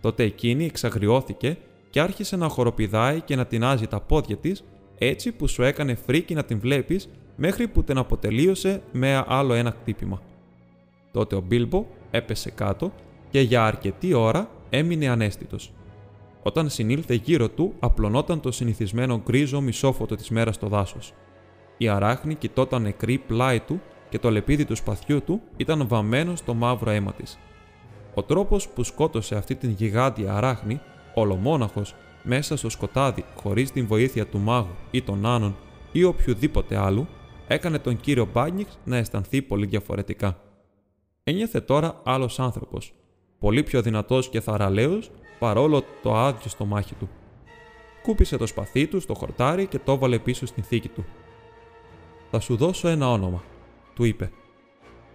Τότε 0.06 0.24
εκείνη 0.24 0.66
εξαγριώθηκε 0.66 1.58
και 1.90 2.00
άρχισε 2.00 2.36
να 2.36 2.48
χοροπηδάει 2.48 3.22
και 3.22 3.36
να 3.36 3.46
τεινάζει 3.46 3.88
τα 3.88 4.00
πόδια 4.00 4.38
της 4.38 4.64
έτσι 4.98 5.32
που 5.32 5.48
σου 5.48 5.64
έκανε 5.64 5.96
φρίκι 5.96 6.34
να 6.34 6.44
την 6.44 6.60
βλέπεις 6.60 7.10
μέχρι 7.36 7.68
που 7.68 7.84
την 7.84 7.98
αποτελείωσε 7.98 8.82
με 8.92 9.24
άλλο 9.28 9.54
ένα 9.54 9.72
χτύπημα. 9.72 10.22
Τότε 11.12 11.36
ο 11.36 11.42
Μπίλμπο 11.42 11.86
έπεσε 12.12 12.50
κάτω 12.50 12.92
και 13.30 13.40
για 13.40 13.66
αρκετή 13.66 14.14
ώρα 14.14 14.50
έμεινε 14.70 15.08
ανέστητος. 15.08 15.74
Όταν 16.44 16.70
συνήλθε 16.70 17.14
γύρω 17.14 17.50
του, 17.50 17.74
απλωνόταν 17.80 18.40
το 18.40 18.52
συνηθισμένο 18.52 19.22
γκρίζο 19.26 19.62
μισόφωτο 19.62 20.16
της 20.16 20.30
μέρας 20.30 20.56
στο 20.56 20.68
δάσος. 20.68 21.14
Η 21.78 21.88
αράχνη 21.88 22.36
κοιτόταν 22.36 22.82
νεκρή 22.82 23.18
πλάι 23.18 23.60
του 23.60 23.82
και 24.10 24.20
το 24.20 24.32
λεπίδι 24.32 24.66
του 24.66 24.76
σπαθιού 24.76 25.24
του 25.24 25.42
ήταν 25.58 25.88
βαμμένο 25.88 26.36
στο 26.36 26.54
μαύρο 26.54 26.92
αίμα 26.92 27.14
της. 27.14 27.40
Ο 28.16 28.24
τρόπος 28.24 28.68
που 28.68 28.84
σκότωσε 28.84 29.36
αυτή 29.36 29.56
την 29.56 29.70
γιγάντια 29.70 30.34
αράχνη, 30.34 30.80
ολομόναχος, 31.14 31.96
μέσα 32.24 32.58
στο 32.58 32.70
σκοτάδι, 32.70 33.26
χωρίς 33.36 33.72
την 33.72 33.88
βοήθεια 33.88 34.28
του 34.28 34.40
μάγου 34.40 34.76
ή 34.92 35.02
των 35.02 35.26
άνων 35.26 35.56
ή 35.92 36.04
οποιοδήποτε 36.04 36.78
άλλου, 36.78 37.08
έκανε 37.48 37.80
τον 37.80 38.00
κύριο 38.00 38.28
Μπάνιξ 38.34 38.80
να 38.84 38.98
αισθανθεί 38.98 39.42
πολύ 39.42 39.66
διαφορετικά. 39.66 40.40
Ένιωθε 41.24 41.62
τώρα 41.62 42.02
άλλος 42.04 42.40
άνθρωπος, 42.40 42.94
πολύ 43.40 43.64
πιο 43.64 43.82
δυνατός 43.82 44.30
και 44.30 44.40
θαραλέος 44.40 45.12
παρόλο 45.40 45.84
το 46.04 46.16
άδειο 46.16 46.50
στο 46.50 46.66
μάχη 46.66 46.96
του. 46.96 47.10
Κούπισε 48.04 48.38
το 48.38 48.46
σπαθί 48.46 48.88
του 48.88 49.00
στο 49.00 49.14
χορτάρι 49.14 49.66
και 49.66 49.80
το 49.80 49.92
έβαλε 49.92 50.20
πίσω 50.20 50.46
στην 50.46 50.64
θήκη 50.64 50.90
του. 50.90 51.06
Θα 52.32 52.40
σου 52.40 52.56
δώσω 52.56 52.88
ένα 52.88 53.12
όνομα, 53.12 53.44
του 53.94 54.04
είπε. 54.04 54.32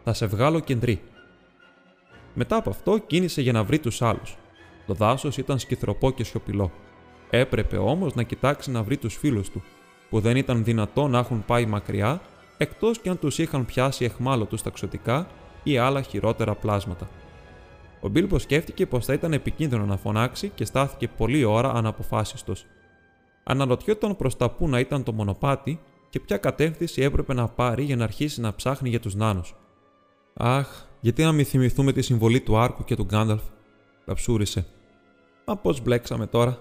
Θα 0.04 0.12
σε 0.12 0.26
βγάλω 0.26 0.60
κεντρί. 0.60 1.00
Μετά 2.34 2.56
από 2.56 2.70
αυτό 2.70 2.98
κίνησε 2.98 3.40
για 3.42 3.52
να 3.52 3.64
βρει 3.64 3.78
τους 3.78 4.02
άλλους. 4.02 4.36
Το 4.86 4.94
δάσος 4.94 5.36
ήταν 5.36 5.58
σκυθροπό 5.58 6.10
και 6.10 6.24
σιωπηλό. 6.24 6.70
Έπρεπε 7.30 7.76
όμως 7.76 8.14
να 8.14 8.22
κοιτάξει 8.22 8.70
να 8.70 8.82
βρει 8.82 8.96
τους 8.96 9.16
φίλους 9.16 9.50
του, 9.50 9.62
που 10.10 10.20
δεν 10.20 10.36
ήταν 10.36 10.64
δυνατό 10.64 11.08
να 11.08 11.18
έχουν 11.18 11.44
πάει 11.46 11.66
μακριά, 11.66 12.20
εκτός 12.56 12.98
και 12.98 13.08
αν 13.08 13.18
τους 13.18 13.38
είχαν 13.38 13.66
πιάσει 13.66 14.04
εχμάλωτους 14.04 14.62
ταξωτικά 14.62 15.26
ή 15.62 15.78
άλλα 15.78 16.02
χειρότερα 16.02 16.54
πλάσματα. 16.54 17.08
Ο 18.00 18.08
Μπίλμπο 18.08 18.38
σκέφτηκε 18.38 18.86
πως 18.86 19.04
θα 19.04 19.12
ήταν 19.12 19.32
επικίνδυνο 19.32 19.84
να 19.84 19.96
φωνάξει 19.96 20.48
και 20.48 20.64
στάθηκε 20.64 21.08
πολλή 21.08 21.44
ώρα 21.44 21.72
αναποφάσιστος. 21.72 22.66
Αναρωτιόταν 23.42 24.16
προς 24.16 24.36
τα 24.36 24.50
πού 24.50 24.68
να 24.68 24.78
ήταν 24.78 25.02
το 25.02 25.12
μονοπάτι 25.12 25.80
και 26.08 26.20
ποια 26.20 26.36
κατεύθυνση 26.36 27.02
έπρεπε 27.02 27.34
να 27.34 27.48
πάρει 27.48 27.82
για 27.82 27.96
να 27.96 28.04
αρχίσει 28.04 28.40
να 28.40 28.54
ψάχνει 28.54 28.88
για 28.88 29.00
τους 29.00 29.14
νάνους. 29.14 29.54
Αχ, 30.42 30.86
γιατί 31.00 31.22
να 31.22 31.32
μην 31.32 31.44
θυμηθούμε 31.44 31.92
τη 31.92 32.02
συμβολή 32.02 32.40
του 32.40 32.58
Άρκου 32.58 32.84
και 32.84 32.96
του 32.96 33.04
Γκάνταλφ, 33.04 33.42
καψούρισε. 34.06 34.66
Μα 35.46 35.56
πώς 35.56 35.80
μπλέξαμε 35.80 36.26
τώρα, 36.26 36.58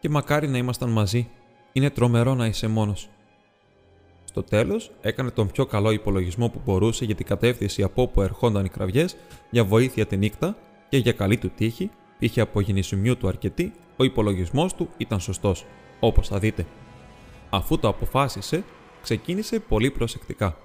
και 0.00 0.08
μακάρι 0.08 0.48
να 0.48 0.58
ήμασταν 0.58 0.90
μαζί. 0.90 1.28
Είναι 1.72 1.90
τρομερό 1.90 2.34
να 2.34 2.46
είσαι 2.46 2.68
μόνος. 2.68 3.08
Στο 4.24 4.42
τέλος, 4.42 4.90
έκανε 5.00 5.30
τον 5.30 5.50
πιο 5.50 5.66
καλό 5.66 5.90
υπολογισμό 5.90 6.48
που 6.48 6.60
μπορούσε 6.64 7.04
για 7.04 7.14
την 7.14 7.26
κατεύθυνση 7.26 7.82
από 7.82 8.02
όπου 8.02 8.22
ερχόνταν 8.22 8.64
οι 8.64 8.68
κραυγές 8.68 9.16
για 9.50 9.64
βοήθεια 9.64 10.06
τη 10.06 10.16
νύχτα 10.16 10.56
και 10.88 10.96
για 10.96 11.12
καλή 11.12 11.36
του 11.36 11.50
τύχη, 11.50 11.90
είχε 12.18 12.40
από 12.40 12.60
γεννησιμιού 12.60 13.16
του 13.16 13.28
αρκετή, 13.28 13.72
ο 13.96 14.04
υπολογισμός 14.04 14.74
του 14.74 14.88
ήταν 14.96 15.20
σωστός, 15.20 15.64
όπως 16.00 16.28
θα 16.28 16.38
δείτε. 16.38 16.66
Αφού 17.50 17.78
το 17.78 17.88
αποφάσισε, 17.88 18.64
ξεκίνησε 19.02 19.58
πολύ 19.58 19.90
προσεκτικά. 19.90 20.56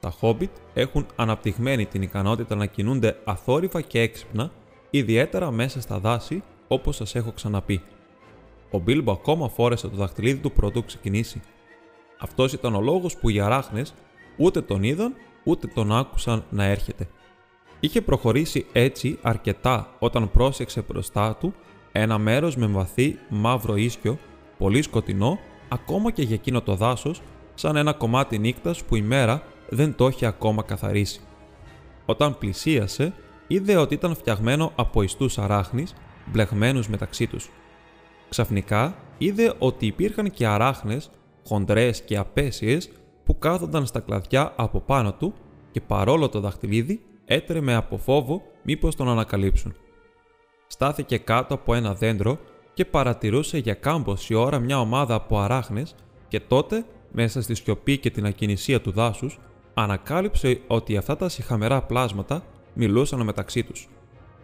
Τα 0.00 0.14
Hobbit 0.20 0.50
έχουν 0.74 1.06
αναπτυγμένη 1.16 1.86
την 1.86 2.02
ικανότητα 2.02 2.54
να 2.54 2.66
κινούνται 2.66 3.16
αθόρυβα 3.24 3.80
και 3.80 4.00
έξυπνα, 4.00 4.50
ιδιαίτερα 4.90 5.50
μέσα 5.50 5.80
στα 5.80 5.98
δάση, 5.98 6.42
όπως 6.68 6.96
σας 6.96 7.14
έχω 7.14 7.32
ξαναπεί. 7.32 7.82
Ο 8.70 8.78
Μπίλμπο 8.78 9.12
ακόμα 9.12 9.48
φόρεσε 9.48 9.88
το 9.88 9.96
δαχτυλίδι 9.96 10.38
του 10.38 10.52
πρωτού 10.52 10.84
ξεκινήσει. 10.84 11.40
Αυτός 12.18 12.52
ήταν 12.52 12.74
ο 12.74 12.80
λόγος 12.80 13.16
που 13.16 13.28
οι 13.28 13.40
αράχνες 13.40 13.94
ούτε 14.36 14.60
τον 14.60 14.82
είδαν 14.82 15.14
ούτε 15.44 15.66
τον 15.66 15.92
άκουσαν 15.92 16.44
να 16.50 16.64
έρχεται. 16.64 17.08
Είχε 17.80 18.00
προχωρήσει 18.00 18.66
έτσι 18.72 19.18
αρκετά 19.22 19.94
όταν 19.98 20.30
πρόσεξε 20.30 20.84
μπροστά 20.88 21.36
του 21.36 21.54
ένα 21.92 22.18
μέρος 22.18 22.56
με 22.56 22.66
βαθύ 22.66 23.18
μαύρο 23.28 23.76
ίσκιο, 23.76 24.18
πολύ 24.58 24.82
σκοτεινό, 24.82 25.38
ακόμα 25.68 26.10
και 26.10 26.22
για 26.22 26.34
εκείνο 26.34 26.60
το 26.60 26.74
δάσος, 26.74 27.22
σαν 27.54 27.76
ένα 27.76 27.92
κομμάτι 27.92 28.38
νύκτας 28.38 28.84
που 28.84 28.96
η 28.96 29.02
μέρα 29.02 29.42
δεν 29.70 29.94
το 29.94 30.08
είχε 30.08 30.26
ακόμα 30.26 30.62
καθαρίσει. 30.62 31.20
Όταν 32.06 32.38
πλησίασε, 32.38 33.12
είδε 33.46 33.76
ότι 33.76 33.94
ήταν 33.94 34.14
φτιαγμένο 34.14 34.72
από 34.76 35.02
ιστούς 35.02 35.38
αράχνης, 35.38 35.94
μπλεγμένους 36.26 36.88
μεταξύ 36.88 37.26
τους. 37.26 37.50
Ξαφνικά 38.28 38.94
είδε 39.18 39.54
ότι 39.58 39.86
υπήρχαν 39.86 40.30
και 40.30 40.46
αράχνες, 40.46 41.10
χοντρές 41.46 42.02
και 42.02 42.16
απέσιες, 42.16 42.90
που 43.24 43.38
κάθονταν 43.38 43.86
στα 43.86 44.00
κλαδιά 44.00 44.52
από 44.56 44.80
πάνω 44.80 45.12
του 45.12 45.34
και 45.70 45.80
παρόλο 45.80 46.28
το 46.28 46.40
δαχτυλίδι 46.40 47.00
έτρεμε 47.24 47.74
από 47.74 47.96
φόβο 47.96 48.42
μήπως 48.62 48.96
τον 48.96 49.08
ανακαλύψουν. 49.08 49.74
Στάθηκε 50.66 51.18
κάτω 51.18 51.54
από 51.54 51.74
ένα 51.74 51.94
δέντρο 51.94 52.38
και 52.74 52.84
παρατηρούσε 52.84 53.58
για 53.58 53.74
κάμποση 53.74 54.34
ώρα 54.34 54.58
μια 54.58 54.80
ομάδα 54.80 55.14
από 55.14 55.38
αράχνες 55.38 55.94
και 56.28 56.40
τότε, 56.40 56.84
μέσα 57.12 57.42
στη 57.42 57.54
σιωπή 57.54 57.98
και 57.98 58.10
την 58.10 58.26
ακινησία 58.26 58.80
του 58.80 58.90
δάσους, 58.90 59.38
ανακάλυψε 59.82 60.60
ότι 60.66 60.96
αυτά 60.96 61.16
τα 61.16 61.28
συχαμερά 61.28 61.82
πλάσματα 61.82 62.42
μιλούσαν 62.74 63.22
μεταξύ 63.24 63.62
τους. 63.64 63.88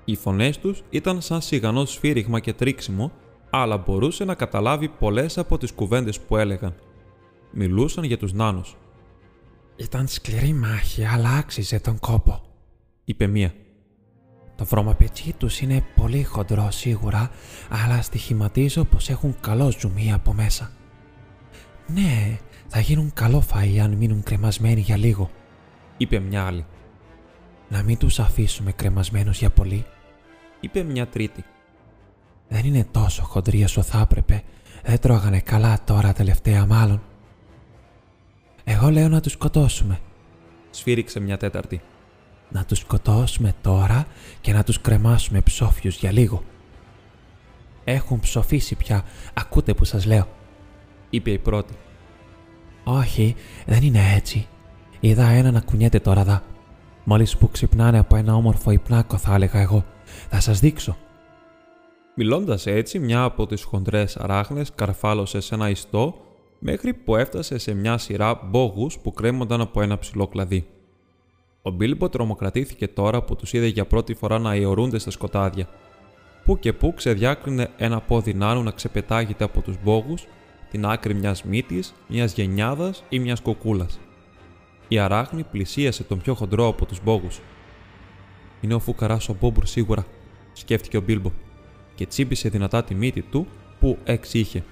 Οι 0.05 0.16
φωνές 0.16 0.59
τους 0.59 0.82
ήταν 0.91 1.20
σαν 1.20 1.41
σιγανό 1.41 1.84
σφύριγμα 1.84 2.41
και 2.41 2.53
τρίξιμο, 2.53 3.12
αλλά 3.51 3.76
μπορούσε 3.76 4.24
να 4.24 4.34
καταλάβει 4.34 4.89
πολλές 4.89 5.39
από 5.39 5.59
τις 5.59 5.72
κουβέντες 5.72 6.20
που 6.20 6.37
έλεγαν. 6.37 6.74
Μιλούσαν 7.51 8.05
για 8.05 8.18
τους 8.18 8.32
νάνους. 8.32 8.76
«Ήταν 9.76 10.07
σκληρή 10.07 10.53
μάχη, 10.53 11.05
αλλά 11.05 11.30
άξιζε 11.30 11.80
τον 11.80 11.99
κόπο», 11.99 12.43
είπε 13.05 13.26
μία. 13.26 13.55
Το 14.57 14.64
βρωμαπετσί 14.64 15.34
τους 15.39 15.61
είναι 15.61 15.84
πολύ 15.97 16.24
χοντρό 16.24 16.70
σίγουρα, 16.70 17.30
αλλά 17.70 18.03
στοιχηματίζω 18.03 18.84
πως 18.84 19.09
έχουν 19.09 19.37
καλό 19.41 19.72
ζουμί 19.78 20.12
από 20.12 20.32
μέσα. 20.32 20.70
Ναι, 21.87 22.39
θα 22.67 22.81
γίνουν 22.81 23.12
καλό 23.14 23.45
φαΐ 23.53 23.79
αν 23.79 23.93
μείνουν 23.93 24.23
κρεμασμένοι 24.23 24.81
για 24.81 24.97
λίγο, 24.97 25.31
είπε 25.97 26.19
μια 26.19 26.45
άλλη. 26.45 26.67
Να 27.69 27.83
μην 27.83 27.99
τους 27.99 28.19
αφήσουμε 28.19 28.73
κρεμασμένους 28.73 29.39
για 29.39 29.51
πολύ, 29.51 29.85
είπε 30.61 30.83
μια 30.83 31.07
τρίτη. 31.07 31.45
Δεν 32.49 32.64
είναι 32.64 32.87
τόσο 32.91 33.23
χοντροί 33.23 33.64
όσο 33.64 33.83
θα 33.83 34.01
έπρεπε. 34.01 34.43
Δεν 34.85 34.99
τρώγανε 34.99 35.41
καλά 35.41 35.79
τώρα 35.85 36.12
τελευταία 36.12 36.67
μάλλον. 36.67 37.03
Εγώ 38.64 38.91
λέω 38.91 39.09
να 39.09 39.21
τους 39.21 39.33
σκοτώσουμε. 39.33 39.99
Σφύριξε 40.71 41.21
μια 41.21 41.37
τέταρτη 41.37 41.83
να 42.49 42.64
τους 42.64 42.79
σκοτώσουμε 42.79 43.55
τώρα 43.62 44.07
και 44.41 44.53
να 44.53 44.64
τους 44.64 44.81
κρεμάσουμε 44.81 45.41
ψόφιους 45.41 45.97
για 45.97 46.12
λίγο. 46.12 46.45
Έχουν 47.85 48.21
ψοφήσει 48.21 48.75
πια, 48.75 49.05
ακούτε 49.35 49.75
που 49.75 49.85
σας 49.85 50.07
λέω, 50.07 50.29
είπε 51.11 51.31
η 51.31 51.39
πρώτη. 51.39 51.75
Όχι, 52.89 53.34
δεν 53.66 53.82
είναι 53.82 54.01
έτσι. 54.16 54.47
Είδα 55.01 55.28
ένα 55.28 55.51
να 55.51 55.61
κουνιέται 55.61 55.99
τώρα 55.99 56.24
δα. 56.24 56.43
Μόλις 57.05 57.37
που 57.37 57.51
ξυπνάνε 57.51 57.99
από 57.99 58.16
ένα 58.16 58.34
όμορφο 58.34 58.70
υπνάκο 58.70 59.16
θα 59.16 59.34
έλεγα 59.34 59.61
εγώ. 59.61 59.84
Θα 60.28 60.41
σας 60.41 60.61
δείξω. 60.61 60.97
Μιλώντας 62.14 62.66
έτσι, 62.66 62.99
μια 62.99 63.22
από 63.22 63.47
τις 63.47 63.62
χοντρές 63.62 64.16
αράχνες 64.16 64.72
καρφάλωσε 64.74 65.41
σε 65.41 65.55
ένα 65.55 65.70
ιστό 65.70 66.14
μέχρι 66.59 66.95
που 66.95 67.16
έφτασε 67.16 67.59
σε 67.59 67.74
μια 67.74 67.99
σειρά 67.99 68.41
μπόγους 68.45 68.99
που 68.99 69.12
κρέμονταν 69.12 69.61
από 69.61 69.82
ένα 69.82 69.99
ψηλό 69.99 70.26
κλαδί. 70.26 70.66
Ο 71.62 71.70
Μπίλμπο 71.70 72.09
τρομοκρατήθηκε 72.09 72.89
τώρα 72.89 73.22
που 73.22 73.37
τους 73.37 73.53
είδε 73.53 73.66
για 73.66 73.87
πρώτη 73.87 74.14
φορά 74.14 74.39
να 74.39 74.53
αιωρούνται 74.53 74.99
στα 74.99 75.11
σκοτάδια. 75.11 75.68
Πού 76.45 76.59
και 76.59 76.72
πού 76.72 76.95
ξεδιάκρινε 76.95 77.70
ένα 77.76 78.01
πόδι 78.01 78.34
νάνου 78.34 78.62
να 78.62 78.70
ξεπετάγεται 78.70 79.45
από 79.45 79.61
τους 79.61 79.76
μπόγους, 79.82 80.26
την 80.71 80.87
άκρη 80.87 81.14
μιας 81.14 81.45
μύτης, 81.45 81.95
μιας 82.09 82.35
γενιάδας 82.35 83.05
ή 83.09 83.19
μιας 83.19 83.41
κοκούλα. 83.41 83.87
Η 84.89 84.99
αράχνη 84.99 85.43
πλησίασε 85.43 86.05
τον 86.05 86.19
πιο 86.19 86.35
χοντρό 86.35 86.67
από 86.67 86.87
τους 86.87 87.03
μπόγους. 87.03 87.41
Είναι 88.61 88.75
ο 88.75 88.79
φουκαράς 88.79 89.29
ο 89.29 89.37
Μπόμπουρ 89.41 89.67
σίγουρα, 89.67 90.07
σκέφτηκε 90.53 90.97
ο 90.97 91.01
Μπίλμπο, 91.01 91.33
και 91.95 92.07
τσίμπησε 92.07 92.49
δυνατά 92.49 92.85
τη 92.85 92.95
μύτη 92.95 93.23
του 93.23 93.47
που 93.81 93.99
έξι 94.05 94.39
είχε. 94.39 94.64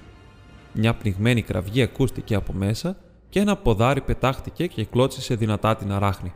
Μια 0.72 0.94
πνιγμένη 0.94 1.42
κραυγή 1.42 1.82
ακούστηκε 1.82 2.34
από 2.34 2.52
μέσα 2.52 2.96
και 3.28 3.40
ένα 3.40 3.56
ποδάρι 3.56 4.00
πετάχτηκε 4.00 4.66
και 4.66 4.84
κλώτσισε 4.84 5.34
δυνατά 5.34 5.76
την 5.76 5.92
αράχνη. 5.92 6.32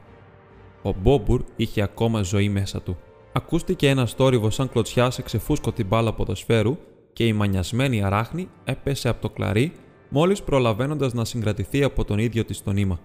Ο 0.83 0.93
Μπόμπουρ 0.93 1.43
είχε 1.57 1.83
ακόμα 1.83 2.23
ζωή 2.23 2.49
μέσα 2.49 2.83
του. 2.83 2.97
Ακούστηκε 3.33 3.89
ένα 3.89 4.07
στόρυβο 4.07 4.51
σαν 4.51 4.69
κλωτσιά 4.69 5.11
σε 5.11 5.23
ξεφούσκο 5.23 5.73
την 5.73 5.87
μπάλα 5.87 6.13
ποδοσφαίρου 6.13 6.79
και 7.19 7.27
η 7.27 7.33
μανιασμένη 7.33 8.03
αράχνη 8.03 8.49
έπεσε 8.65 9.09
από 9.09 9.21
το 9.21 9.31
κλαρί 9.31 9.73
μόλις 10.09 10.43
προλαβαίνοντας 10.43 11.13
να 11.13 11.25
συγκρατηθεί 11.25 11.83
από 11.83 12.05
τον 12.05 12.19
ίδιο 12.19 12.45
της 12.45 12.63
το 12.63 12.73
νήμα. 12.73 13.01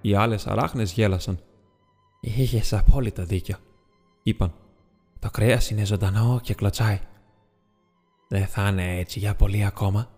Οι 0.00 0.14
άλλες 0.14 0.46
αράχνες 0.46 0.92
γέλασαν. 0.92 1.38
Είχες 2.20 2.72
απόλυτα 2.72 3.24
δίκιο, 3.24 3.56
είπαν. 4.22 4.54
Το 5.18 5.30
κρέας 5.30 5.70
είναι 5.70 5.84
ζωντανό 5.84 6.40
και 6.42 6.54
κλωτσάει. 6.54 7.00
Δεν 8.28 8.46
θα 8.46 8.68
είναι 8.68 8.98
έτσι 8.98 9.18
για 9.18 9.34
πολύ 9.34 9.64
ακόμα, 9.64 10.10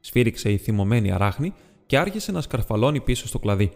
σφύριξε 0.00 0.52
η 0.52 0.58
θυμωμένη 0.58 1.12
αράχνη 1.12 1.52
και 1.86 1.98
άρχισε 1.98 2.32
να 2.32 2.40
σκαρφαλώνει 2.40 3.00
πίσω 3.00 3.26
στο 3.26 3.38
κλαδί. 3.38 3.72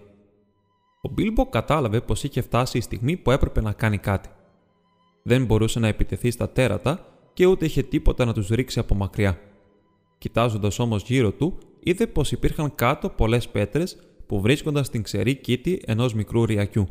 Ο 1.02 1.08
Μπίλμπο 1.08 1.46
κατάλαβε 1.46 2.00
πως 2.00 2.24
είχε 2.24 2.40
φτάσει 2.40 2.78
η 2.78 2.80
στιγμή 2.80 3.16
που 3.16 3.30
έπρεπε 3.30 3.60
να 3.60 3.72
κάνει 3.72 3.98
κάτι. 3.98 4.28
Δεν 5.22 5.44
μπορούσε 5.44 5.78
να 5.78 5.88
επιτεθεί 5.88 6.30
στα 6.30 6.50
τέρατα 6.50 7.15
και 7.36 7.46
ούτε 7.46 7.64
είχε 7.64 7.82
τίποτα 7.82 8.24
να 8.24 8.32
τους 8.32 8.48
ρίξει 8.48 8.78
από 8.78 8.94
μακριά. 8.94 9.40
Κοιτάζοντας 10.18 10.78
όμως 10.78 11.02
γύρω 11.02 11.32
του, 11.32 11.58
είδε 11.80 12.06
πως 12.06 12.32
υπήρχαν 12.32 12.74
κάτω 12.74 13.08
πολλές 13.08 13.48
πέτρες 13.48 13.96
που 14.26 14.40
βρίσκονταν 14.40 14.84
στην 14.84 15.02
ξερή 15.02 15.34
κήτη 15.34 15.82
ενός 15.86 16.14
μικρού 16.14 16.44
ριακιού. 16.44 16.86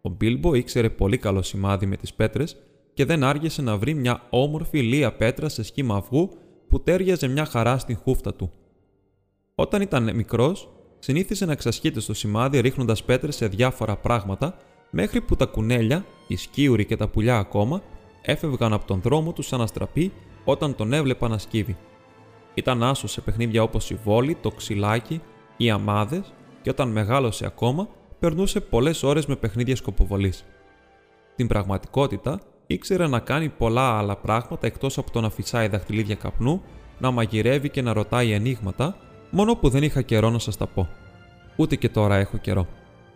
Ο 0.00 0.08
Μπίλμπο 0.08 0.54
ήξερε 0.54 0.90
πολύ 0.90 1.18
καλό 1.18 1.42
σημάδι 1.42 1.86
με 1.86 1.96
τις 1.96 2.14
πέτρες 2.14 2.56
και 2.94 3.04
δεν 3.04 3.24
άργησε 3.24 3.62
να 3.62 3.76
βρει 3.76 3.94
μια 3.94 4.26
όμορφη 4.30 4.82
λία 4.82 5.12
πέτρα 5.12 5.48
σε 5.48 5.62
σχήμα 5.62 5.96
αυγού 5.96 6.30
που 6.68 6.82
τέριαζε 6.82 7.28
μια 7.28 7.44
χαρά 7.44 7.78
στην 7.78 7.96
χούφτα 7.96 8.34
του. 8.34 8.52
Όταν 9.54 9.82
ήταν 9.82 10.14
μικρός, 10.14 10.68
συνήθιζε 10.98 11.44
να 11.44 11.52
εξασχείται 11.52 12.00
στο 12.00 12.14
σημάδι 12.14 12.60
ρίχνοντας 12.60 13.04
πέτρες 13.04 13.36
σε 13.36 13.46
διάφορα 13.46 13.96
πράγματα, 13.96 14.56
μέχρι 14.90 15.20
που 15.20 15.36
τα 15.36 15.46
κουνέλια, 15.46 16.04
οι 16.28 16.36
σκίουροι 16.36 16.84
και 16.84 16.96
τα 16.96 17.08
πουλιά 17.08 17.38
ακόμα, 17.38 17.82
έφευγαν 18.24 18.72
από 18.72 18.86
τον 18.86 19.00
δρόμο 19.00 19.32
τους 19.32 19.46
σαν 19.46 19.60
αστραπή 19.60 20.12
όταν 20.44 20.74
τον 20.74 20.92
έβλεπαν 20.92 21.30
να 21.30 21.38
σκύβει. 21.38 21.76
Ήταν 22.54 22.82
άσος 22.82 23.12
σε 23.12 23.20
παιχνίδια 23.20 23.62
όπως 23.62 23.90
η 23.90 23.94
βόλη, 24.04 24.34
το 24.34 24.50
ξυλάκι, 24.50 25.20
οι 25.56 25.70
αμάδες 25.70 26.32
και 26.62 26.70
όταν 26.70 26.88
μεγάλωσε 26.88 27.46
ακόμα, 27.46 27.88
περνούσε 28.18 28.60
πολλές 28.60 29.02
ώρες 29.02 29.26
με 29.26 29.36
παιχνίδια 29.36 29.76
σκοποβολής. 29.76 30.44
Την 31.36 31.46
πραγματικότητα 31.46 32.40
ήξερε 32.66 33.06
να 33.06 33.18
κάνει 33.18 33.48
πολλά 33.48 33.98
άλλα 33.98 34.16
πράγματα 34.16 34.66
εκτός 34.66 34.98
από 34.98 35.10
το 35.10 35.20
να 35.20 35.30
φυσάει 35.30 35.68
δαχτυλίδια 35.68 36.14
καπνού, 36.14 36.62
να 36.98 37.10
μαγειρεύει 37.10 37.68
και 37.68 37.82
να 37.82 37.92
ρωτάει 37.92 38.32
ενίγματα, 38.32 38.96
μόνο 39.30 39.54
που 39.56 39.68
δεν 39.68 39.82
είχα 39.82 40.02
καιρό 40.02 40.30
να 40.30 40.38
σας 40.38 40.56
τα 40.56 40.66
πω. 40.66 40.88
Ούτε 41.56 41.76
και 41.76 41.88
τώρα 41.88 42.16
έχω 42.16 42.36
καιρό. 42.36 42.66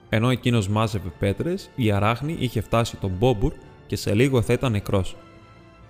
Ενώ 0.08 0.30
εκείνος 0.30 0.68
μάζευε 0.68 1.12
πέτρες, 1.18 1.70
η 1.76 1.90
αράχνη 1.90 2.36
είχε 2.38 2.60
φτάσει 2.60 2.96
τον 2.96 3.10
Μπόμπουρ 3.18 3.52
και 3.88 3.96
σε 3.96 4.14
λίγο 4.14 4.42
θα 4.42 4.52
ήταν 4.52 4.72
νεκρός. 4.72 5.16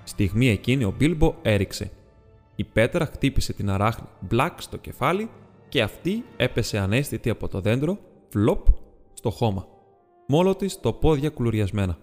Στιγμή 0.04 0.48
εκείνη 0.48 0.84
ο 0.84 0.94
Μπίλμπο 0.98 1.34
έριξε. 1.42 1.90
Η 2.56 2.64
πέτρα 2.64 3.06
χτύπησε 3.06 3.52
την 3.52 3.70
αράχνη 3.70 4.06
μπλακ 4.20 4.62
στο 4.62 4.76
κεφάλι 4.76 5.30
και 5.68 5.82
αυτή 5.82 6.24
έπεσε 6.36 6.78
ανέστητη 6.78 7.30
από 7.30 7.48
το 7.48 7.60
δέντρο, 7.60 7.98
φλοπ, 8.28 8.66
στο 9.14 9.30
χώμα. 9.30 9.66
Μόλο 10.26 10.54
της 10.54 10.80
το 10.80 10.92
πόδια 10.92 11.30
κουλουριασμένα. 11.30 11.98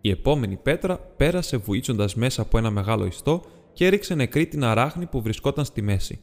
Η 0.00 0.10
επόμενη 0.10 0.56
πέτρα 0.56 0.98
πέρασε 0.98 1.56
βουίτσοντα 1.56 2.08
μέσα 2.14 2.42
από 2.42 2.58
ένα 2.58 2.70
μεγάλο 2.70 3.06
ιστό 3.06 3.42
και 3.72 3.86
έριξε 3.86 4.14
νεκρή 4.14 4.46
την 4.46 4.64
αράχνη 4.64 5.06
που 5.06 5.22
βρισκόταν 5.22 5.64
στη 5.64 5.82
μέση. 5.82 6.20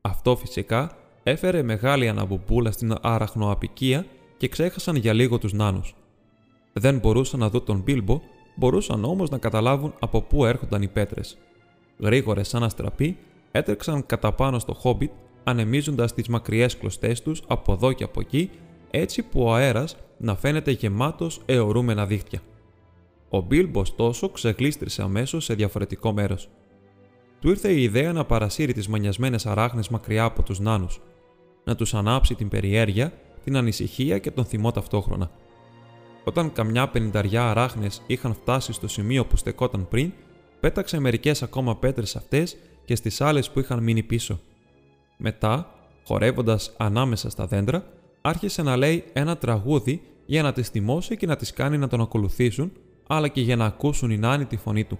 Αυτό 0.00 0.36
φυσικά 0.36 0.96
έφερε 1.22 1.62
μεγάλη 1.62 2.08
αναμπομπούλα 2.08 2.70
στην 2.70 2.94
αραχνοαπικία 3.00 4.06
και 4.36 4.48
ξέχασαν 4.48 4.96
για 4.96 5.12
λίγο 5.12 5.38
τους 5.38 5.52
νάνους. 5.52 5.94
Δεν 6.76 6.98
μπορούσαν 6.98 7.40
να 7.40 7.50
δουν 7.50 7.64
τον 7.64 7.80
Μπίλμπο, 7.80 8.20
μπορούσαν 8.54 9.04
όμως 9.04 9.30
να 9.30 9.38
καταλάβουν 9.38 9.94
από 10.00 10.22
πού 10.22 10.44
έρχονταν 10.44 10.82
οι 10.82 10.88
πέτρες. 10.88 11.38
Γρήγορε 11.98 12.42
σαν 12.42 12.62
αστραπή, 12.62 13.16
έτρεξαν 13.50 14.06
κατά 14.06 14.32
πάνω 14.32 14.58
στο 14.58 14.74
χόμπιτ, 14.74 15.10
ανεμίζοντας 15.44 16.14
τις 16.14 16.28
μακριές 16.28 16.76
κλωστές 16.76 17.22
τους 17.22 17.42
από 17.46 17.72
εδώ 17.72 17.92
και 17.92 18.04
από 18.04 18.20
εκεί, 18.20 18.50
έτσι 18.90 19.22
που 19.22 19.42
ο 19.42 19.54
αέρας 19.54 19.96
να 20.18 20.34
φαίνεται 20.36 20.70
γεμάτος 20.70 21.40
αιωρούμενα 21.46 22.06
δίχτυα. 22.06 22.40
Ο 23.28 23.40
Μπίλμπο 23.40 23.80
ωστόσο 23.80 24.28
ξεγλίστρησε 24.28 25.02
αμέσως 25.02 25.44
σε 25.44 25.54
διαφορετικό 25.54 26.12
μέρος. 26.12 26.48
Του 27.40 27.48
ήρθε 27.50 27.72
η 27.72 27.82
ιδέα 27.82 28.12
να 28.12 28.24
παρασύρει 28.24 28.72
τις 28.72 28.88
μανιασμένες 28.88 29.46
αράχνες 29.46 29.88
μακριά 29.88 30.24
από 30.24 30.42
τους 30.42 30.60
νάνους, 30.60 31.00
να 31.64 31.74
τους 31.74 31.94
ανάψει 31.94 32.34
την 32.34 32.48
περιέργεια, 32.48 33.12
την 33.44 33.56
ανησυχία 33.56 34.18
και 34.18 34.30
τον 34.30 34.44
θυμό 34.44 34.70
ταυτόχρονα. 34.70 35.30
Όταν 36.24 36.52
καμιά 36.52 36.88
πενηνταριά 36.88 37.50
αράχνες 37.50 38.02
είχαν 38.06 38.34
φτάσει 38.34 38.72
στο 38.72 38.88
σημείο 38.88 39.26
που 39.26 39.36
στεκόταν 39.36 39.88
πριν, 39.88 40.12
πέταξε 40.60 40.98
μερικές 41.00 41.42
ακόμα 41.42 41.76
πέτρες 41.76 42.16
αυτές 42.16 42.56
και 42.84 42.94
στις 42.94 43.20
άλλε 43.20 43.40
που 43.52 43.60
είχαν 43.60 43.82
μείνει 43.82 44.02
πίσω. 44.02 44.40
Μετά, 45.16 45.74
χορεύοντας 46.04 46.72
ανάμεσα 46.76 47.30
στα 47.30 47.46
δέντρα, 47.46 47.86
άρχισε 48.20 48.62
να 48.62 48.76
λέει 48.76 49.04
ένα 49.12 49.36
τραγούδι 49.36 50.02
για 50.26 50.42
να 50.42 50.52
τις 50.52 50.68
θυμώσει 50.68 51.16
και 51.16 51.26
να 51.26 51.36
τις 51.36 51.52
κάνει 51.52 51.78
να 51.78 51.88
τον 51.88 52.00
ακολουθήσουν 52.00 52.72
αλλά 53.06 53.28
και 53.28 53.40
για 53.40 53.56
να 53.56 53.64
ακούσουν 53.64 54.10
οι 54.10 54.18
νάνοι 54.18 54.44
τη 54.44 54.56
φωνή 54.56 54.84
του. 54.84 54.98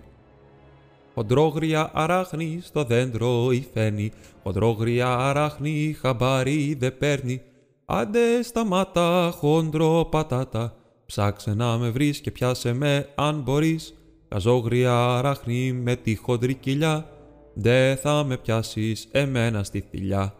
Χοντρόγρια 1.14 1.90
αράχνη 1.94 2.60
στο 2.62 2.84
δέντρο 2.84 3.50
υφαίνει, 3.50 4.12
χοντρόγρια 4.42 5.16
αράχνη 5.18 5.96
χαμπάρι 6.00 6.74
δε 6.74 6.90
παίρνει. 6.90 7.40
Άντε 7.84 8.42
σταμάτα 8.42 9.34
χοντρό 9.38 10.08
πατάτα, 10.10 10.74
ψάξε 11.06 11.54
να 11.54 11.78
με 11.78 11.90
βρεις 11.90 12.20
και 12.20 12.30
πιάσε 12.30 12.72
με 12.72 13.08
αν 13.14 13.40
μπορείς. 13.40 13.94
Καζόγρια 14.28 15.16
αράχνη 15.16 15.72
με 15.72 15.96
τη 15.96 16.14
χοντρή 16.14 16.54
κοιλιά, 16.54 17.08
δε 17.54 17.96
θα 17.96 18.24
με 18.24 18.36
πιάσεις 18.36 19.08
εμένα 19.10 19.64
στη 19.64 19.80
θηλιά. 19.90 20.34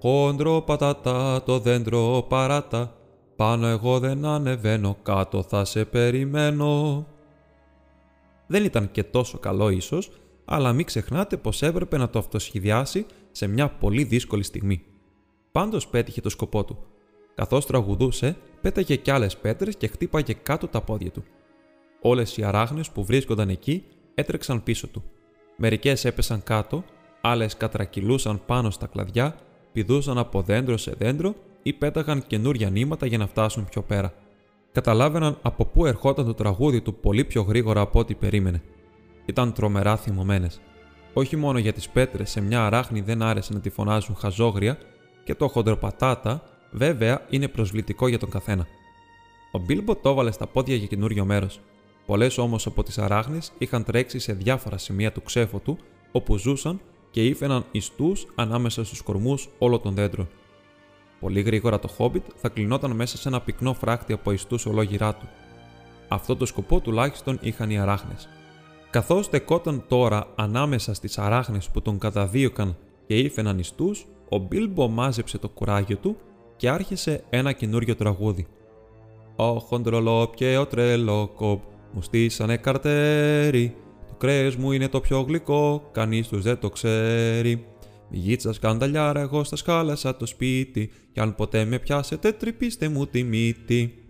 Χοντρό 0.00 0.60
πατάτα 0.60 1.42
το 1.42 1.58
δέντρο 1.58 2.26
παράτα, 2.28 2.96
πάνω 3.36 3.66
εγώ 3.66 3.98
δεν 3.98 4.24
ανεβαίνω, 4.24 4.96
κάτω 5.02 5.42
θα 5.42 5.64
σε 5.64 5.84
περιμένω. 5.84 7.06
Δεν 8.46 8.64
ήταν 8.64 8.90
και 8.90 9.02
τόσο 9.02 9.38
καλό 9.38 9.68
ίσως, 9.68 10.10
αλλά 10.44 10.72
μην 10.72 10.84
ξεχνάτε 10.84 11.36
πως 11.36 11.62
έπρεπε 11.62 11.96
να 11.96 12.10
το 12.10 12.18
αυτοσχεδιάσει 12.18 13.06
σε 13.30 13.46
μια 13.46 13.68
πολύ 13.68 14.04
δύσκολη 14.04 14.42
στιγμή. 14.42 14.82
Πάντως 15.52 15.88
πέτυχε 15.88 16.20
το 16.20 16.28
σκοπό 16.28 16.64
του. 16.64 16.78
Καθώς 17.34 17.66
τραγουδούσε, 17.66 18.36
πέταγε 18.60 18.96
κι 18.96 19.10
άλλες 19.10 19.36
πέτρες 19.36 19.76
και 19.76 19.86
χτύπαγε 19.86 20.32
κάτω 20.32 20.68
τα 20.68 20.80
πόδια 20.80 21.10
του. 21.10 21.24
Όλες 22.00 22.36
οι 22.36 22.44
αράχνες 22.44 22.90
που 22.90 23.04
βρίσκονταν 23.04 23.48
εκεί 23.48 23.84
έτρεξαν 24.14 24.62
πίσω 24.62 24.86
του. 24.86 25.04
Μερικές 25.56 26.04
έπεσαν 26.04 26.42
κάτω, 26.42 26.84
άλλες 27.20 27.56
κατρακυλούσαν 27.56 28.40
πάνω 28.46 28.70
στα 28.70 28.86
κλαδιά, 28.86 29.36
πηδούσαν 29.72 30.18
από 30.18 30.42
δέντρο 30.42 30.76
σε 30.76 30.94
δέντρο 30.98 31.34
ή 31.62 31.72
πέταγαν 31.72 32.26
καινούρια 32.26 32.70
νήματα 32.70 33.06
για 33.06 33.18
να 33.18 33.26
φτάσουν 33.26 33.64
πιο 33.64 33.82
πέρα. 33.82 34.12
Καταλάβαιναν 34.72 35.38
από 35.42 35.64
πού 35.64 35.86
ερχόταν 35.86 36.24
το 36.24 36.34
τραγούδι 36.34 36.80
του 36.80 36.94
πολύ 36.94 37.24
πιο 37.24 37.42
γρήγορα 37.42 37.80
από 37.80 37.98
ό,τι 37.98 38.14
περίμενε. 38.14 38.62
Ήταν 39.26 39.52
τρομερά 39.52 39.96
θυμωμένες. 39.96 40.60
Όχι 41.12 41.36
μόνο 41.36 41.58
για 41.58 41.72
τις 41.72 41.88
πέτρες 41.88 42.30
σε 42.30 42.40
μια 42.40 42.66
αράχνη 42.66 43.00
δεν 43.00 43.22
άρεσε 43.22 43.52
να 43.52 43.60
τη 43.60 43.70
φωνάζουν 43.70 44.16
χαζόγρια, 44.16 44.78
και 45.24 45.34
το 45.34 45.48
χοντροπατάτα 45.48 46.42
βέβαια 46.70 47.26
είναι 47.30 47.48
προσβλητικό 47.48 48.08
για 48.08 48.18
τον 48.18 48.30
καθένα. 48.30 48.66
Ο 49.50 49.58
Μπίλμπο 49.58 49.96
το 49.96 50.08
έβαλε 50.08 50.30
στα 50.30 50.46
πόδια 50.46 50.76
για 50.76 50.86
καινούριο 50.86 51.24
μέρος. 51.24 51.60
Πολλές 52.06 52.38
όμως 52.38 52.66
από 52.66 52.82
τις 52.82 52.98
αράχνε 52.98 53.38
είχαν 53.58 53.84
τρέξει 53.84 54.18
σε 54.18 54.32
διάφορα 54.32 54.78
σημεία 54.78 55.12
του 55.12 55.22
ξέφου 55.22 55.60
του, 55.60 55.78
όπου 56.12 56.36
ζούσαν 56.36 56.80
και 57.10 57.26
ήφαιναν 57.26 57.64
ιστούς 57.70 58.26
ανάμεσα 58.34 58.84
στους 58.84 59.02
κορμούς 59.02 59.48
όλων 59.58 59.82
των 59.82 59.94
δέντρων. 59.94 60.28
Πολύ 61.20 61.40
γρήγορα 61.40 61.78
το 61.78 61.88
Χόμπιτ 61.88 62.24
θα 62.36 62.48
κλεινόταν 62.48 62.90
μέσα 62.90 63.16
σε 63.16 63.28
ένα 63.28 63.40
πυκνό 63.40 63.74
φράχτη 63.74 64.12
από 64.12 64.32
ιστούς 64.32 64.66
ολόγυρά 64.66 65.14
του. 65.14 65.28
Αυτό 66.08 66.36
το 66.36 66.46
σκοπό 66.46 66.80
τουλάχιστον 66.80 67.38
είχαν 67.42 67.70
οι 67.70 67.78
αράχνε. 67.78 68.16
Καθώς 68.90 69.24
στεκόταν 69.24 69.84
τώρα 69.88 70.26
ανάμεσα 70.34 70.94
στις 70.94 71.18
αράχνε 71.18 71.58
που 71.72 71.82
τον 71.82 71.98
καταδίωκαν 71.98 72.76
και 73.06 73.18
ήφαιναν 73.18 73.58
ιστούς, 73.58 74.06
ο 74.28 74.38
Μπίλμπο 74.38 74.88
μάζεψε 74.88 75.38
το 75.38 75.48
κουράγιο 75.48 75.96
του 75.96 76.16
και 76.56 76.68
άρχισε 76.68 77.24
ένα 77.30 77.52
καινούριο 77.52 77.96
τραγούδι. 77.96 78.46
«Ο 79.36 79.58
χοντρολόπ 79.58 80.34
και 80.34 80.56
ο 80.56 80.66
τρελόκοπ 80.66 81.62
μου 81.92 82.02
στήσανε 82.02 82.56
καρτέρι, 82.56 83.76
το 84.08 84.14
κρέας 84.14 84.56
μου 84.56 84.72
είναι 84.72 84.88
το 84.88 85.00
πιο 85.00 85.20
γλυκό, 85.20 85.88
κανείς 85.92 86.28
τους 86.28 86.42
δεν 86.42 86.58
το 86.58 86.70
ξέρει. 86.70 87.64
Μη 88.10 88.18
γίτσα 88.18 88.52
σκανταλιάρα, 88.52 89.20
εγώ 89.20 89.44
στα 89.44 89.56
σκάλασα 89.56 90.16
το 90.16 90.26
σπίτι, 90.26 90.90
κι 91.12 91.20
αν 91.20 91.34
ποτέ 91.34 91.64
με 91.64 91.78
πιάσετε 91.78 92.32
τρυπήστε 92.32 92.88
μου 92.88 93.06
τη 93.06 93.22
μύτη». 93.22 94.00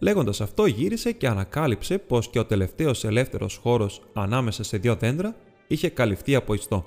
Λέγοντας 0.00 0.40
αυτό, 0.40 0.66
γύρισε 0.66 1.12
και 1.12 1.28
ανακάλυψε 1.28 1.98
πως 1.98 2.28
και 2.28 2.38
ο 2.38 2.44
τελευταίος 2.44 3.04
ελεύθερος 3.04 3.56
χώρος 3.56 4.02
ανάμεσα 4.12 4.62
σε 4.62 4.76
δύο 4.76 4.96
δέντρα 4.96 5.36
είχε 5.66 5.88
καλυφθεί 5.88 6.34
από 6.34 6.54
ιστό. 6.54 6.86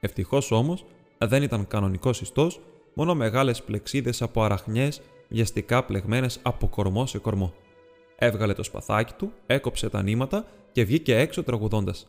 Ευτυχώς 0.00 0.50
όμως 0.50 0.84
δεν 1.18 1.42
ήταν 1.42 1.66
κανονικός 1.66 2.20
ιστός, 2.20 2.60
μόνο 2.94 3.14
μεγάλες 3.14 3.62
πλεξίδες 3.62 4.22
από 4.22 4.42
αραχνιές 4.42 5.00
βιαστικά 5.28 5.84
πλεγμένες 5.84 6.38
από 6.42 6.68
κορμό 6.68 7.06
σε 7.06 7.18
κορμό. 7.18 7.52
Έβγαλε 8.16 8.52
το 8.52 8.62
σπαθάκι 8.62 9.12
του, 9.14 9.32
έκοψε 9.46 9.88
τα 9.88 10.02
νήματα 10.02 10.46
και 10.72 10.84
βγήκε 10.84 11.18
έξω 11.18 11.42
τραγουδώντας. 11.42 12.08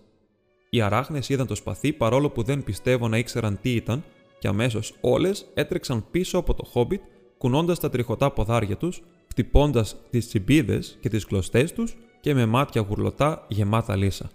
Οι 0.70 0.82
αράχνες 0.82 1.30
είδαν 1.30 1.48
το 1.48 1.56
σπαθί 1.56 1.94
παρόλο 1.94 2.30
που 2.30 2.44
δεν 2.44 2.64
πιστεύω 2.64 3.08
να 3.08 3.18
ήξεραν 3.18 3.60
τι 3.62 3.76
ήταν, 3.76 4.04
και 4.40 4.48
αμέσως 4.48 4.94
όλες 5.02 5.46
έτρεξαν 5.54 6.06
πίσω 6.12 6.38
από 6.38 6.54
το 6.54 6.66
χόμπιτ, 6.66 7.02
κουνώντας 7.38 7.80
τα 7.80 7.90
τριχωτά 7.90 8.32
ποδάρια 8.32 8.78
τους, 8.78 9.02
χτυπώντας 9.30 9.96
τις 10.10 10.28
τσιμπίδες 10.28 10.98
και 11.00 11.10
τις 11.10 11.26
κλωστές 11.26 11.74
τους 11.74 11.96
και 12.22 12.34
με 12.34 12.46
μάτια 12.46 12.82
γουρλωτά 12.82 13.46
γεμάτα 13.48 13.96
λύσα. 13.96 14.30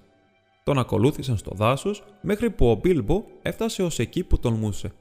Τον 0.64 0.78
ακολούθησαν 0.78 1.36
στο 1.36 1.50
δάσος 1.54 2.04
μέχρι 2.20 2.50
που 2.50 2.70
ο 2.70 2.74
Μπίλμπο 2.74 3.24
έφτασε 3.42 3.82
ως 3.82 3.98
εκεί 3.98 4.24
που 4.24 4.38
τολμούσε. 4.38 4.92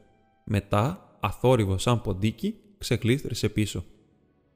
Μετά, 0.43 1.07
αθόρυβο 1.28 1.78
σαν 1.78 2.01
ποντίκι, 2.01 2.55
ξεκλίστρισε 2.78 3.49
πίσω. 3.49 3.84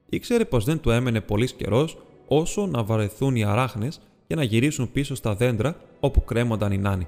Ήξερε 0.08 0.44
πως 0.44 0.64
δεν 0.64 0.80
του 0.80 0.90
έμενε 0.90 1.20
πολύς 1.20 1.52
καιρός 1.52 1.98
όσο 2.26 2.66
να 2.66 2.84
βαρεθούν 2.84 3.36
οι 3.36 3.44
αράχνες 3.44 4.00
για 4.26 4.36
να 4.36 4.42
γυρίσουν 4.42 4.92
πίσω 4.92 5.14
στα 5.14 5.34
δέντρα 5.34 5.76
όπου 6.00 6.24
κρέμονταν 6.24 6.72
οι 6.72 6.78
νάνοι. 6.78 7.06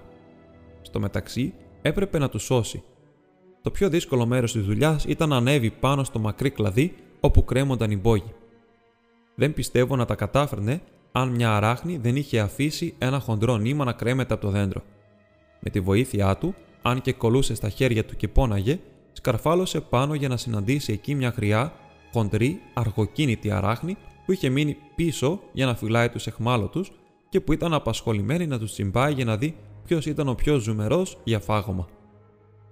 Στο 0.82 1.00
μεταξύ 1.00 1.54
έπρεπε 1.82 2.18
να 2.18 2.28
του 2.28 2.38
σώσει. 2.38 2.82
Το 3.62 3.70
πιο 3.70 3.88
δύσκολο 3.88 4.26
μέρος 4.26 4.52
της 4.52 4.64
δουλειάς 4.64 5.04
ήταν 5.04 5.28
να 5.28 5.36
ανέβει 5.36 5.70
πάνω 5.70 6.04
στο 6.04 6.18
μακρύ 6.18 6.50
κλαδί 6.50 6.94
όπου 7.20 7.44
κρέμονταν 7.44 7.90
οι 7.90 7.96
μπόγοι. 7.96 8.34
Δεν 9.34 9.54
πιστεύω 9.54 9.96
να 9.96 10.04
τα 10.04 10.14
κατάφερνε 10.14 10.80
αν 11.12 11.28
μια 11.28 11.56
αράχνη 11.56 11.96
δεν 11.96 12.16
είχε 12.16 12.40
αφήσει 12.40 12.94
ένα 12.98 13.18
χοντρό 13.18 13.56
νήμα 13.56 13.84
να 13.84 13.92
κρέμεται 13.92 14.34
από 14.34 14.42
το 14.42 14.50
δέντρο. 14.50 14.82
Με 15.60 15.70
τη 15.70 15.80
βοήθειά 15.80 16.36
του, 16.36 16.54
αν 16.82 17.00
και 17.00 17.12
κολούσε 17.12 17.54
στα 17.54 17.68
χέρια 17.68 18.04
του 18.04 18.16
και 18.16 18.28
πόναγε, 18.28 18.80
σκαρφάλωσε 19.24 19.80
πάνω 19.80 20.14
για 20.14 20.28
να 20.28 20.36
συναντήσει 20.36 20.92
εκεί 20.92 21.14
μια 21.14 21.32
χρειά, 21.32 21.72
χοντρή, 22.12 22.60
αργοκίνητη 22.74 23.50
αράχνη 23.50 23.96
που 24.26 24.32
είχε 24.32 24.48
μείνει 24.48 24.76
πίσω 24.94 25.40
για 25.52 25.66
να 25.66 25.74
φυλάει 25.74 26.08
τους 26.08 26.26
εχμάλωτους 26.26 26.92
και 27.28 27.40
που 27.40 27.52
ήταν 27.52 27.74
απασχολημένη 27.74 28.46
να 28.46 28.58
τους 28.58 28.72
τσιμπάει 28.72 29.12
για 29.12 29.24
να 29.24 29.36
δει 29.36 29.56
ποιος 29.84 30.06
ήταν 30.06 30.28
ο 30.28 30.34
πιο 30.34 30.58
ζουμερός 30.58 31.18
για 31.24 31.40
φάγωμα. 31.40 31.88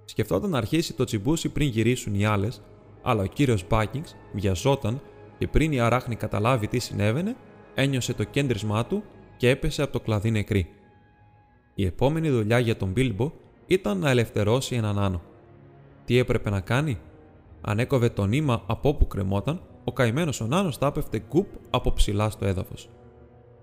Σκεφτόταν 0.05 0.49
να 0.49 0.57
αρχίσει 0.57 0.93
το 0.93 1.03
τσιμπούσι 1.03 1.49
πριν 1.49 1.67
γυρίσουν 1.67 2.15
οι 2.15 2.25
άλλες, 2.25 2.61
αλλά 3.01 3.23
ο 3.23 3.25
κύριος 3.25 3.67
Μπάκινγκς 3.67 4.15
βιαζόταν 4.33 5.01
και 5.37 5.47
πριν 5.47 5.71
η 5.71 5.79
αράχνη 5.79 6.15
καταλάβει 6.15 6.67
τι 6.67 6.79
συνέβαινε, 6.79 7.35
ένιωσε 7.73 8.13
το 8.13 8.23
κέντρισμά 8.23 8.85
του 8.85 9.03
και 9.37 9.49
έπεσε 9.49 9.81
από 9.81 9.91
το 9.91 9.99
κλαδί 9.99 10.31
νεκρή. 10.31 10.69
Η 11.75 11.85
επόμενη 11.85 12.29
δουλειά 12.29 12.59
για 12.59 12.77
τον 12.77 12.89
Μπίλμπο 12.89 13.31
ήταν 13.67 13.97
να 13.97 14.09
ελευθερώσει 14.09 14.75
έναν 14.75 14.99
άνω. 14.99 15.21
Τι 16.05 16.17
έπρεπε 16.17 16.49
να 16.49 16.59
κάνει; 16.59 16.97
Ανέκοβε 17.61 18.09
το 18.09 18.25
νήμα 18.25 18.63
από 18.65 18.89
όπου 18.89 19.07
κρεμόταν, 19.07 19.61
ο 19.83 19.93
καημένος 19.93 20.41
ο 20.41 20.45
νάνος 20.45 20.77
τα 20.77 20.87
έπεφτε 20.87 21.23
γκουπ 21.29 21.47
από 21.69 21.93
ψηλά 21.93 22.29
στο 22.29 22.45
έδαφος. 22.45 22.89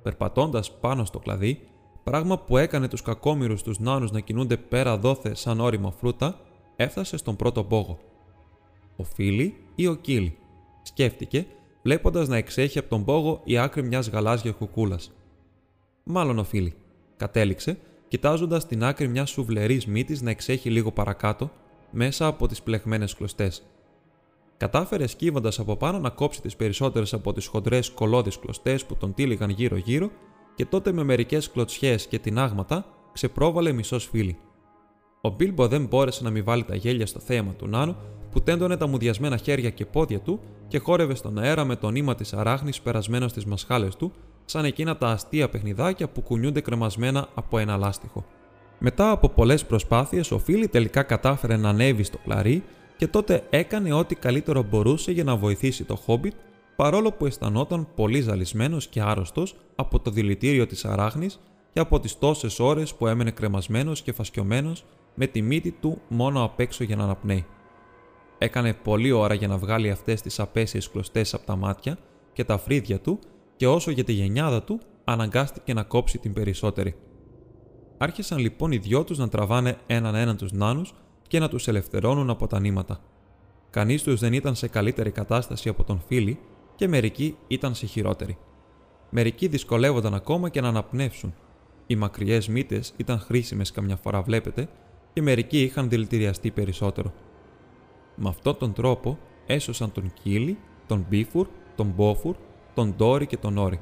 Περπατώντας 0.02 0.72
πάνω 0.72 1.04
στο 1.04 1.18
κλαδί, 1.18 1.60
πράγμα 2.04 2.38
που 2.38 2.56
έκανε 2.56 2.88
τους 2.88 3.02
κακόμοιρους 3.02 3.62
τους 3.62 3.78
νάνους 3.78 4.10
να 4.10 4.20
κινούνται 4.20 4.56
πέρα 4.56 4.98
δόθε 4.98 5.34
σαν 5.34 5.60
όρημα 5.60 5.90
φρούτα, 5.90 6.40
έφτασε 6.76 7.16
στον 7.16 7.36
πρώτο 7.36 7.64
πόγο. 7.64 7.98
Ο 8.96 9.04
Φίλι 9.04 9.56
ή 9.74 9.86
ο 9.86 9.94
Κίλι, 9.94 10.36
σκέφτηκε, 10.82 11.46
βλέποντας 11.82 12.28
να 12.28 12.36
εξέχει 12.36 12.78
από 12.78 12.88
τον 12.88 13.04
πόγο 13.04 13.40
η 13.44 13.58
άκρη 13.58 13.82
μιας 13.82 14.08
γαλάζιας 14.08 14.54
κουκούλας. 14.54 15.12
Μάλλον 16.02 16.38
ο 16.38 16.44
Φίλι, 16.44 16.74
κατέληξε, 17.16 17.78
κοιτάζοντας 18.08 18.66
την 18.66 18.84
άκρη 18.84 19.08
μιας 19.08 19.30
σουβλερής 19.30 19.86
μύτης 19.86 20.22
να 20.22 20.30
εξέχει 20.30 20.70
λίγο 20.70 20.92
παρακάτω, 20.92 21.50
μέσα 21.90 22.26
από 22.26 22.46
τις 22.46 22.62
πλεγμένες 22.62 23.14
κλωστές. 23.14 23.62
Κατάφερε 24.56 25.06
σκύβοντας 25.06 25.58
από 25.58 25.76
πάνω 25.76 25.98
να 25.98 26.10
κόψει 26.10 26.40
τις 26.40 26.56
περισσότερες 26.56 27.12
από 27.12 27.32
τις 27.32 27.46
χοντρές 27.46 27.90
κολόδει 27.90 28.30
κλωστές 28.40 28.84
που 28.84 28.96
τον 28.96 29.14
τύλιγαν 29.14 29.50
γύρω-γύρω 29.50 30.10
και 30.54 30.66
τότε 30.66 30.92
με 30.92 31.02
μερικές 31.02 31.50
κλωτσιές 31.50 32.06
και 32.06 32.18
τεινάγματα 32.18 32.86
ξεπρόβαλε 33.12 33.72
μισός 33.72 34.08
φίλι. 34.08 34.38
Ο 35.20 35.28
Μπίλμπο 35.28 35.68
δεν 35.68 35.86
μπόρεσε 35.86 36.22
να 36.22 36.30
μην 36.30 36.44
βάλει 36.44 36.64
τα 36.64 36.74
γέλια 36.74 37.06
στο 37.06 37.20
θέαμα 37.20 37.52
του 37.52 37.66
Νάνου 37.66 37.96
που 38.30 38.42
τέντωνε 38.42 38.76
τα 38.76 38.86
μουδιασμένα 38.86 39.36
χέρια 39.36 39.70
και 39.70 39.86
πόδια 39.86 40.20
του 40.20 40.40
και 40.68 40.78
χόρευε 40.78 41.14
στον 41.14 41.38
αέρα 41.38 41.64
με 41.64 41.76
το 41.76 41.90
νήμα 41.90 42.14
της 42.14 42.32
αράχνης 42.32 42.80
περασμένος 42.80 43.30
στις 43.30 43.44
μασχάλες 43.44 43.96
του, 43.96 44.12
σαν 44.44 44.64
εκείνα 44.64 44.96
τα 44.96 45.08
αστεία 45.08 45.48
παιχνιδάκια 45.48 46.08
που 46.08 46.20
κουνιούνται 46.20 46.60
κρεμασμένα 46.60 47.28
από 47.34 47.58
ένα 47.58 47.76
λάστιχο. 47.76 48.24
Μετά 48.82 49.10
από 49.10 49.28
πολλές 49.28 49.64
προσπάθειες, 49.64 50.30
ο 50.30 50.38
Φίλι 50.38 50.68
τελικά 50.68 51.02
κατάφερε 51.02 51.56
να 51.56 51.68
ανέβει 51.68 52.02
στο 52.02 52.18
κλαρί 52.18 52.62
και 52.96 53.06
τότε 53.06 53.42
έκανε 53.50 53.92
ό,τι 53.92 54.14
καλύτερο 54.14 54.62
μπορούσε 54.62 55.12
για 55.12 55.24
να 55.24 55.36
βοηθήσει 55.36 55.84
το 55.84 55.96
Χόμπιτ, 55.96 56.34
παρόλο 56.76 57.12
που 57.12 57.26
αισθανόταν 57.26 57.88
πολύ 57.94 58.20
ζαλισμένος 58.20 58.86
και 58.86 59.00
άρρωστος 59.00 59.56
από 59.76 60.00
το 60.00 60.10
δηλητήριο 60.10 60.66
της 60.66 60.84
αράχνης 60.84 61.40
και 61.72 61.80
από 61.80 62.00
τις 62.00 62.18
τόσες 62.18 62.58
ώρες 62.58 62.94
που 62.94 63.06
έμενε 63.06 63.30
κρεμασμένος 63.30 64.02
και 64.02 64.12
φασκιωμένος 64.12 64.84
με 65.14 65.26
τη 65.26 65.42
μύτη 65.42 65.70
του 65.70 66.00
μόνο 66.08 66.44
απ' 66.44 66.60
έξω 66.60 66.84
για 66.84 66.96
να 66.96 67.04
αναπνέει. 67.04 67.46
Έκανε 68.38 68.74
πολλή 68.74 69.10
ώρα 69.12 69.34
για 69.34 69.48
να 69.48 69.56
βγάλει 69.56 69.90
αυτές 69.90 70.22
τις 70.22 70.40
απέσιες 70.40 70.90
κλωστές 70.90 71.34
από 71.34 71.46
τα 71.46 71.56
μάτια 71.56 71.98
και 72.32 72.44
τα 72.44 72.58
φρύδια 72.58 73.00
του, 73.00 73.18
και 73.56 73.66
όσο 73.66 73.90
για 73.90 74.04
τη 74.04 74.12
γενιάδα 74.12 74.62
του, 74.62 74.80
αναγκάστηκε 75.04 75.74
να 75.74 75.82
κόψει 75.82 76.18
την 76.18 76.32
περισσότερη. 76.32 76.94
Άρχισαν 78.02 78.38
λοιπόν 78.38 78.72
οι 78.72 78.76
δυο 78.76 79.04
τους 79.04 79.18
να 79.18 79.28
τραβάνε 79.28 79.76
έναν 79.86 80.14
έναν 80.14 80.36
τους 80.36 80.52
νάνους 80.52 80.94
και 81.28 81.38
να 81.38 81.48
τους 81.48 81.68
ελευθερώνουν 81.68 82.30
από 82.30 82.46
τα 82.46 82.60
νήματα. 82.60 83.00
Κανείς 83.70 84.02
τους 84.02 84.20
δεν 84.20 84.32
ήταν 84.32 84.54
σε 84.54 84.68
καλύτερη 84.68 85.10
κατάσταση 85.10 85.68
από 85.68 85.84
τον 85.84 86.00
Φίλι 86.06 86.38
και 86.76 86.88
μερικοί 86.88 87.36
ήταν 87.48 87.74
σε 87.74 87.86
χειρότερη. 87.86 88.38
Μερικοί 89.10 89.48
δυσκολεύονταν 89.48 90.14
ακόμα 90.14 90.48
και 90.48 90.60
να 90.60 90.68
αναπνεύσουν. 90.68 91.34
Οι 91.86 91.96
μακριές 91.96 92.48
μύτες 92.48 92.92
ήταν 92.96 93.18
χρήσιμες 93.18 93.70
καμιά 93.70 93.96
φορά, 93.96 94.22
βλέπετε, 94.22 94.68
και 95.12 95.22
μερικοί 95.22 95.62
είχαν 95.62 95.88
δηλητηριαστεί 95.88 96.50
περισσότερο. 96.50 97.12
Με 98.14 98.28
αυτόν 98.28 98.58
τον 98.58 98.72
τρόπο 98.72 99.18
έσωσαν 99.46 99.92
τον 99.92 100.12
Κίλι, 100.22 100.58
τον 100.86 101.06
Μπίφουρ, 101.08 101.46
τον 101.76 101.92
Μπόφουρ, 101.96 102.36
τον 102.74 102.94
Ντόρι 102.96 103.26
και 103.26 103.36
τον 103.36 103.58
Όρι. 103.58 103.80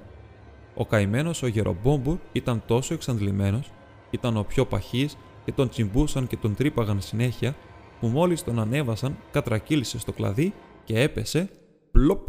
Ο 0.75 0.87
καημένος 0.87 1.43
ο 1.43 1.47
Γερομπόμπουρ 1.47 2.19
ήταν 2.33 2.62
τόσο 2.66 2.95
εξαντλημένος, 2.95 3.71
ήταν 4.11 4.36
ο 4.36 4.42
πιο 4.42 4.66
παχή 4.66 5.09
και 5.44 5.52
τον 5.52 5.68
τσιμπούσαν 5.68 6.26
και 6.26 6.36
τον 6.36 6.54
τρύπαγαν 6.54 7.00
συνέχεια, 7.00 7.56
που 8.00 8.06
μόλις 8.06 8.44
τον 8.44 8.59
ανέβασαν 8.59 9.16
κατρακύλησε 9.30 9.98
στο 9.98 10.12
κλαδί 10.12 10.54
και 10.84 11.00
έπεσε 11.00 11.50
πλοπ 11.90 12.26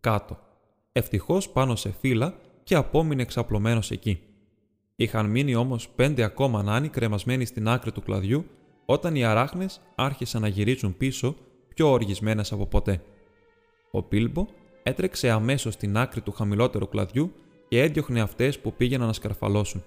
κάτω. 0.00 0.38
Ευτυχώς 0.92 1.48
πάνω 1.48 1.76
σε 1.76 1.94
φύλλα 2.00 2.34
και 2.62 2.74
απόμεινε 2.74 3.22
εξαπλωμένος 3.22 3.90
εκεί. 3.90 4.20
Είχαν 4.96 5.30
μείνει 5.30 5.54
όμως 5.54 5.88
πέντε 5.88 6.22
ακόμα 6.22 6.62
νάνοι 6.62 6.88
κρεμασμένοι 6.88 7.44
στην 7.44 7.68
άκρη 7.68 7.92
του 7.92 8.02
κλαδιού 8.02 8.44
όταν 8.84 9.14
οι 9.14 9.24
αράχνες 9.24 9.80
άρχισαν 9.94 10.40
να 10.40 10.48
γυρίζουν 10.48 10.96
πίσω 10.96 11.36
πιο 11.74 11.90
οργισμένες 11.90 12.52
από 12.52 12.66
ποτέ. 12.66 13.02
Ο 13.90 14.02
Πίλμπο 14.02 14.46
έτρεξε 14.82 15.30
αμέσως 15.30 15.74
στην 15.74 15.96
άκρη 15.96 16.20
του 16.20 16.32
χαμηλότερου 16.32 16.88
κλαδιού 16.88 17.32
και 17.68 17.82
έδιωχνε 17.82 18.20
αυτές 18.20 18.58
που 18.58 18.72
πήγαιναν 18.74 19.06
να 19.06 19.12
σκαρφαλώσουν. 19.12 19.84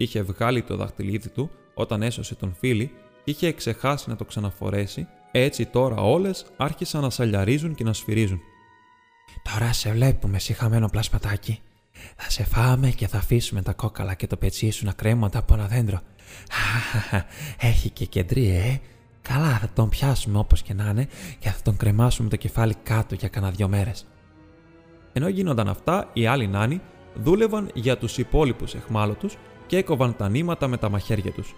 Είχε 0.00 0.22
βγάλει 0.22 0.62
το 0.62 0.76
δαχτυλίδι 0.76 1.28
του 1.28 1.50
όταν 1.74 2.02
έσωσε 2.02 2.34
τον 2.34 2.54
φίλη 2.58 2.86
και 3.24 3.30
είχε 3.30 3.52
ξεχάσει 3.52 4.08
να 4.08 4.16
το 4.16 4.24
ξαναφορέσει, 4.24 5.06
έτσι 5.30 5.66
τώρα 5.66 5.96
όλες 5.96 6.46
άρχισαν 6.56 7.02
να 7.02 7.10
σαλιαρίζουν 7.10 7.74
και 7.74 7.84
να 7.84 7.92
σφυρίζουν. 7.92 8.40
Τώρα 9.52 9.72
σε 9.72 9.92
βλέπουμε, 9.92 10.38
συχαμένο 10.38 10.88
πλασματάκι. 10.88 11.60
Θα 12.16 12.30
σε 12.30 12.44
φάμε 12.44 12.90
και 12.90 13.06
θα 13.06 13.18
αφήσουμε 13.18 13.62
τα 13.62 13.72
κόκαλα 13.72 14.14
και 14.14 14.26
το 14.26 14.36
πετσί 14.36 14.70
σου 14.70 14.84
να 14.84 14.92
κρέμονται 14.92 15.38
από 15.38 15.54
ένα 15.54 15.66
δέντρο. 15.66 16.00
Έχει 17.58 17.90
και 17.90 18.04
κεντρί, 18.04 18.48
ε. 18.48 18.80
Καλά, 19.22 19.58
θα 19.58 19.68
τον 19.74 19.88
πιάσουμε 19.88 20.38
όπως 20.38 20.62
και 20.62 20.74
να 20.74 20.88
είναι 20.90 21.08
και 21.38 21.50
θα 21.50 21.62
τον 21.62 21.76
κρεμάσουμε 21.76 22.28
το 22.28 22.36
κεφάλι 22.36 22.74
κάτω 22.82 23.14
για 23.14 23.28
κανένα 23.28 23.52
δυο 23.52 23.68
μέρες. 23.68 24.06
Ενώ 25.12 25.28
γίνονταν 25.28 25.68
αυτά, 25.68 26.10
οι 26.12 26.26
άλλοι 26.26 26.46
νάνοι 26.46 26.80
δούλευαν 27.14 27.70
για 27.74 27.98
τους 27.98 28.18
υπόλοιπους 28.18 28.74
εχμάλωτους 28.74 29.36
και 29.70 29.76
έκοβαν 29.76 30.16
τα 30.16 30.28
νήματα 30.28 30.68
με 30.68 30.76
τα 30.76 30.88
μαχαίρια 30.88 31.32
τους. 31.32 31.54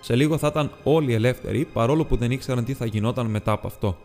Σε 0.00 0.16
λίγο 0.16 0.38
θα 0.38 0.46
ήταν 0.46 0.70
όλοι 0.82 1.12
ελεύθεροι, 1.12 1.64
παρόλο 1.64 2.04
που 2.04 2.16
δεν 2.16 2.30
ήξεραν 2.30 2.64
τι 2.64 2.74
θα 2.74 2.86
γινόταν 2.86 3.26
μετά 3.26 3.52
από 3.52 3.66
αυτό. 3.66 3.96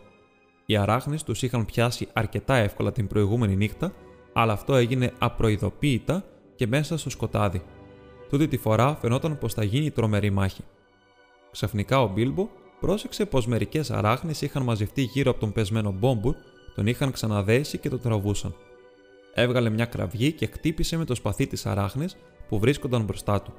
Οι 0.66 0.76
αράχνες 0.76 1.22
τους 1.22 1.42
είχαν 1.42 1.64
πιάσει 1.64 2.08
αρκετά 2.12 2.54
εύκολα 2.54 2.92
την 2.92 3.06
προηγούμενη 3.06 3.56
νύχτα, 3.56 3.92
αλλά 4.32 4.52
αυτό 4.52 4.74
έγινε 4.74 5.12
απροειδοποίητα 5.18 6.24
και 6.54 6.66
μέσα 6.66 6.98
στο 6.98 7.10
σκοτάδι. 7.10 7.62
Τούτη 8.28 8.48
τη 8.48 8.56
φορά 8.56 8.96
φαινόταν 9.00 9.38
πως 9.38 9.54
θα 9.54 9.64
γίνει 9.64 9.90
τρομερή 9.90 10.30
μάχη. 10.30 10.64
Ξαφνικά 11.50 12.02
ο 12.02 12.06
Μπίλμπο 12.06 12.48
πρόσεξε 12.80 13.26
πως 13.26 13.46
μερικές 13.46 13.90
αράχνες 13.90 14.40
είχαν 14.40 14.62
μαζευτεί 14.62 15.02
γύρω 15.02 15.30
από 15.30 15.40
τον 15.40 15.52
πεσμένο 15.52 15.90
Μπόμπουρ, 15.90 16.34
τον 16.74 16.86
είχαν 16.86 17.10
ξαναδέσει 17.10 17.78
και 17.78 17.88
τον 17.88 18.00
τραβούσαν. 18.00 18.54
Έβγαλε 19.34 19.70
μια 19.70 19.84
κραυγή 19.84 20.32
και 20.32 20.46
χτύπησε 20.46 20.96
με 20.96 21.04
το 21.04 21.14
σπαθί 21.14 21.46
τι 21.46 21.62
αράχνε 21.64 22.08
που 22.48 22.58
βρίσκονταν 22.58 23.02
μπροστά 23.04 23.42
του. 23.42 23.52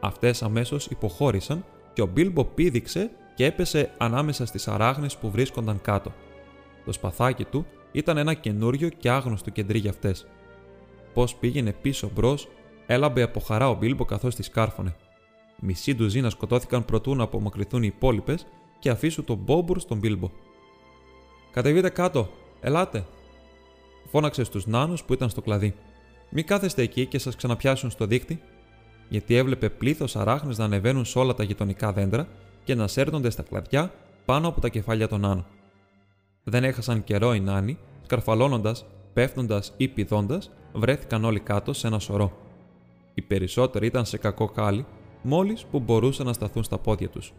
Αυτές 0.00 0.42
αμέσως 0.42 0.86
υποχώρησαν 0.86 1.64
και 1.92 2.02
ο 2.02 2.06
Μπίλμπο 2.06 2.44
πήδηξε 2.44 3.10
και 3.34 3.44
έπεσε 3.44 3.90
ανάμεσα 3.98 4.46
στις 4.46 4.68
αράχνες 4.68 5.16
που 5.16 5.30
βρίσκονταν 5.30 5.80
κάτω. 5.80 6.12
Το 6.84 6.92
σπαθάκι 6.92 7.44
του 7.44 7.66
ήταν 7.92 8.16
ένα 8.16 8.34
καινούριο 8.34 8.88
και 8.88 9.10
άγνωστο 9.10 9.50
κεντρί 9.50 9.78
για 9.78 9.90
αυτές. 9.90 10.26
Πώς 11.14 11.34
πήγαινε 11.34 11.72
πίσω 11.72 12.10
μπρος, 12.14 12.48
έλαμπε 12.86 13.22
από 13.22 13.40
χαρά 13.40 13.70
ο 13.70 13.74
Μπίλμπο 13.74 14.04
καθώς 14.04 14.34
τη 14.34 14.42
σκάρφωνε. 14.42 14.96
Μισή 15.60 15.94
ντουζίνα 15.94 16.30
σκοτώθηκαν 16.30 16.84
προτού 16.84 17.14
να 17.14 17.22
απομακρυνθούν 17.22 17.82
οι 17.82 17.90
υπόλοιπες 17.94 18.46
και 18.78 18.90
αφήσουν 18.90 19.24
τον 19.24 19.36
Μπόμπουρ 19.36 19.80
στον 19.80 19.98
Μπίλμπο. 19.98 20.30
Κατεβείτε 21.50 21.88
κάτω, 21.88 22.28
ελάτε, 22.60 23.06
φώναξε 24.10 24.44
στους 24.44 24.66
νάνους 24.66 25.04
που 25.04 25.12
ήταν 25.12 25.28
στο 25.28 25.40
κλαδί. 25.40 25.74
Μην 26.30 26.46
κάθεστε 26.46 26.82
εκεί 26.82 27.06
και 27.06 27.18
σας 27.18 27.36
ξαναπιάσουν 27.36 27.90
στο 27.90 28.06
δίκτυ, 28.06 28.40
γιατί 29.08 29.34
έβλεπε 29.34 29.68
πλήθος 29.68 30.16
αράχνες 30.16 30.58
να 30.58 30.64
ανεβαίνουν 30.64 31.04
σε 31.04 31.18
όλα 31.18 31.34
τα 31.34 31.42
γειτονικά 31.42 31.92
δέντρα 31.92 32.28
και 32.64 32.74
να 32.74 32.86
σέρνονται 32.86 33.30
στα 33.30 33.42
κλαδιά 33.42 33.92
πάνω 34.24 34.48
από 34.48 34.60
τα 34.60 34.68
κεφάλια 34.68 35.08
των 35.08 35.20
νάνων. 35.20 35.46
Δεν 36.44 36.64
έχασαν 36.64 37.04
καιρό 37.04 37.34
οι 37.34 37.40
νάνοι, 37.40 37.78
σκαρφαλώνοντας, 38.04 38.84
πέφτοντας 39.12 39.72
ή 39.76 39.88
πηδώντας, 39.88 40.50
βρέθηκαν 40.72 41.24
όλοι 41.24 41.40
κάτω 41.40 41.72
σε 41.72 41.86
ένα 41.86 41.98
σωρό. 41.98 42.32
Οι 43.14 43.22
περισσότεροι 43.22 43.86
ήταν 43.86 44.04
σε 44.04 44.18
κακό 44.18 44.48
κάλι, 44.48 44.86
μόλις 45.22 45.64
που 45.64 45.80
μπορούσαν 45.80 46.26
να 46.26 46.32
σταθούν 46.32 46.62
στα 46.62 46.78
πόδια 46.78 47.08
τους. 47.08 47.32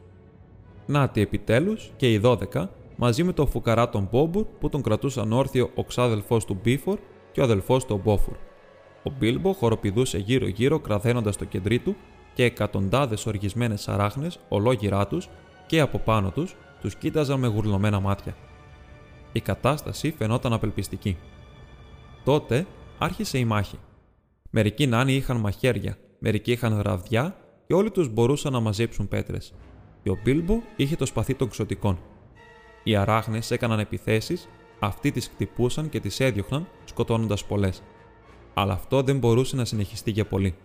Νάτι 0.85 1.21
επιτέλους 1.21 1.91
και 1.95 2.11
οι 2.11 2.17
δώδεκα 2.17 2.71
μαζί 3.01 3.23
με 3.23 3.33
τον 3.33 3.47
φουκαρά 3.47 3.89
τον 3.89 4.07
Μπόμπουρ 4.11 4.45
που 4.59 4.69
τον 4.69 4.81
κρατούσαν 4.81 5.33
όρθιο 5.33 5.69
ο 5.75 5.83
ξάδελφός 5.83 6.45
του 6.45 6.59
Μπίφορ 6.63 6.99
και 7.31 7.41
ο 7.41 7.43
αδελφός 7.43 7.85
του 7.85 8.01
Μπόφουρ. 8.03 8.33
Ο 9.03 9.11
Μπίλμπο 9.19 9.53
χοροπηδούσε 9.53 10.17
γύρω-γύρω 10.17 10.79
κραδένοντα 10.79 11.31
το 11.31 11.45
κεντρί 11.45 11.79
του 11.79 11.95
και 12.33 12.43
εκατοντάδες 12.43 13.25
οργισμένες 13.25 13.87
αράχνες 13.87 14.39
ολόγυρά 14.49 15.07
τους 15.07 15.29
και 15.67 15.79
από 15.79 15.99
πάνω 15.99 16.31
τους 16.31 16.55
τους 16.81 16.95
κοίταζαν 16.95 17.39
με 17.39 17.47
γουρλωμένα 17.47 17.99
μάτια. 17.99 18.35
Η 19.31 19.39
κατάσταση 19.39 20.11
φαινόταν 20.17 20.53
απελπιστική. 20.53 21.17
Τότε 22.23 22.65
άρχισε 22.97 23.37
η 23.37 23.45
μάχη. 23.45 23.79
Μερικοί 24.49 24.87
νάνοι 24.87 25.13
είχαν 25.13 25.37
μαχαίρια, 25.37 25.97
μερικοί 26.19 26.51
είχαν 26.51 26.81
ραβδιά 26.81 27.35
και 27.67 27.73
όλοι 27.73 27.91
τους 27.91 28.09
μπορούσαν 28.09 28.51
να 28.51 28.59
μαζέψουν 28.59 29.07
πέτρες. 29.07 29.53
Και 30.03 30.09
ο 30.09 30.17
Μπίλμπο 30.23 30.61
είχε 30.75 30.95
το 30.95 31.05
σπαθί 31.05 31.33
των 31.33 31.49
ξωτικών. 31.49 31.99
Οι 32.83 32.95
αράχνες 32.95 33.51
έκαναν 33.51 33.79
επιθέσεις, 33.79 34.49
αυτοί 34.79 35.11
τις 35.11 35.27
χτυπούσαν 35.27 35.89
και 35.89 35.99
τις 35.99 36.19
έδιωχναν, 36.19 36.67
σκοτώνοντας 36.85 37.45
πολλές. 37.45 37.83
Αλλά 38.53 38.73
αυτό 38.73 39.01
δεν 39.01 39.17
μπορούσε 39.17 39.55
να 39.55 39.65
συνεχιστεί 39.65 40.11
για 40.11 40.25
πολύ. 40.25 40.55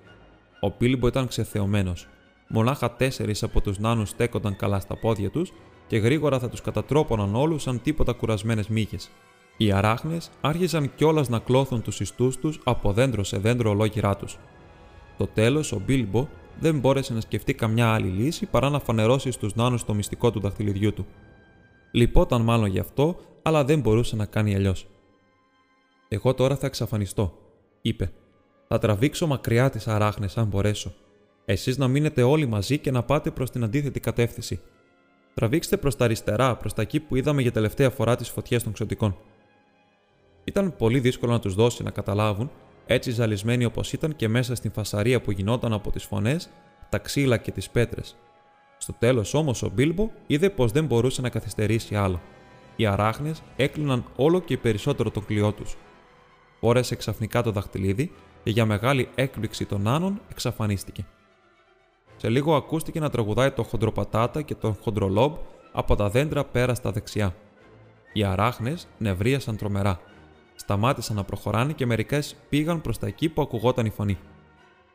Ο 0.61 0.71
Πίλμπο 0.71 1.07
ήταν 1.07 1.27
ξεθεωμένος. 1.27 2.09
Μονάχα 2.49 2.91
τέσσερις 2.91 3.43
από 3.43 3.61
τους 3.61 3.79
νάνους 3.79 4.09
στέκονταν 4.09 4.57
καλά 4.57 4.81
στα 4.81 4.97
πόδια 4.97 5.31
τους 5.31 5.53
και 5.87 5.97
γρήγορα 5.97 6.39
θα 6.39 6.49
τους 6.49 6.61
κατατρόπωναν 6.61 7.35
όλους 7.35 7.63
σαν 7.63 7.83
τίποτα 7.83 8.13
κουρασμένες 8.13 8.69
μύγες. 8.69 9.11
Οι 9.57 9.73
αράχνες 9.73 10.31
άρχισαν 10.41 10.95
κιόλας 10.95 11.29
να 11.29 11.39
κλώθουν 11.39 11.83
τους 11.83 12.01
ιστούς 12.01 12.37
τους 12.37 12.61
από 12.65 12.93
δέντρο 12.93 13.25
σε 13.25 13.39
δέντρο 13.39 13.71
ολόγυρά 13.71 14.17
τους. 14.17 14.39
Το 15.17 15.27
τέλος, 15.27 15.73
ο 15.73 15.81
Μπίλμπο 15.87 16.29
δεν 16.61 16.79
μπόρεσε 16.79 17.15
να 17.15 17.21
σκεφτεί 17.21 17.55
καμιά 17.55 17.89
άλλη 17.93 18.09
λύση 18.09 18.47
παρά 18.47 18.71
να 18.71 18.79
φανερώσει 18.79 19.31
στους 19.31 19.55
νάνους 19.55 19.85
το 19.85 19.95
μυστικό 19.95 20.31
του 20.31 20.41
δαχτυλιδιού 20.41 20.93
του. 20.93 21.07
Λυπόταν 21.95 22.43
μάλλον 22.43 22.69
γι' 22.69 22.79
αυτό, 22.79 23.17
αλλά 23.43 23.65
δεν 23.65 23.81
μπορούσε 23.81 24.17
να 24.17 24.27
κάνει 24.27 24.55
αλλιώς. 24.55 24.87
Εγώ 26.09 26.35
τώρα 26.35 26.57
θα 26.57 26.67
εξαφανιστώ, 26.67 27.39
είπε. 27.83 28.13
Θα 28.69 28.79
τραβήξω 28.79 29.27
μακριά 29.27 29.71
τις 29.71 29.89
αράχνες 29.89 30.37
αν 30.37 30.47
μπορέσω. 30.47 30.95
Εσείς 31.45 31.79
να 31.79 31.89
μείνετε 31.89 32.23
όλοι 32.23 32.47
μαζί 32.47 32.79
και 32.79 32.91
να 32.91 33.03
πάτε 33.03 33.31
προς 33.31 33.51
την 33.51 33.65
αντίθετη 33.65 34.01
κατεύθυνση. 34.01 34.61
Τραβήξτε 35.35 35.77
προς 35.77 35.97
τα 35.97 36.05
αριστερά, 36.05 36.57
προς 36.57 36.75
τα 36.75 36.83
εκεί 36.83 37.01
που 37.01 37.17
είδαμε 37.17 37.43
για 37.43 37.53
τελευταία 37.53 37.91
φορά 37.91 38.17
τις 38.17 38.29
φωτιές 38.29 38.63
των 38.63 38.73
ξωτικών. 38.73 39.17
Ήταν 40.45 40.77
πολύ 40.77 41.01
δύσκολο 41.01 41.33
να 41.33 41.41
τους 41.41 41.55
δώσει 41.55 41.83
να 41.83 41.91
καταλάβουν, 41.91 42.51
έτσι 42.87 43.11
ζαλισμένοι 43.11 43.65
όπως 43.65 43.93
ήταν 43.93 44.17
και 44.17 44.29
μέσα 44.29 44.55
στην 44.55 44.73
φασαρία 44.73 45.21
που 45.21 45.31
γινόταν 45.31 45.73
από 45.73 45.91
τις 45.91 46.05
φωνές, 46.05 46.51
τα 46.89 46.99
ξύλα 46.99 47.37
και 47.37 47.51
τις 47.51 47.71
πέτρες, 47.71 48.17
στο 48.85 48.93
τέλος 48.99 49.35
όμως 49.35 49.63
ο 49.63 49.71
Μπίλμπο 49.75 50.11
είδε 50.27 50.51
πως 50.51 50.73
δεν 50.73 50.85
μπορούσε 50.85 51.21
να 51.21 51.29
καθυστερήσει 51.29 51.97
άλλο. 51.97 52.21
Οι 52.77 52.87
αράχνες 52.87 53.43
έκλειναν 53.57 54.05
όλο 54.17 54.41
και 54.41 54.59
περισσότερο 54.59 55.11
τον 55.11 55.25
κλειό 55.27 55.53
τους. 55.53 55.77
Φόρεσε 56.61 56.95
ξαφνικά 56.97 57.43
το 57.43 57.51
δαχτυλίδι 57.51 58.13
και 58.43 58.51
για 58.51 58.65
μεγάλη 58.65 59.09
έκπληξη 59.15 59.65
των 59.65 59.89
άνων 59.89 60.21
εξαφανίστηκε. 60.31 61.07
Σε 62.17 62.29
λίγο 62.29 62.55
ακούστηκε 62.57 63.01
να 63.01 63.11
τραγουδάει 63.11 63.51
το 63.51 63.63
χοντροπατάτα 63.63 64.43
και 64.43 64.55
τον 64.55 64.77
χοντρολόμπ 64.83 65.35
από 65.73 65.97
τα 65.97 66.11
δέντρα 66.11 66.45
πέρα 66.45 66.75
στα 66.75 66.91
δεξιά. 66.91 67.35
Οι 68.13 68.25
αράχνες 68.25 68.89
νευρίασαν 68.99 69.57
τρομερά. 69.57 70.01
Σταμάτησαν 70.55 71.17
να 71.17 71.25
προχωράνε 71.25 71.73
και 71.73 71.87
μερικές 71.87 72.37
πήγαν 72.49 72.81
προς 72.81 72.99
τα 72.99 73.07
εκεί 73.07 73.29
που 73.29 73.43
ακουγόταν 73.43 73.87
η 73.87 73.91
φωνή. 73.91 74.19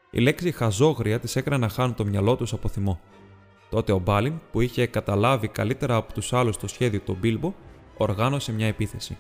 Η 0.10 0.20
λέξη 0.20 0.52
χαζόγρια 0.52 1.20
τι 1.20 1.32
έκανε 1.36 1.58
να 1.58 1.70
χάνουν 1.70 1.96
το 1.96 2.06
μυαλό 2.06 2.36
τους 2.36 2.54
από 2.54 2.68
θυμό. 2.68 3.00
Τότε 3.70 3.92
ο 3.92 4.00
Μπάλιν, 4.00 4.40
που 4.52 4.62
είχε 4.62 4.86
καταλάβει 4.86 5.48
καλύτερα 5.48 5.96
από 5.96 6.14
τους 6.14 6.34
άλλους 6.34 6.58
το 6.58 6.68
σχέδιο 6.68 7.00
του 7.00 7.18
Μπίλμπο, 7.20 7.54
οργάνωσε 7.98 8.52
μια 8.52 8.68
επίθεση. 8.68 9.18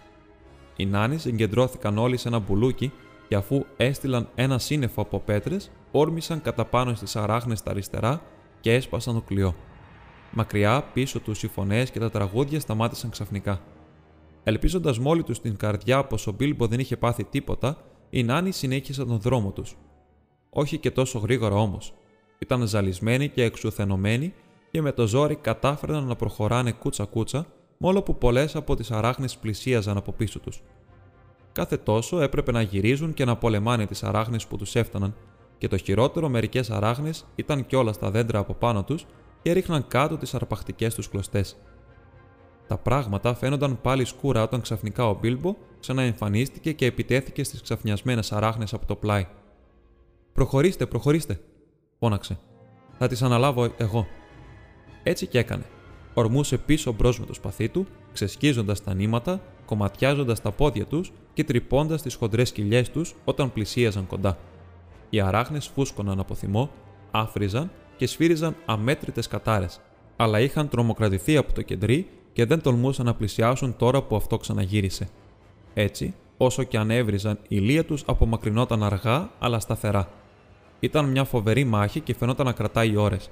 Οι 0.75 0.85
νάνοι 0.85 1.17
συγκεντρώθηκαν 1.17 1.97
όλοι 1.97 2.17
σε 2.17 2.27
ένα 2.27 2.39
μπουλούκι 2.39 2.91
και 3.27 3.35
αφού 3.35 3.65
έστειλαν 3.77 4.29
ένα 4.35 4.57
σύννεφο 4.57 5.01
από 5.01 5.19
πέτρες, 5.19 5.71
όρμησαν 5.91 6.41
κατά 6.41 6.65
πάνω 6.65 6.95
στις 6.95 7.15
αράχνες 7.15 7.59
στα 7.59 7.71
αριστερά 7.71 8.21
και 8.59 8.73
έσπασαν 8.73 9.13
το 9.13 9.21
κλειό. 9.21 9.55
Μακριά, 10.31 10.83
πίσω 10.93 11.19
τους 11.19 11.43
οι 11.43 11.47
φωνές 11.47 11.91
και 11.91 11.99
τα 11.99 12.09
τραγούδια 12.09 12.59
σταμάτησαν 12.59 13.09
ξαφνικά. 13.09 13.61
Ελπίζοντας 14.43 14.99
μόλι 14.99 15.23
τους 15.23 15.37
στην 15.37 15.57
καρδιά 15.57 16.05
πως 16.05 16.27
ο 16.27 16.31
Μπίλμπο 16.31 16.67
δεν 16.67 16.79
είχε 16.79 16.97
πάθει 16.97 17.23
τίποτα, 17.23 17.77
οι 18.09 18.23
νάνοι 18.23 18.51
συνέχισαν 18.51 19.07
τον 19.07 19.19
δρόμο 19.19 19.51
τους. 19.51 19.77
Όχι 20.49 20.77
και 20.77 20.91
τόσο 20.91 21.19
γρήγορα 21.19 21.55
όμως. 21.55 21.93
Ήταν 22.39 22.67
ζαλισμένοι 22.67 23.29
και 23.29 23.43
εξουθενωμένοι 23.43 24.33
και 24.71 24.81
με 24.81 24.91
το 24.91 25.07
ζόρι 25.07 25.35
κατάφεραν 25.35 26.03
να 26.03 26.15
προχωράνε 26.15 26.71
κούτσα-κούτσα, 26.71 27.45
μόλο 27.77 28.01
που 28.01 28.17
πολλές 28.17 28.55
από 28.55 28.75
τις 28.75 28.91
αράχνες 28.91 29.37
πλησίαζαν 29.37 29.97
από 29.97 30.11
πίσω 30.11 30.39
τους. 30.39 30.61
Κάθε 31.51 31.77
τόσο 31.77 32.21
έπρεπε 32.21 32.51
να 32.51 32.61
γυρίζουν 32.61 33.13
και 33.13 33.25
να 33.25 33.35
πολεμάνε 33.35 33.85
τις 33.85 34.03
αράχνες 34.03 34.47
που 34.47 34.57
τους 34.57 34.75
έφταναν, 34.75 35.15
και 35.57 35.67
το 35.67 35.77
χειρότερο 35.77 36.29
μερικές 36.29 36.69
αράχνες 36.69 37.25
ήταν 37.35 37.65
κιόλας 37.65 37.95
στα 37.95 38.11
δέντρα 38.11 38.39
από 38.39 38.53
πάνω 38.53 38.83
τους 38.83 39.05
και 39.41 39.51
ρίχναν 39.51 39.87
κάτω 39.87 40.17
τις 40.17 40.33
αρπακτικέ 40.33 40.93
τους 40.93 41.09
κλωστές. 41.09 41.57
Τα 42.67 42.77
πράγματα 42.77 43.33
φαίνονταν 43.35 43.81
πάλι 43.81 44.05
σκούρα 44.05 44.43
όταν 44.43 44.61
ξαφνικά 44.61 45.09
ο 45.09 45.17
Μπίλμπο 45.21 45.55
ξαναεμφανίστηκε 45.79 46.71
και 46.71 46.85
επιτέθηκε 46.85 47.43
στις 47.43 47.61
ξαφνιασμένες 47.61 48.31
αράχνες 48.31 48.73
από 48.73 48.85
το 48.85 48.95
πλάι. 48.95 49.27
Προχωρήστε, 50.33 50.85
προχωρήστε, 50.85 51.39
φώναξε. 51.99 52.37
Θα 52.97 53.07
τις 53.07 53.21
αναλάβω 53.21 53.73
εγώ. 53.77 54.07
Έτσι 55.03 55.27
και 55.27 55.39
έκανε. 55.39 55.63
Ορμούσε 56.13 56.57
πίσω 56.57 56.91
μπρος 56.91 57.19
με 57.19 57.25
το 57.25 57.33
σπαθί 57.33 57.69
του, 57.69 57.87
ξεσκίζοντας 58.13 58.83
τα 58.83 58.93
νήματα, 58.93 59.41
κομματιάζοντας 59.65 60.41
τα 60.41 60.51
πόδια 60.51 60.85
τους 60.85 61.11
και 61.33 61.43
τρυπώντας 61.43 62.01
τις 62.01 62.15
χοντρές 62.15 62.51
κοιλιές 62.51 62.89
τους 62.89 63.15
όταν 63.25 63.53
πλησίαζαν 63.53 64.07
κοντά. 64.07 64.37
Οι 65.09 65.19
αράχνες 65.19 65.67
φούσκωναν 65.67 66.19
από 66.19 66.35
θυμό, 66.35 66.69
άφριζαν 67.11 67.71
και 67.97 68.07
σφύριζαν 68.07 68.55
αμέτρητες 68.65 69.27
κατάρες, 69.27 69.81
αλλά 70.15 70.39
είχαν 70.39 70.69
τρομοκρατηθεί 70.69 71.37
από 71.37 71.53
το 71.53 71.61
κεντρί 71.61 72.07
και 72.33 72.45
δεν 72.45 72.61
τολμούσαν 72.61 73.05
να 73.05 73.13
πλησιάσουν 73.15 73.75
τώρα 73.77 74.01
που 74.01 74.15
αυτό 74.15 74.37
ξαναγύρισε. 74.37 75.09
Έτσι, 75.73 76.13
όσο 76.37 76.63
και 76.63 76.77
αν 76.77 76.91
έβριζαν, 76.91 77.39
η 77.47 77.57
λία 77.57 77.85
τους 77.85 78.03
απομακρυνόταν 78.05 78.83
αργά 78.83 79.29
αλλά 79.39 79.59
σταθερά. 79.59 80.18
Ήταν 80.79 81.05
μια 81.05 81.23
φοβερή 81.23 81.63
μάχη 81.63 81.99
και 81.99 82.15
φαινόταν 82.15 82.45
να 82.45 82.51
κρατάει 82.51 82.95
ώρες. 82.95 83.29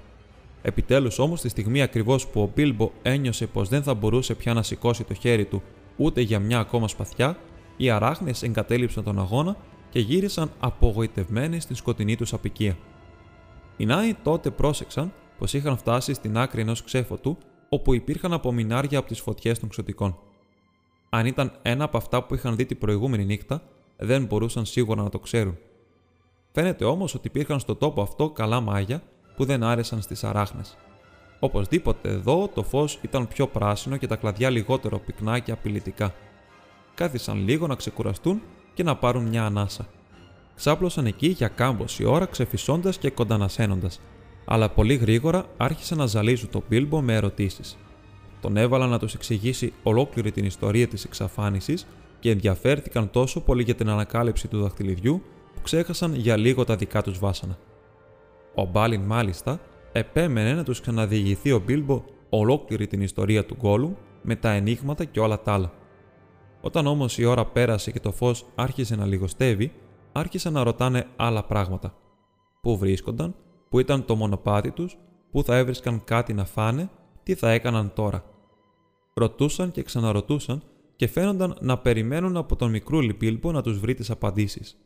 Επιτέλους 0.62 1.20
όμως, 1.20 1.42
τη 1.42 1.50
στιγμή 1.50 1.82
ακριβώς 1.82 2.28
που 2.28 2.42
ο 2.42 2.52
Μπίλμπο 2.56 2.92
ένιωσε 3.02 3.48
πως 3.48 3.70
δεν 3.70 3.84
θα 3.84 3.94
μπορούσε 3.94 4.36
πια 4.36 4.54
να 4.54 4.64
σηκώσει 4.64 5.04
το 5.04 5.14
χέρι 5.14 5.46
του 5.46 5.64
ούτε 5.98 6.22
για 6.22 6.40
μια 6.40 6.60
ακόμα 6.60 6.88
σπαθιά, 6.88 7.38
οι 7.78 7.90
αράχνες 7.90 8.44
εγκατέλειψαν 8.44 9.04
τον 9.04 9.20
αγώνα 9.20 9.58
και 9.90 10.00
γύρισαν 10.00 10.52
απογοητευμένοι 10.60 11.60
στην 11.60 11.76
σκοτεινή 11.76 12.16
τους 12.16 12.34
απικία. 12.34 12.78
Οι 13.78 13.86
Νάοι 13.86 14.16
τότε 14.24 14.50
πρόσεξαν 14.50 15.14
πως 15.38 15.54
είχαν 15.54 15.78
φτάσει 15.78 16.14
στην 16.14 16.38
άκρη 16.38 16.62
ενός 16.62 16.84
ξέφωτου 16.84 17.38
όπου 17.70 17.94
υπήρχαν 17.94 18.34
απομεινάρια 18.34 19.00
από 19.00 19.08
τις 19.08 19.20
φωτιές 19.20 19.60
των 19.60 19.70
ξωτικών. 19.70 20.18
Αν 21.10 21.26
ήταν 21.26 21.52
ένα 21.62 21.84
από 21.84 21.98
αυτά 21.98 22.24
που 22.24 22.36
είχαν 22.36 22.56
δει 22.56 22.66
την 22.66 22.78
προηγούμενη 22.78 23.26
νύχτα, 23.26 23.62
δεν 23.98 24.26
μπορούσαν 24.26 24.66
σίγουρα 24.66 25.04
να 25.04 25.10
το 25.10 25.20
ξέρουν. 25.20 25.58
Φαίνεται 26.60 26.86
όμως 26.86 27.16
ότι 27.16 27.28
υπήρχαν 27.28 27.60
στο 27.60 27.76
τόπο 27.76 28.02
αυτό 28.02 28.30
καλά 28.30 28.62
μάγια 28.62 29.02
που 29.36 29.46
δεν 29.46 29.64
άρεσαν 29.64 30.02
στις 30.02 30.24
αράχνες. 30.24 30.78
Οπωσδήποτε 31.40 32.10
εδώ 32.10 32.50
το 32.54 32.64
φως 32.64 33.00
ήταν 33.02 33.28
πιο 33.28 33.48
πράσινο 33.48 33.98
και 33.98 34.08
τα 34.08 34.16
κλαδιά 34.16 34.50
λιγότερο 34.50 35.00
πυκνά 35.00 35.40
και 35.40 35.52
απειλητικά. 35.52 36.14
Κάθισαν 36.96 37.44
λίγο 37.44 37.68
να 37.68 37.76
ξεκουραστούν 37.76 38.42
και 38.74 38.84
να 38.84 38.96
πάρουν 38.96 39.28
μια 39.28 39.46
ανάσα. 39.46 39.88
Ξάπλωσαν 40.56 41.06
εκεί 41.06 41.28
για 41.28 41.48
κάμποση 41.48 42.06
ώρα 42.06 42.26
ξεφυσώντας 42.26 42.98
και 42.98 43.10
κοντανασένοντας, 43.10 44.02
αλλά 44.46 44.70
πολύ 44.70 44.96
γρήγορα 44.96 45.46
άρχισαν 45.58 45.98
να 45.98 46.06
ζαλίζουν 46.06 46.50
τον 46.50 46.64
Μπίλμπο 46.70 47.02
με 47.02 47.16
ερωτήσεις. 47.16 47.78
Τον 48.42 48.58
έβαλαν 48.58 48.90
να 48.90 49.00
τους 49.00 49.14
εξηγήσει 49.14 49.74
ολόκληρη 49.84 50.32
την 50.32 50.46
ιστορία 50.46 50.88
της 50.88 51.04
εξαφάνισης 51.04 51.88
και 52.20 52.30
ενδιαφέρθηκαν 52.30 53.10
τόσο 53.10 53.42
πολύ 53.42 53.64
για 53.64 53.76
την 53.76 53.90
ανακάλυψη 53.90 54.48
του 54.48 54.62
δαχτυλιδιού 54.62 55.22
που 55.22 55.37
ξέχασαν 55.68 56.16
για 56.16 56.38
λίγο 56.38 56.64
τα 56.64 56.76
δικά 56.76 57.02
τους 57.02 57.20
βάσανα. 57.20 57.58
Ο 58.56 58.66
Μπάλιν 58.66 59.02
μάλιστα 59.02 59.60
επέμενε 59.92 60.54
να 60.54 60.64
τους 60.64 60.82
ξαναδιηγηθεί 60.82 61.52
ο 61.52 61.60
Μπίλμπο 61.60 62.04
ολόκληρη 62.30 62.88
την 62.88 63.02
ιστορία 63.02 63.46
του 63.46 63.56
Γκόλουμ 63.56 63.94
με 64.22 64.36
τα 64.36 64.52
ενίγματα 64.52 65.06
και 65.06 65.20
όλα 65.20 65.42
τα 65.42 65.54
άλλα. 65.54 65.72
Όταν 66.62 66.88
όμως 66.88 67.18
η 67.18 67.26
ώρα 67.26 67.46
πέρασε 67.46 67.92
και 67.92 68.00
το 68.00 68.12
φως 68.12 68.46
άρχισε 68.56 68.96
να 68.96 69.06
λιγοστεύει, 69.06 69.72
άρχισαν 70.12 70.54
να 70.54 70.64
ρωτάνε 70.64 71.08
άλλα 71.16 71.44
πράγματα. 71.44 71.96
Πού 72.62 72.78
βρίσκονταν, 72.78 73.36
πού 73.70 73.80
ήταν 73.80 74.06
το 74.06 74.16
μονοπάτι 74.16 74.72
τους, 74.72 74.98
πού 75.32 75.44
θα 75.44 75.58
έβρισκαν 75.58 76.04
κάτι 76.04 76.34
να 76.34 76.46
φάνε, 76.46 76.90
τι 77.24 77.36
θα 77.36 77.52
έκαναν 77.52 77.94
τώρα. 77.94 78.24
Ρωτούσαν 79.14 79.72
και 79.72 79.84
ξαναρωτούσαν 79.84 80.64
και 80.96 81.08
φαίνονταν 81.08 81.58
να 81.62 81.78
περιμένουν 81.78 82.38
από 82.38 82.56
τον 82.56 82.70
μικρούλι 82.70 83.14
Μπίλμπο 83.14 83.52
να 83.52 83.62
τους 83.62 83.80
βρει 83.80 83.94
τις 83.94 84.10
απαντήσεις. 84.10 84.78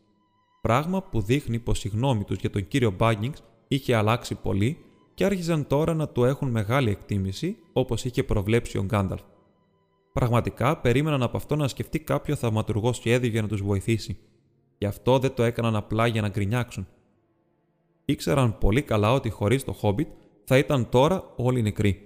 Πράγμα 0.62 1.03
που 1.03 1.22
δείχνει 1.22 1.59
πως 1.59 1.84
η 1.86 1.88
γνώμη 1.88 2.24
τους 2.24 2.38
για 2.38 2.49
τον 2.49 2.68
κύριο 2.68 2.91
Μπάγκινγκ 2.91 3.34
είχε 3.68 3.95
αλλάξει 3.95 4.36
πολύ 4.36 4.78
και 5.14 5.26
άρχιζαν 5.26 5.68
τώρα 5.68 5.93
να 5.93 6.07
του 6.07 6.24
έχουν 6.24 6.49
μεγάλη 6.49 6.89
εκτίμηση 6.89 7.57
όπως 7.74 8.05
είχε 8.05 8.24
προβλέψει 8.24 8.78
ο 8.78 8.84
Γκάνταλφ. 8.84 9.22
Πραγματικά 10.14 10.78
περίμεναν 10.78 11.24
από 11.24 11.38
αυτό 11.38 11.55
να 11.55 11.68
σκεφτεί 11.68 11.99
κάποιο 11.99 12.36
θαυματουργό 12.36 12.93
σχέδιο 12.93 13.30
για 13.30 13.41
να 13.41 13.47
τους 13.47 13.62
βοηθήσει. 13.62 14.18
Γι' 14.78 14.86
αυτό 14.86 15.20
δεν 15.20 15.34
το 15.34 15.43
έκαναν 15.43 15.76
απλά 15.76 16.07
για 16.07 16.22
να 16.22 16.28
γκρινιάξουν. 16.28 16.88
Ήξεραν 18.05 18.57
πολύ 18.57 18.82
καλά 18.82 19.14
ότι 19.14 19.30
χωρίς 19.30 19.64
το 19.64 19.74
Χόμπιτ 19.74 20.07
θα 20.43 20.57
ήταν 20.57 20.89
τώρα 20.89 21.34
όλοι 21.36 21.62
νεκροί. 21.62 22.01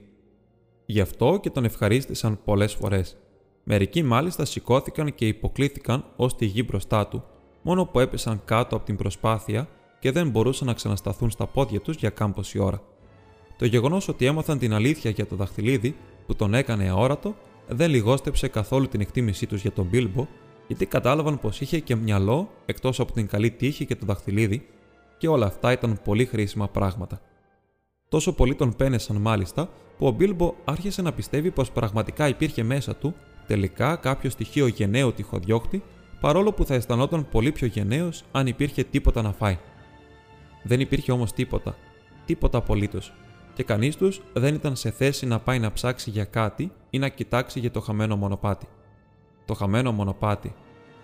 Γι' 0.86 1.02
αυτό 1.02 1.40
και 1.42 1.50
τον 1.50 1.66
ευχαρίστησαν 1.66 2.44
πολλές 2.44 2.74
φορές. 2.74 3.18
Μερικοί 3.64 4.04
μάλιστα 4.04 4.46
σηκώθηκαν 4.46 5.16
και 5.16 5.28
υποκλήθηκαν 5.28 6.06
ως 6.16 6.36
τη 6.36 6.46
γη 6.46 6.64
μπροστά 6.68 7.08
του, 7.08 7.24
μόνο 7.68 7.86
που 7.86 8.00
έπεσαν 8.00 8.42
κάτω 8.46 8.76
από 8.76 8.86
την 8.86 8.96
προσπάθεια 8.96 9.68
και 10.00 10.12
δεν 10.12 10.30
μπορούσαν 10.30 10.68
να 10.68 10.74
ξανασταθούν 10.74 11.30
στα 11.30 11.48
πόδια 11.48 11.82
τους 11.82 11.96
για 11.96 12.10
κάμποση 12.10 12.60
ώρα. 12.60 12.82
Το 13.58 13.66
γεγονός 13.66 14.08
ότι 14.08 14.26
έμαθαν 14.26 14.58
την 14.58 14.74
αλήθεια 14.74 15.12
για 15.12 15.26
το 15.26 15.36
δαχτυλίδι 15.36 15.96
που 16.26 16.36
τον 16.36 16.54
έκανε 16.54 16.90
αόρατο 16.90 17.36
δεν 17.68 17.90
λιγόστεψε 17.90 18.48
καθόλου 18.48 18.88
την 18.88 19.02
εκτίμησή 19.02 19.46
τους 19.46 19.62
για 19.62 19.72
τον 19.72 19.86
Μπίλμπο, 19.86 20.28
γιατί 20.68 20.86
κατάλαβαν 20.86 21.40
πως 21.40 21.62
είχε 21.62 21.80
και 21.80 21.96
μυαλό 21.96 22.50
εκτός 22.66 23.00
από 23.00 23.12
την 23.12 23.28
καλή 23.28 23.52
τύχη 23.52 23.86
και 23.86 23.96
το 23.96 24.06
δαχτυλίδι, 24.06 24.66
και 25.18 25.28
όλα 25.28 25.46
αυτά 25.46 25.72
ήταν 25.72 26.00
πολύ 26.04 26.26
χρήσιμα 26.26 26.68
πράγματα. 26.68 27.22
Τόσο 28.10 28.34
πολύ 28.34 28.56
τον 28.56 28.76
πένεσαν 28.76 29.16
μάλιστα, 29.16 29.70
που 29.98 30.08
ο 30.08 30.12
Μπίλμπο 30.12 30.54
άρχισε 30.66 31.02
να 31.02 31.14
πιστεύει 31.14 31.52
πως 31.52 31.72
πραγματικά 31.72 32.28
υπήρχε 32.28 32.64
μέσα 32.64 32.96
του 32.96 33.14
τελικά 33.48 33.96
κάποιο 33.96 34.30
στοιχείο 34.30 34.68
γενναίου 34.68 35.14
τυχοδιώκτη, 35.14 35.84
παρόλο 36.20 36.54
που 36.54 36.66
θα 36.66 36.74
αισθανόταν 36.74 37.30
πολύ 37.30 37.52
πιο 37.52 37.68
γενναίος 37.68 38.24
αν 38.32 38.48
υπήρχε 38.48 38.84
τίποτα 38.84 39.22
να 39.22 39.32
φάει. 39.32 39.58
Δεν 40.64 40.80
υπήρχε 40.80 41.12
όμως 41.12 41.34
τίποτα, 41.34 41.76
τίποτα 42.26 42.58
απολύτως, 42.58 43.14
και 43.56 43.64
κανείς 43.64 43.96
τους 43.96 44.22
δεν 44.34 44.54
ήταν 44.54 44.76
σε 44.76 44.92
θέση 44.92 45.26
να 45.26 45.40
πάει 45.40 45.60
να 45.60 45.72
ψάξει 45.72 46.10
για 46.10 46.26
κάτι 46.26 46.72
ή 46.90 47.00
να 47.00 47.10
κοιτάξει 47.10 47.60
για 47.60 47.72
το 47.72 47.82
χαμένο 47.82 48.16
μονοπάτι. 48.16 48.68
Το 49.46 49.54
χαμένο 49.54 49.92
μονοπάτι. 49.92 50.56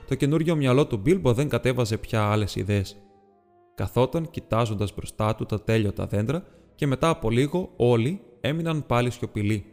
Το 0.08 0.16
καινούριο 0.16 0.56
μυαλό 0.56 0.88
του 0.88 0.98
Μπίλμπο 0.98 1.34
δεν 1.34 1.50
κατέβαζε 1.50 1.98
πια 1.98 2.24
άλλες 2.24 2.56
ιδέες. 2.56 2.98
Καθόταν 3.76 4.30
κοιτάζοντας 4.30 4.94
μπροστά 4.96 5.36
του 5.36 5.46
τα 5.46 5.62
τέλειωτα 5.62 6.06
δέντρα 6.06 6.44
και 6.76 6.88
μετά 6.88 7.10
από 7.10 7.30
λίγο 7.30 7.70
όλοι 7.76 8.22
έμειναν 8.42 8.86
πάλι 8.86 9.10
σιωπηλοί. 9.10 9.66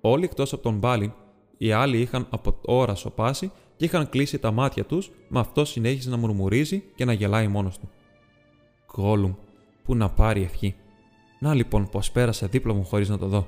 Όλοι 0.00 0.24
εκτός 0.24 0.52
από 0.52 0.62
τον 0.62 0.78
Μπάλιν, 0.78 1.12
οι 1.58 1.72
άλλοι 1.72 1.98
είχαν 2.00 2.26
από 2.30 2.58
ώρα 2.64 2.94
σοπάσει 2.94 3.52
και 3.76 3.84
είχαν 3.84 4.08
κλείσει 4.08 4.38
τα 4.38 4.50
μάτια 4.50 4.84
τους, 4.84 5.10
με 5.28 5.40
αυτό 5.40 5.64
συνέχισε 5.64 6.10
να 6.10 6.16
μουρμουρίζει 6.16 6.82
και 6.94 7.04
να 7.04 7.12
γελάει 7.12 7.48
μόνος 7.48 7.78
του. 7.78 7.90
Γκόλουμ, 8.92 9.34
που 9.84 9.94
να 9.94 10.10
πάρει 10.10 10.42
ευχή. 10.42 10.74
Να 11.38 11.54
λοιπόν 11.54 11.88
πως 11.88 12.10
πέρασε 12.10 12.46
δίπλα 12.46 12.74
μου 12.74 12.84
χωρίς 12.84 13.08
να 13.08 13.18
το 13.18 13.26
δω. 13.26 13.46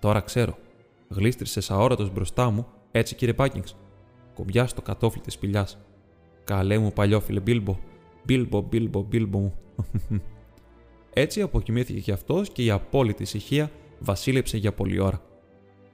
Τώρα 0.00 0.20
ξέρω. 0.20 0.56
Γλίστρισες 1.08 1.70
αόρατος 1.70 2.12
μπροστά 2.12 2.50
μου, 2.50 2.66
έτσι 2.90 3.14
κύριε 3.14 3.34
Πάκινγκς. 3.34 3.76
Κουμπιά 4.34 4.66
στο 4.66 4.82
κατόφλι 4.82 5.20
της 5.20 5.32
σπηλιάς. 5.32 5.78
Καλέ 6.44 6.78
μου 6.78 6.92
παλιόφιλε 6.92 7.40
Μπίλμπο. 7.40 7.78
Μπίλμπο, 8.24 8.60
Μπίλμπο, 8.60 9.02
Μπίλμπο 9.02 9.38
μου. 9.38 9.54
έτσι 11.12 11.40
αποκοιμήθηκε 11.40 12.00
κι 12.00 12.12
αυτός 12.12 12.50
και 12.50 12.64
η 12.64 12.70
απόλυτη 12.70 13.22
ησυχία 13.22 13.70
βασίλεψε 13.98 14.56
για 14.56 14.72
πολλή 14.72 14.98
ώρα. 14.98 15.22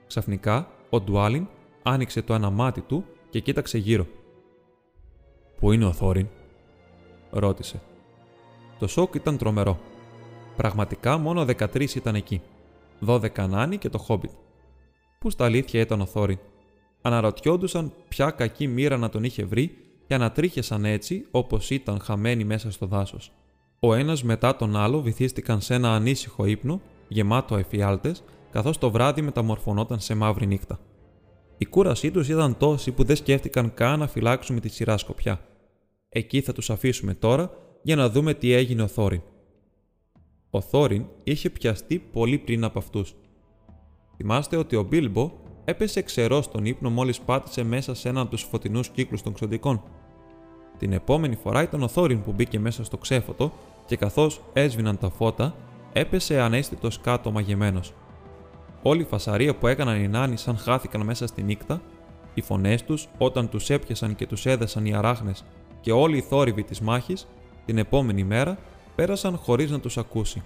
Ξαφνικά, 0.06 0.70
ο 0.90 1.00
Ντουάλιν 1.00 1.46
άνοιξε 1.82 2.22
το 2.22 2.34
ένα 2.34 2.50
μάτι 2.50 2.80
του 2.80 3.04
και 3.30 3.40
κοίταξε 3.40 3.78
γύρω. 3.78 4.06
Πού 5.60 5.72
είναι 5.72 5.84
ο 5.84 5.92
Θόριν, 5.92 6.26
ρώτησε. 7.30 7.80
Το 8.78 8.86
σοκ 8.86 9.14
ήταν 9.14 9.36
τρομερό. 9.36 9.78
Πραγματικά 10.56 11.18
μόνο 11.18 11.44
13 11.44 11.94
ήταν 11.94 12.14
εκεί. 12.14 12.40
12 13.06 13.48
νάνοι 13.48 13.78
και 13.78 13.88
το 13.88 13.98
Χόμπιτ. 13.98 14.30
Πού 15.18 15.30
στα 15.30 15.44
αλήθεια 15.44 15.80
ήταν 15.80 16.00
ο 16.00 16.06
Θόριν. 16.06 16.38
Αναρωτιόντουσαν 17.02 17.92
ποια 18.08 18.30
κακή 18.30 18.66
μοίρα 18.66 18.96
να 18.96 19.08
τον 19.08 19.24
είχε 19.24 19.44
βρει 19.44 19.76
και 20.06 20.14
ανατρίχεσαν 20.14 20.84
έτσι 20.84 21.26
όπως 21.30 21.70
ήταν 21.70 22.00
χαμένοι 22.00 22.44
μέσα 22.44 22.70
στο 22.70 22.86
δάσος. 22.86 23.32
Ο 23.80 23.94
ένας 23.94 24.22
μετά 24.22 24.56
τον 24.56 24.76
άλλο 24.76 25.00
βυθίστηκαν 25.00 25.60
σε 25.60 25.74
ένα 25.74 25.94
ανήσυχο 25.94 26.44
ύπνο, 26.44 26.80
γεμάτο 27.08 27.56
εφιάλτες, 27.56 28.24
καθώς 28.50 28.78
το 28.78 28.90
βράδυ 28.90 29.22
μεταμορφωνόταν 29.22 30.00
σε 30.00 30.14
μαύρη 30.14 30.46
νύχτα. 30.46 30.78
Η 31.58 31.64
κούρασή 31.64 32.10
τους 32.10 32.28
ήταν 32.28 32.56
τόση 32.56 32.92
που 32.92 33.04
δεν 33.04 33.16
σκέφτηκαν 33.16 33.74
καν 33.74 33.98
να 33.98 34.06
φυλάξουμε 34.06 34.60
τη 34.60 34.68
σειρά 34.68 34.96
σκοπιά. 34.96 35.40
Εκεί 36.08 36.40
θα 36.40 36.52
τους 36.52 36.70
αφήσουμε 36.70 37.14
τώρα 37.14 37.50
για 37.82 37.96
να 37.96 38.10
δούμε 38.10 38.34
τι 38.34 38.52
έγινε 38.52 38.82
ο 38.82 38.86
Θόριν. 38.86 39.22
Ο 40.50 40.60
Θόριν 40.60 41.06
είχε 41.24 41.50
πιαστεί 41.50 41.98
πολύ 41.98 42.38
πριν 42.38 42.64
από 42.64 42.78
αυτούς. 42.78 43.14
Θυμάστε 44.16 44.56
ότι 44.56 44.76
ο 44.76 44.82
Μπίλμπο 44.82 45.32
έπεσε 45.64 46.02
ξερός 46.02 46.44
στον 46.44 46.64
ύπνο 46.64 46.90
μόλις 46.90 47.20
πάτησε 47.20 47.62
μέσα 47.62 47.94
σε 47.94 48.08
έναν 48.08 48.22
από 48.22 48.30
τους 48.30 48.42
φωτεινούς 48.42 48.88
κύκλους 48.88 49.22
των 49.22 49.32
ξωτικών. 49.32 49.82
Την 50.78 50.92
επόμενη 50.92 51.36
φορά 51.36 51.62
ήταν 51.62 51.82
ο 51.82 51.88
Θόριν 51.88 52.22
που 52.22 52.32
μπήκε 52.32 52.58
μέσα 52.58 52.84
στο 52.84 52.96
ξέφωτο 52.96 53.52
και 53.86 53.96
καθώς 53.96 54.42
έσβηναν 54.52 54.98
τα 54.98 55.10
φώτα, 55.10 55.54
έπεσε 55.92 56.40
ανέστητος 56.40 57.00
κάτω 57.00 57.30
μαγεμένος. 57.30 57.92
Όλη 58.88 59.00
η 59.00 59.04
φασαρία 59.04 59.54
που 59.54 59.66
έκαναν 59.66 60.02
οι 60.02 60.08
νάνοι 60.08 60.36
σαν 60.36 60.58
χάθηκαν 60.58 61.02
μέσα 61.04 61.26
στη 61.26 61.42
νύχτα, 61.42 61.80
οι 62.34 62.40
φωνές 62.40 62.84
τους 62.84 63.08
όταν 63.18 63.48
τους 63.48 63.70
έπιασαν 63.70 64.14
και 64.14 64.26
τους 64.26 64.46
έδεσαν 64.46 64.86
οι 64.86 64.94
αράχνες 64.94 65.44
και 65.80 65.92
όλοι 65.92 66.16
οι 66.16 66.20
θόρυβοι 66.20 66.62
της 66.62 66.80
μάχης, 66.80 67.26
την 67.64 67.78
επόμενη 67.78 68.24
μέρα 68.24 68.58
πέρασαν 68.94 69.36
χωρίς 69.36 69.70
να 69.70 69.80
τους 69.80 69.98
ακούσει. 69.98 70.42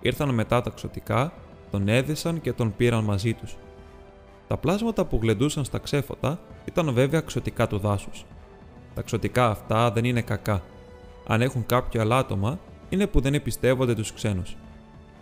Ήρθαν 0.00 0.34
μετά 0.34 0.60
τα 0.60 0.70
ξωτικά, 0.70 1.32
τον 1.70 1.88
έδεσαν 1.88 2.40
και 2.40 2.52
τον 2.52 2.76
πήραν 2.76 3.04
μαζί 3.04 3.32
τους. 3.32 3.56
Τα 4.48 4.56
πλάσματα 4.56 5.04
που 5.04 5.18
γλεντούσαν 5.22 5.64
στα 5.64 5.78
ξέφωτα 5.78 6.38
ήταν 6.64 6.92
βέβαια 6.92 7.20
ξωτικά 7.20 7.66
του 7.66 7.78
δάσους. 7.78 8.24
Τα 8.94 9.02
ξωτικά 9.02 9.50
αυτά 9.50 9.90
δεν 9.90 10.04
είναι 10.04 10.22
κακά. 10.22 10.62
Αν 11.26 11.42
έχουν 11.42 11.66
κάποιο 11.66 12.00
αλάτωμα, 12.00 12.58
είναι 12.88 13.06
που 13.06 13.20
δεν 13.20 13.34
εμπιστεύονται 13.34 13.94
τους 13.94 14.12
ξένους. 14.12 14.56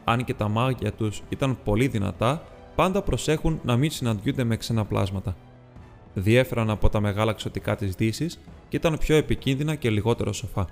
Αν 0.04 0.24
και 0.24 0.34
τα 0.34 0.48
μάγια 0.48 0.92
τους 0.92 1.22
ήταν 1.28 1.58
πολύ 1.64 1.86
δυνατά, 1.86 2.42
πάντα 2.74 3.02
προσέχουν 3.02 3.60
να 3.64 3.76
μην 3.76 3.90
συναντιούνται 3.90 4.44
με 4.44 4.56
ξένα 4.56 4.84
πλάσματα. 4.84 5.36
Διέφεραν 6.14 6.70
από 6.70 6.88
τα 6.88 7.00
μεγάλα 7.00 7.32
ξωτικά 7.32 7.76
της 7.76 7.94
Δύσης 7.94 8.38
και 8.68 8.76
ήταν 8.76 8.98
πιο 8.98 9.16
επικίνδυνα 9.16 9.74
και 9.74 9.90
λιγότερο 9.90 10.32
σοφά 10.32 10.68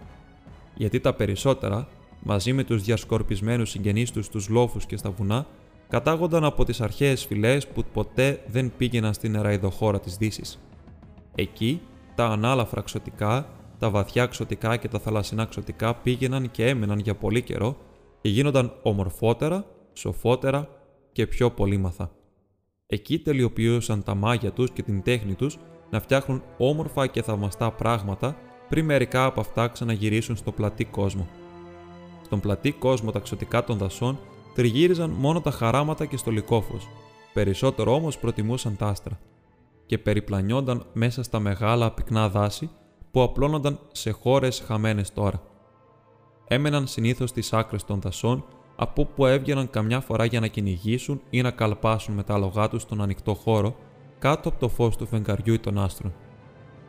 γιατί 0.81 1.01
τα 1.01 1.15
περισσότερα, 1.15 1.89
μαζί 2.23 2.53
με 2.53 2.65
τους 2.65 2.83
διασκορπισμένους 2.83 3.71
συγγενείς 3.71 4.11
τους 4.11 4.27
στους 4.27 4.49
λόφους 4.49 4.87
και 4.87 4.97
στα 4.97 5.11
βουνά, 5.11 5.47
κατάγονταν 5.89 6.45
από 6.45 6.65
τις 6.65 6.81
αρχαίες 6.81 7.25
φυλές 7.25 7.67
που 7.67 7.85
ποτέ 7.93 8.43
δεν 8.47 8.73
πήγαιναν 8.77 9.15
στην 9.15 9.35
εραϊδοχώρα 9.35 10.01
της 10.01 10.17
δύσης. 10.17 10.59
Εκεί, 11.35 11.81
τα 12.15 12.27
ανάλαφρα 12.27 12.81
ξωτικά, 12.81 13.49
τα 13.79 13.91
βαθιά 13.91 14.27
ξωτικά 14.27 14.77
και 14.77 14.89
τα 14.89 14.99
θαλασσινά 14.99 15.45
ξωτικά 15.45 15.95
πήγαιναν 15.95 16.51
και 16.51 16.67
έμεναν 16.67 16.99
για 16.99 17.15
πολύ 17.15 17.43
καιρό 17.43 17.77
και 18.21 18.29
γίνονταν 18.29 18.73
ομορφότερα 18.83 19.65
σοφότερα 19.93 20.69
και 21.13 21.27
πιο 21.27 21.51
πολύμαθα. 21.51 22.11
Εκεί 22.87 23.19
τελειοποιούσαν 23.19 24.03
τα 24.03 24.15
μάγια 24.15 24.53
τους 24.53 24.71
και 24.71 24.83
την 24.83 25.03
τέχνη 25.03 25.35
τους 25.35 25.59
να 25.91 26.01
φτιάχνουν 26.01 26.43
όμορφα 26.59 27.07
και 27.07 27.23
θαυμαστά 27.23 27.71
πράγματα 27.71 28.37
πριν 28.69 28.85
μερικά 28.85 29.25
από 29.25 29.41
αυτά 29.41 29.69
ξαναγυρίσουν 29.69 30.37
στο 30.37 30.53
πλατή 30.53 30.85
κόσμο. 30.85 31.29
Στον 32.25 32.41
πλατή 32.41 32.73
κόσμο 32.73 33.11
τα 33.11 33.19
ξωτικά 33.19 33.65
των 33.65 33.79
δασών 33.79 34.19
τριγύριζαν 34.55 35.11
μόνο 35.11 35.41
τα 35.41 35.51
χαράματα 35.51 36.05
και 36.05 36.17
στο 36.17 36.31
λικόφος, 36.31 36.89
περισσότερο 37.33 37.95
όμως 37.95 38.19
προτιμούσαν 38.19 38.77
τα 38.77 38.87
άστρα 38.87 39.19
και 39.87 39.99
περιπλανιόνταν 39.99 40.87
μέσα 40.93 41.23
στα 41.23 41.39
μεγάλα 41.39 41.91
πυκνά 41.91 42.29
δάση 42.29 42.71
που 43.11 43.23
απλώνονταν 43.23 43.79
σε 43.93 44.11
χώρες 44.11 44.63
χαμένες 44.67 45.13
τώρα. 45.13 45.50
Έμεναν 46.53 46.87
συνήθως 46.87 47.31
στις 47.31 47.53
άκρες 47.53 47.85
των 47.85 48.01
δασών 48.01 48.45
από 48.77 49.05
που 49.05 49.27
έβγαιναν 49.27 49.71
καμιά 49.71 50.01
φορά 50.01 50.25
για 50.25 50.41
να 50.41 50.47
κυνηγήσουν 50.47 51.21
ή 51.31 51.43
να 51.43 51.51
καλπάσουν 51.51 52.15
με 52.15 52.23
τα 52.23 52.35
άλογά 52.35 52.69
τους 52.69 52.83
στον 52.83 53.03
ανοιχτό 53.03 53.35
χώρο 53.35 53.77
κάτω 54.19 54.49
από 54.49 54.59
το 54.59 54.69
φως 54.69 54.97
του 54.97 55.07
φεγγαριού 55.07 55.55
ή 55.55 55.59
των 55.59 55.79
άστρων. 55.79 56.15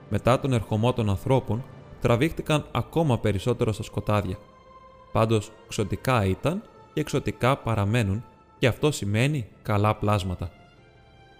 Μετά 0.09 0.39
τον 0.39 0.53
ερχομό 0.53 0.93
των 0.93 1.09
ανθρώπων, 1.09 1.63
τραβήχτηκαν 2.01 2.65
ακόμα 2.71 3.19
περισσότερο 3.19 3.71
στα 3.71 3.83
σκοτάδια. 3.83 4.37
Πάντως, 5.11 5.51
ξωτικά 5.67 6.25
ήταν 6.25 6.61
και 6.93 6.99
εξωτικά 6.99 7.57
παραμένουν 7.57 8.23
και 8.57 8.67
αυτό 8.67 8.91
σημαίνει 8.91 9.47
καλά 9.61 9.95
πλάσματα. 9.95 10.51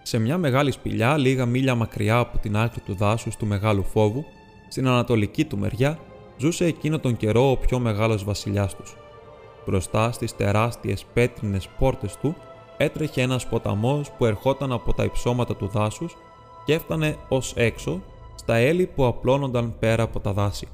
Σε 0.02 0.18
μια 0.18 0.38
μεγάλη 0.38 0.70
σπηλιά, 0.70 1.16
λίγα 1.16 1.46
μίλια 1.46 1.74
μακριά 1.74 2.18
από 2.18 2.38
την 2.38 2.56
άκρη 2.56 2.80
του 2.80 2.94
δάσους 2.94 3.36
του 3.36 3.46
Μεγάλου 3.46 3.84
Φόβου, 3.84 4.24
στην 4.68 4.88
ανατολική 4.88 5.44
του 5.44 5.58
μεριά, 5.58 5.98
ζούσε 6.42 6.64
εκείνο 6.64 6.98
τον 6.98 7.16
καιρό 7.16 7.50
ο 7.50 7.56
πιο 7.56 7.78
μεγάλος 7.78 8.24
βασιλιάς 8.24 8.76
τους. 8.76 8.96
Μπροστά 9.66 10.12
στις 10.12 10.36
τεράστιες 10.36 11.04
πέτρινες 11.12 11.68
πόρτες 11.78 12.16
του 12.16 12.36
έτρεχε 12.76 13.20
ένας 13.20 13.46
ποταμός 13.46 14.10
που 14.10 14.24
ερχόταν 14.24 14.72
από 14.72 14.94
τα 14.94 15.04
υψώματα 15.04 15.56
του 15.56 15.66
δάσους 15.66 16.16
και 16.64 16.72
έφτανε 16.72 17.16
ως 17.28 17.52
έξω 17.56 18.02
στα 18.34 18.54
έλλη 18.54 18.86
που 18.86 19.04
απλώνονταν 19.06 19.78
πέρα 19.78 20.02
από 20.02 20.20
τα 20.20 20.32
δάση. 20.32 20.68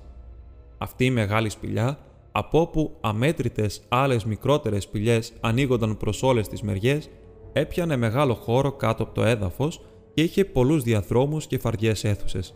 Αυτή 0.79 1.05
η 1.05 1.11
μεγάλη 1.11 1.49
σπηλιά, 1.49 1.99
από 2.33 2.61
όπου 2.61 2.97
αμέτρητες 3.01 3.83
άλλες 3.89 4.25
μικρότερες 4.25 4.83
σπηλιές 4.83 5.33
ανοίγονταν 5.41 5.97
προς 5.97 6.23
όλες 6.23 6.49
τις 6.49 6.63
μεριές, 6.63 7.11
έπιανε 7.53 7.97
μεγάλο 7.97 8.35
χώρο 8.35 8.73
κάτω 8.73 9.03
από 9.03 9.15
το 9.15 9.25
έδαφος 9.25 9.81
και 10.15 10.23
είχε 10.23 10.45
πολλούς 10.45 10.83
διαδρόμους 10.83 11.47
και 11.47 11.59
φαριές 11.59 12.05
αίθουσες. 12.05 12.55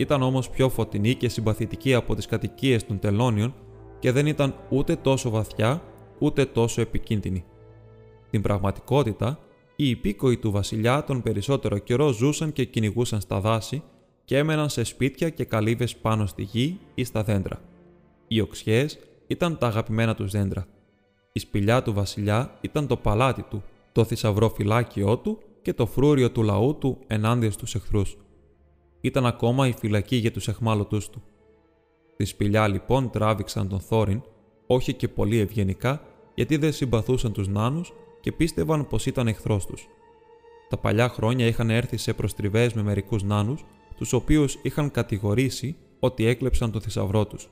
Ήταν 0.00 0.22
όμως 0.22 0.50
πιο 0.50 0.68
φωτεινή 0.68 1.14
και 1.14 1.28
συμπαθητική 1.28 1.94
από 1.94 2.14
τις 2.14 2.26
κατοικίες 2.26 2.86
των 2.86 2.98
τελώνιων 2.98 3.54
και 3.98 4.12
δεν 4.12 4.26
ήταν 4.26 4.54
ούτε 4.68 4.96
τόσο 4.96 5.30
βαθιά 5.30 5.82
ούτε 6.18 6.44
τόσο 6.44 6.80
επικίνδυνη. 6.80 7.44
Την 8.30 8.42
πραγματικότητα, 8.42 9.38
οι 9.76 9.88
υπήκοοι 9.88 10.36
του 10.36 10.50
βασιλιά 10.50 11.04
τον 11.04 11.22
περισσότερο 11.22 11.78
καιρό 11.78 12.12
ζούσαν 12.12 12.52
και 12.52 12.64
κυνηγούσαν 12.64 13.20
στα 13.20 13.40
δάση 13.40 13.82
και 14.24 14.38
έμεναν 14.38 14.68
σε 14.68 14.84
σπίτια 14.84 15.28
και 15.28 15.44
καλύβες 15.44 15.96
πάνω 15.96 16.26
στη 16.26 16.42
γη 16.42 16.78
ή 16.94 17.04
στα 17.04 17.22
δέντρα. 17.22 17.60
Οι 18.28 18.40
οξιές 18.40 18.98
ήταν 19.26 19.58
τα 19.58 19.66
αγαπημένα 19.66 20.14
τους 20.14 20.30
δέντρα. 20.30 20.66
Η 21.32 21.38
σπηλιά 21.38 21.82
του 21.82 21.92
βασιλιά 21.92 22.58
ήταν 22.60 22.86
το 22.86 22.96
παλάτι 22.96 23.42
του, 23.42 23.62
το 23.92 24.04
θησαυρό 24.04 24.48
φυλάκιό 24.48 25.16
του 25.16 25.38
και 25.62 25.72
το 25.72 25.86
φρούριο 25.86 26.30
του 26.30 26.42
λαού 26.42 26.76
του 26.78 26.98
ενάντια 27.06 27.50
στους 27.50 27.74
εχθρούς. 27.74 28.16
Ήταν 29.00 29.26
ακόμα 29.26 29.66
η 29.66 29.72
φυλακή 29.72 30.16
για 30.16 30.32
τους 30.32 30.48
εχμάλωτούς 30.48 31.10
του. 31.10 31.22
Τη 32.16 32.24
σπηλιά 32.24 32.68
λοιπόν 32.68 33.10
τράβηξαν 33.10 33.68
τον 33.68 33.80
Θόριν, 33.80 34.22
όχι 34.66 34.94
και 34.94 35.08
πολύ 35.08 35.38
ευγενικά, 35.38 36.02
γιατί 36.34 36.56
δεν 36.56 36.72
συμπαθούσαν 36.72 37.32
τους 37.32 37.48
νάνους 37.48 37.92
και 38.20 38.32
πίστευαν 38.32 38.86
πως 38.86 39.06
ήταν 39.06 39.26
εχθρός 39.26 39.66
τους. 39.66 39.88
Τα 40.68 40.76
παλιά 40.76 41.08
χρόνια 41.08 41.46
είχαν 41.46 41.70
έρθει 41.70 41.96
σε 41.96 42.12
προστριβές 42.12 42.72
με 42.72 42.82
μερικούς 42.82 43.22
νάνους, 43.22 43.64
τους 43.96 44.12
οποίους 44.12 44.58
είχαν 44.62 44.90
κατηγορήσει 44.90 45.76
ότι 46.00 46.26
έκλεψαν 46.26 46.70
το 46.70 46.80
θησαυρό 46.80 47.26
τους. 47.26 47.48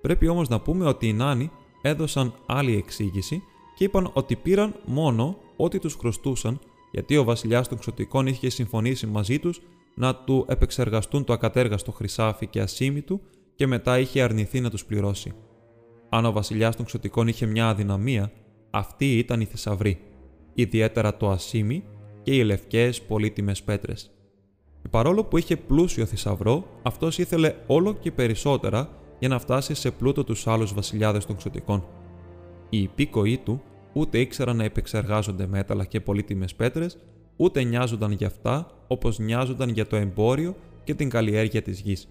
Πρέπει 0.00 0.28
όμως 0.28 0.48
να 0.48 0.60
πούμε 0.60 0.86
ότι 0.86 1.08
οι 1.08 1.12
νάνοι 1.12 1.50
έδωσαν 1.82 2.34
άλλη 2.46 2.76
εξήγηση 2.76 3.42
και 3.74 3.84
είπαν 3.84 4.10
ότι 4.12 4.36
πήραν 4.36 4.74
μόνο 4.84 5.36
ό,τι 5.56 5.78
τους 5.78 5.94
χρωστούσαν 5.94 6.60
γιατί 6.92 7.16
ο 7.16 7.24
βασιλιάς 7.24 7.68
των 7.68 7.78
Ξωτικών 7.78 8.26
είχε 8.26 8.48
συμφωνήσει 8.48 9.06
μαζί 9.06 9.38
τους 9.38 9.60
να 9.94 10.14
του 10.16 10.44
επεξεργαστούν 10.48 11.24
το 11.24 11.32
ακατέργαστο 11.32 11.92
χρυσάφι 11.92 12.46
και 12.46 12.60
ασίμι 12.60 13.02
του 13.02 13.20
και 13.54 13.66
μετά 13.66 13.98
είχε 13.98 14.22
αρνηθεί 14.22 14.60
να 14.60 14.70
τους 14.70 14.84
πληρώσει. 14.84 15.32
Αν 16.08 16.24
ο 16.24 16.32
βασιλιάς 16.32 16.76
των 16.76 16.84
Ξωτικών 16.84 17.28
είχε 17.28 17.46
μια 17.46 17.68
αδυναμία, 17.68 18.32
αυτή 18.70 19.18
ήταν 19.18 19.40
η 19.40 19.44
θησαυρή, 19.44 20.00
ιδιαίτερα 20.54 21.16
το 21.16 21.30
ασίμι 21.30 21.84
και 22.22 22.36
οι 22.36 22.44
λευκές 22.44 23.02
πολύτιμες 23.02 23.62
πέτρες. 23.62 24.10
Παρόλο 24.90 25.24
που 25.24 25.38
είχε 25.38 25.56
πλούσιο 25.56 26.06
θησαυρό, 26.06 26.64
αυτός 26.82 27.18
ήθελε 27.18 27.54
όλο 27.66 27.94
και 27.94 28.12
περισσότερα 28.12 28.88
για 29.18 29.28
να 29.28 29.38
φτάσει 29.38 29.74
σε 29.74 29.90
πλούτο 29.90 30.24
τους 30.24 30.46
άλλους 30.46 30.74
βασιλιάδες 30.74 31.26
των 31.26 31.36
Ξωτικών. 31.36 31.84
Οι 32.68 32.82
υπήκοοι 32.82 33.38
του 33.38 33.62
ούτε 33.92 34.18
ήξεραν 34.18 34.56
να 34.56 34.64
επεξεργάζονται 34.64 35.46
μέταλλα 35.46 35.84
και 35.84 36.00
πολύτιμες 36.00 36.54
πέτρες, 36.54 36.98
ούτε 37.36 37.62
νοιάζονταν 37.62 38.12
για 38.12 38.26
αυτά 38.26 38.66
όπως 38.86 39.18
νοιάζονταν 39.18 39.68
για 39.68 39.86
το 39.86 39.96
εμπόριο 39.96 40.56
και 40.84 40.94
την 40.94 41.08
καλλιέργεια 41.08 41.62
της 41.62 41.80
γης. 41.80 42.08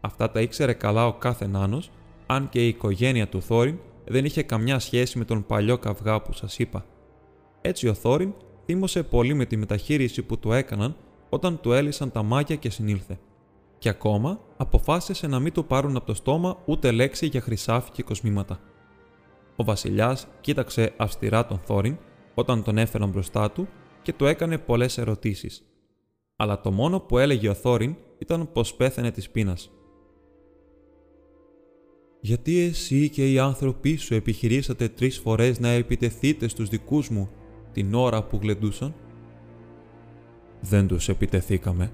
Αυτά 0.00 0.30
τα 0.30 0.40
ήξερε 0.40 0.72
καλά 0.72 1.06
ο 1.06 1.12
κάθε 1.12 1.46
νάνος, 1.46 1.90
αν 2.26 2.48
και 2.48 2.64
η 2.64 2.68
οικογένεια 2.68 3.28
του 3.28 3.42
Θόριν 3.42 3.78
δεν 4.06 4.24
είχε 4.24 4.42
καμιά 4.42 4.78
σχέση 4.78 5.18
με 5.18 5.24
τον 5.24 5.46
παλιό 5.46 5.78
καυγά 5.78 6.22
που 6.22 6.32
σας 6.32 6.58
είπα. 6.58 6.84
Έτσι 7.60 7.88
ο 7.88 7.94
Θόριν 7.94 8.32
θύμωσε 8.64 9.02
πολύ 9.02 9.34
με 9.34 9.44
τη 9.44 9.56
μεταχείριση 9.56 10.22
που 10.22 10.38
του 10.38 10.52
έκαναν 10.52 10.96
όταν 11.28 11.60
του 11.60 11.72
έλυσαν 11.72 12.10
τα 12.10 12.22
μάγια 12.22 12.56
και 12.56 12.70
συνήλθε. 12.70 13.18
Και 13.78 13.88
ακόμα 13.88 14.40
αποφάσισε 14.56 15.26
να 15.26 15.38
μην 15.38 15.52
του 15.52 15.64
πάρουν 15.64 15.96
από 15.96 16.06
το 16.06 16.14
στόμα 16.14 16.58
ούτε 16.64 16.90
λέξη 16.90 17.26
για 17.26 17.40
χρυσάφι 17.40 17.90
και 17.90 18.02
κοσμήματα. 18.02 18.60
Ο 19.56 19.64
βασιλιάς 19.64 20.26
κοίταξε 20.40 20.92
αυστηρά 20.96 21.46
τον 21.46 21.58
Θόριν 21.58 21.96
όταν 22.34 22.62
τον 22.62 22.78
έφεραν 22.78 23.08
μπροστά 23.08 23.50
του 23.50 23.68
και 24.02 24.12
του 24.12 24.26
έκανε 24.26 24.58
πολλές 24.58 24.98
ερωτήσεις. 24.98 25.64
Αλλά 26.36 26.60
το 26.60 26.70
μόνο 26.70 27.00
που 27.00 27.18
έλεγε 27.18 27.48
ο 27.48 27.54
Θόριν 27.54 27.96
ήταν 28.18 28.52
πως 28.52 28.74
πέθανε 28.74 29.10
της 29.10 29.30
πείνας. 29.30 29.70
«Γιατί 32.20 32.58
εσύ 32.58 33.08
και 33.08 33.32
οι 33.32 33.38
άνθρωποι 33.38 33.96
σου 33.96 34.14
επιχειρήσατε 34.14 34.88
τρεις 34.88 35.18
φορές 35.18 35.60
να 35.60 35.68
επιτεθείτε 35.68 36.48
στους 36.48 36.68
δικούς 36.68 37.08
μου 37.08 37.30
την 37.72 37.94
ώρα 37.94 38.24
που 38.24 38.38
γλεντούσαν» 38.42 38.94
«Δεν 40.60 40.86
τους 40.86 41.08
επιτεθήκαμε», 41.08 41.92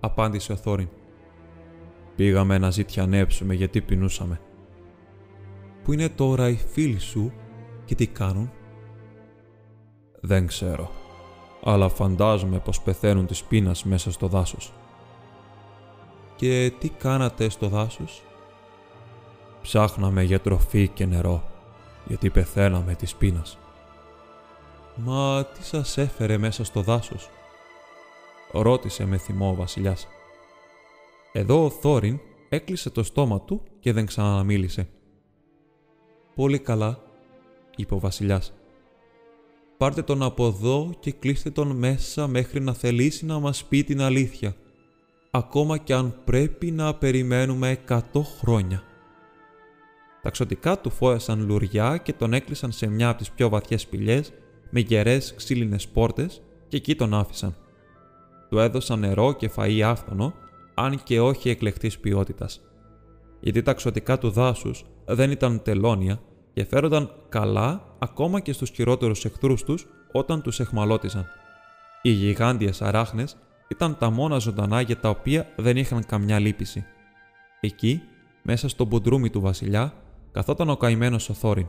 απάντησε 0.00 0.52
ο 0.52 0.56
Θόριν. 0.56 0.88
«Πήγαμε 2.16 2.58
να 2.58 2.70
ζητιανέψουμε 2.70 3.54
γιατί 3.54 3.80
πεινούσαμε». 3.80 4.40
«Πού 5.82 5.92
είναι 5.92 6.08
τώρα 6.08 6.48
οι 6.48 6.56
φίλοι 6.56 6.98
σου 6.98 7.32
και 7.84 7.94
τι 7.94 8.06
κάνουν» 8.06 8.52
«Δεν 10.20 10.46
ξέρω, 10.46 10.90
αλλά 11.64 11.88
φαντάζομαι 11.88 12.58
πως 12.58 12.80
πεθαίνουν 12.80 13.26
της 13.26 13.42
πείνας 13.42 13.84
μέσα 13.84 14.12
στο 14.12 14.26
δάσος». 14.26 14.72
«Και 16.36 16.72
τι 16.78 16.88
κάνατε 16.88 17.48
στο 17.48 17.68
δάσος» 17.68 18.22
Ψάχναμε 19.62 20.22
για 20.22 20.40
τροφή 20.40 20.88
και 20.88 21.06
νερό, 21.06 21.42
γιατί 22.06 22.30
πεθαίναμε 22.30 22.94
της 22.94 23.14
πείνας. 23.14 23.58
«Μα 24.94 25.44
τι 25.44 25.64
σας 25.64 25.98
έφερε 25.98 26.38
μέσα 26.38 26.64
στο 26.64 26.80
δάσος» 26.80 27.30
ρώτησε 28.52 29.04
με 29.04 29.16
θυμό 29.16 29.50
ο 29.50 29.54
βασιλιάς. 29.54 30.08
Εδώ 31.32 31.64
ο 31.64 31.70
Θόριν 31.70 32.20
έκλεισε 32.48 32.90
το 32.90 33.02
στόμα 33.02 33.40
του 33.40 33.62
και 33.80 33.92
δεν 33.92 34.06
ξαναμίλησε. 34.06 34.88
«Πολύ 36.34 36.58
καλά», 36.58 36.98
είπε 37.76 37.94
ο 37.94 37.98
βασιλιάς. 37.98 38.52
«Πάρτε 39.84 40.02
τον 40.02 40.22
από 40.22 40.46
εδώ 40.46 40.90
και 41.00 41.12
κλείστε 41.12 41.50
τον 41.50 41.76
μέσα 41.76 42.26
μέχρι 42.26 42.60
να 42.60 42.72
θελήσει 42.72 43.26
να 43.26 43.38
μας 43.38 43.64
πει 43.64 43.84
την 43.84 44.00
αλήθεια, 44.00 44.54
ακόμα 45.30 45.78
κι 45.78 45.92
αν 45.92 46.14
πρέπει 46.24 46.70
να 46.70 46.94
περιμένουμε 46.94 47.68
εκατό 47.68 48.22
χρόνια». 48.22 48.82
Τα 50.22 50.30
ξωτικά 50.30 50.78
του 50.78 50.90
φόρεσαν 50.90 51.46
λουριά 51.46 51.96
και 51.96 52.12
τον 52.12 52.32
έκλεισαν 52.32 52.72
σε 52.72 52.86
μια 52.86 53.08
από 53.08 53.18
τις 53.18 53.30
πιο 53.30 53.48
βαθιές 53.48 53.80
σπηλιές 53.80 54.32
με 54.70 54.80
γερές 54.80 55.34
ξύλινες 55.36 55.88
πόρτες 55.88 56.42
και 56.68 56.76
εκεί 56.76 56.94
τον 56.94 57.14
άφησαν 57.14 57.54
του 58.48 58.58
έδωσαν 58.58 58.98
νερό 58.98 59.32
και 59.32 59.50
φαΐ 59.56 59.80
άφθονο, 59.80 60.34
αν 60.74 61.02
και 61.02 61.20
όχι 61.20 61.50
εκλεκτής 61.50 61.98
ποιότητας. 61.98 62.60
Γιατί 63.40 63.62
τα 63.62 63.72
ξωτικά 63.72 64.18
του 64.18 64.30
δάσους 64.30 64.84
δεν 65.04 65.30
ήταν 65.30 65.62
τελώνια 65.62 66.20
και 66.54 66.64
φέρονταν 66.64 67.10
καλά 67.28 67.96
ακόμα 67.98 68.40
και 68.40 68.52
στους 68.52 68.70
χειρότερους 68.70 69.24
εχθρούς 69.24 69.64
τους 69.64 69.86
όταν 70.12 70.42
τους 70.42 70.60
εχμαλώτιζαν. 70.60 71.26
Οι 72.02 72.10
γιγάντιες 72.10 72.82
αράχνες 72.82 73.36
ήταν 73.68 73.98
τα 73.98 74.10
μόνα 74.10 74.38
ζωντανά 74.38 74.80
για 74.80 74.96
τα 74.96 75.08
οποία 75.08 75.46
δεν 75.56 75.76
είχαν 75.76 76.06
καμιά 76.06 76.38
λύπηση. 76.38 76.84
Εκεί, 77.60 78.02
μέσα 78.42 78.68
στο 78.68 78.84
μπουντρούμι 78.84 79.30
του 79.30 79.40
βασιλιά, 79.40 79.94
καθόταν 80.32 80.70
ο 80.70 80.76
καημένος 80.76 81.28
ο 81.28 81.32
Θόριν, 81.32 81.66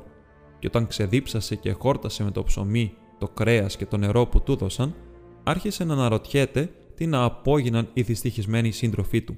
και 0.59 0.67
όταν 0.67 0.87
ξεδίψασε 0.87 1.55
και 1.55 1.71
χόρτασε 1.71 2.23
με 2.23 2.31
το 2.31 2.43
ψωμί, 2.43 2.93
το 3.19 3.27
κρέας 3.27 3.77
και 3.77 3.85
το 3.85 3.97
νερό 3.97 4.25
που 4.25 4.41
του 4.41 4.55
δώσαν, 4.55 4.95
άρχισε 5.43 5.83
να 5.83 5.93
αναρωτιέται 5.93 6.69
τι 6.95 7.07
να 7.07 7.23
απόγιναν 7.23 7.89
οι 7.93 8.01
δυστυχισμένοι 8.01 8.71
σύντροφοί 8.71 9.21
του. 9.21 9.37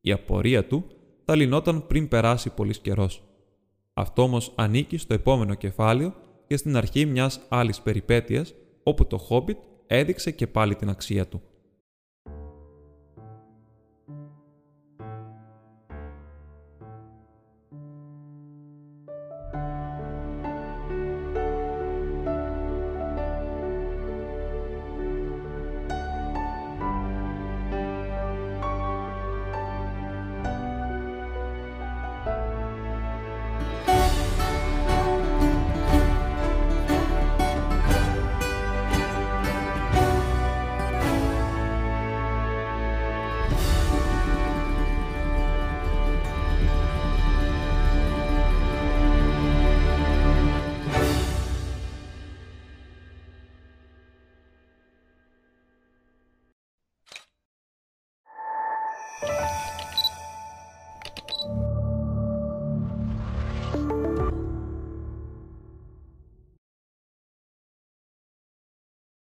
Η 0.00 0.12
απορία 0.12 0.66
του 0.66 0.84
θα 1.24 1.36
λυνόταν 1.36 1.86
πριν 1.86 2.08
περάσει 2.08 2.50
πολύς 2.50 2.78
καιρός. 2.78 3.27
Αυτό 4.00 4.22
όμως 4.22 4.52
ανήκει 4.54 4.96
στο 4.96 5.14
επόμενο 5.14 5.54
κεφάλαιο 5.54 6.14
και 6.46 6.56
στην 6.56 6.76
αρχή 6.76 7.06
μιας 7.06 7.40
άλλης 7.48 7.80
περιπέτειας, 7.80 8.54
όπου 8.82 9.06
το 9.06 9.18
Χόμπιτ 9.18 9.58
έδειξε 9.86 10.30
και 10.30 10.46
πάλι 10.46 10.74
την 10.74 10.88
αξία 10.88 11.26
του. 11.26 11.42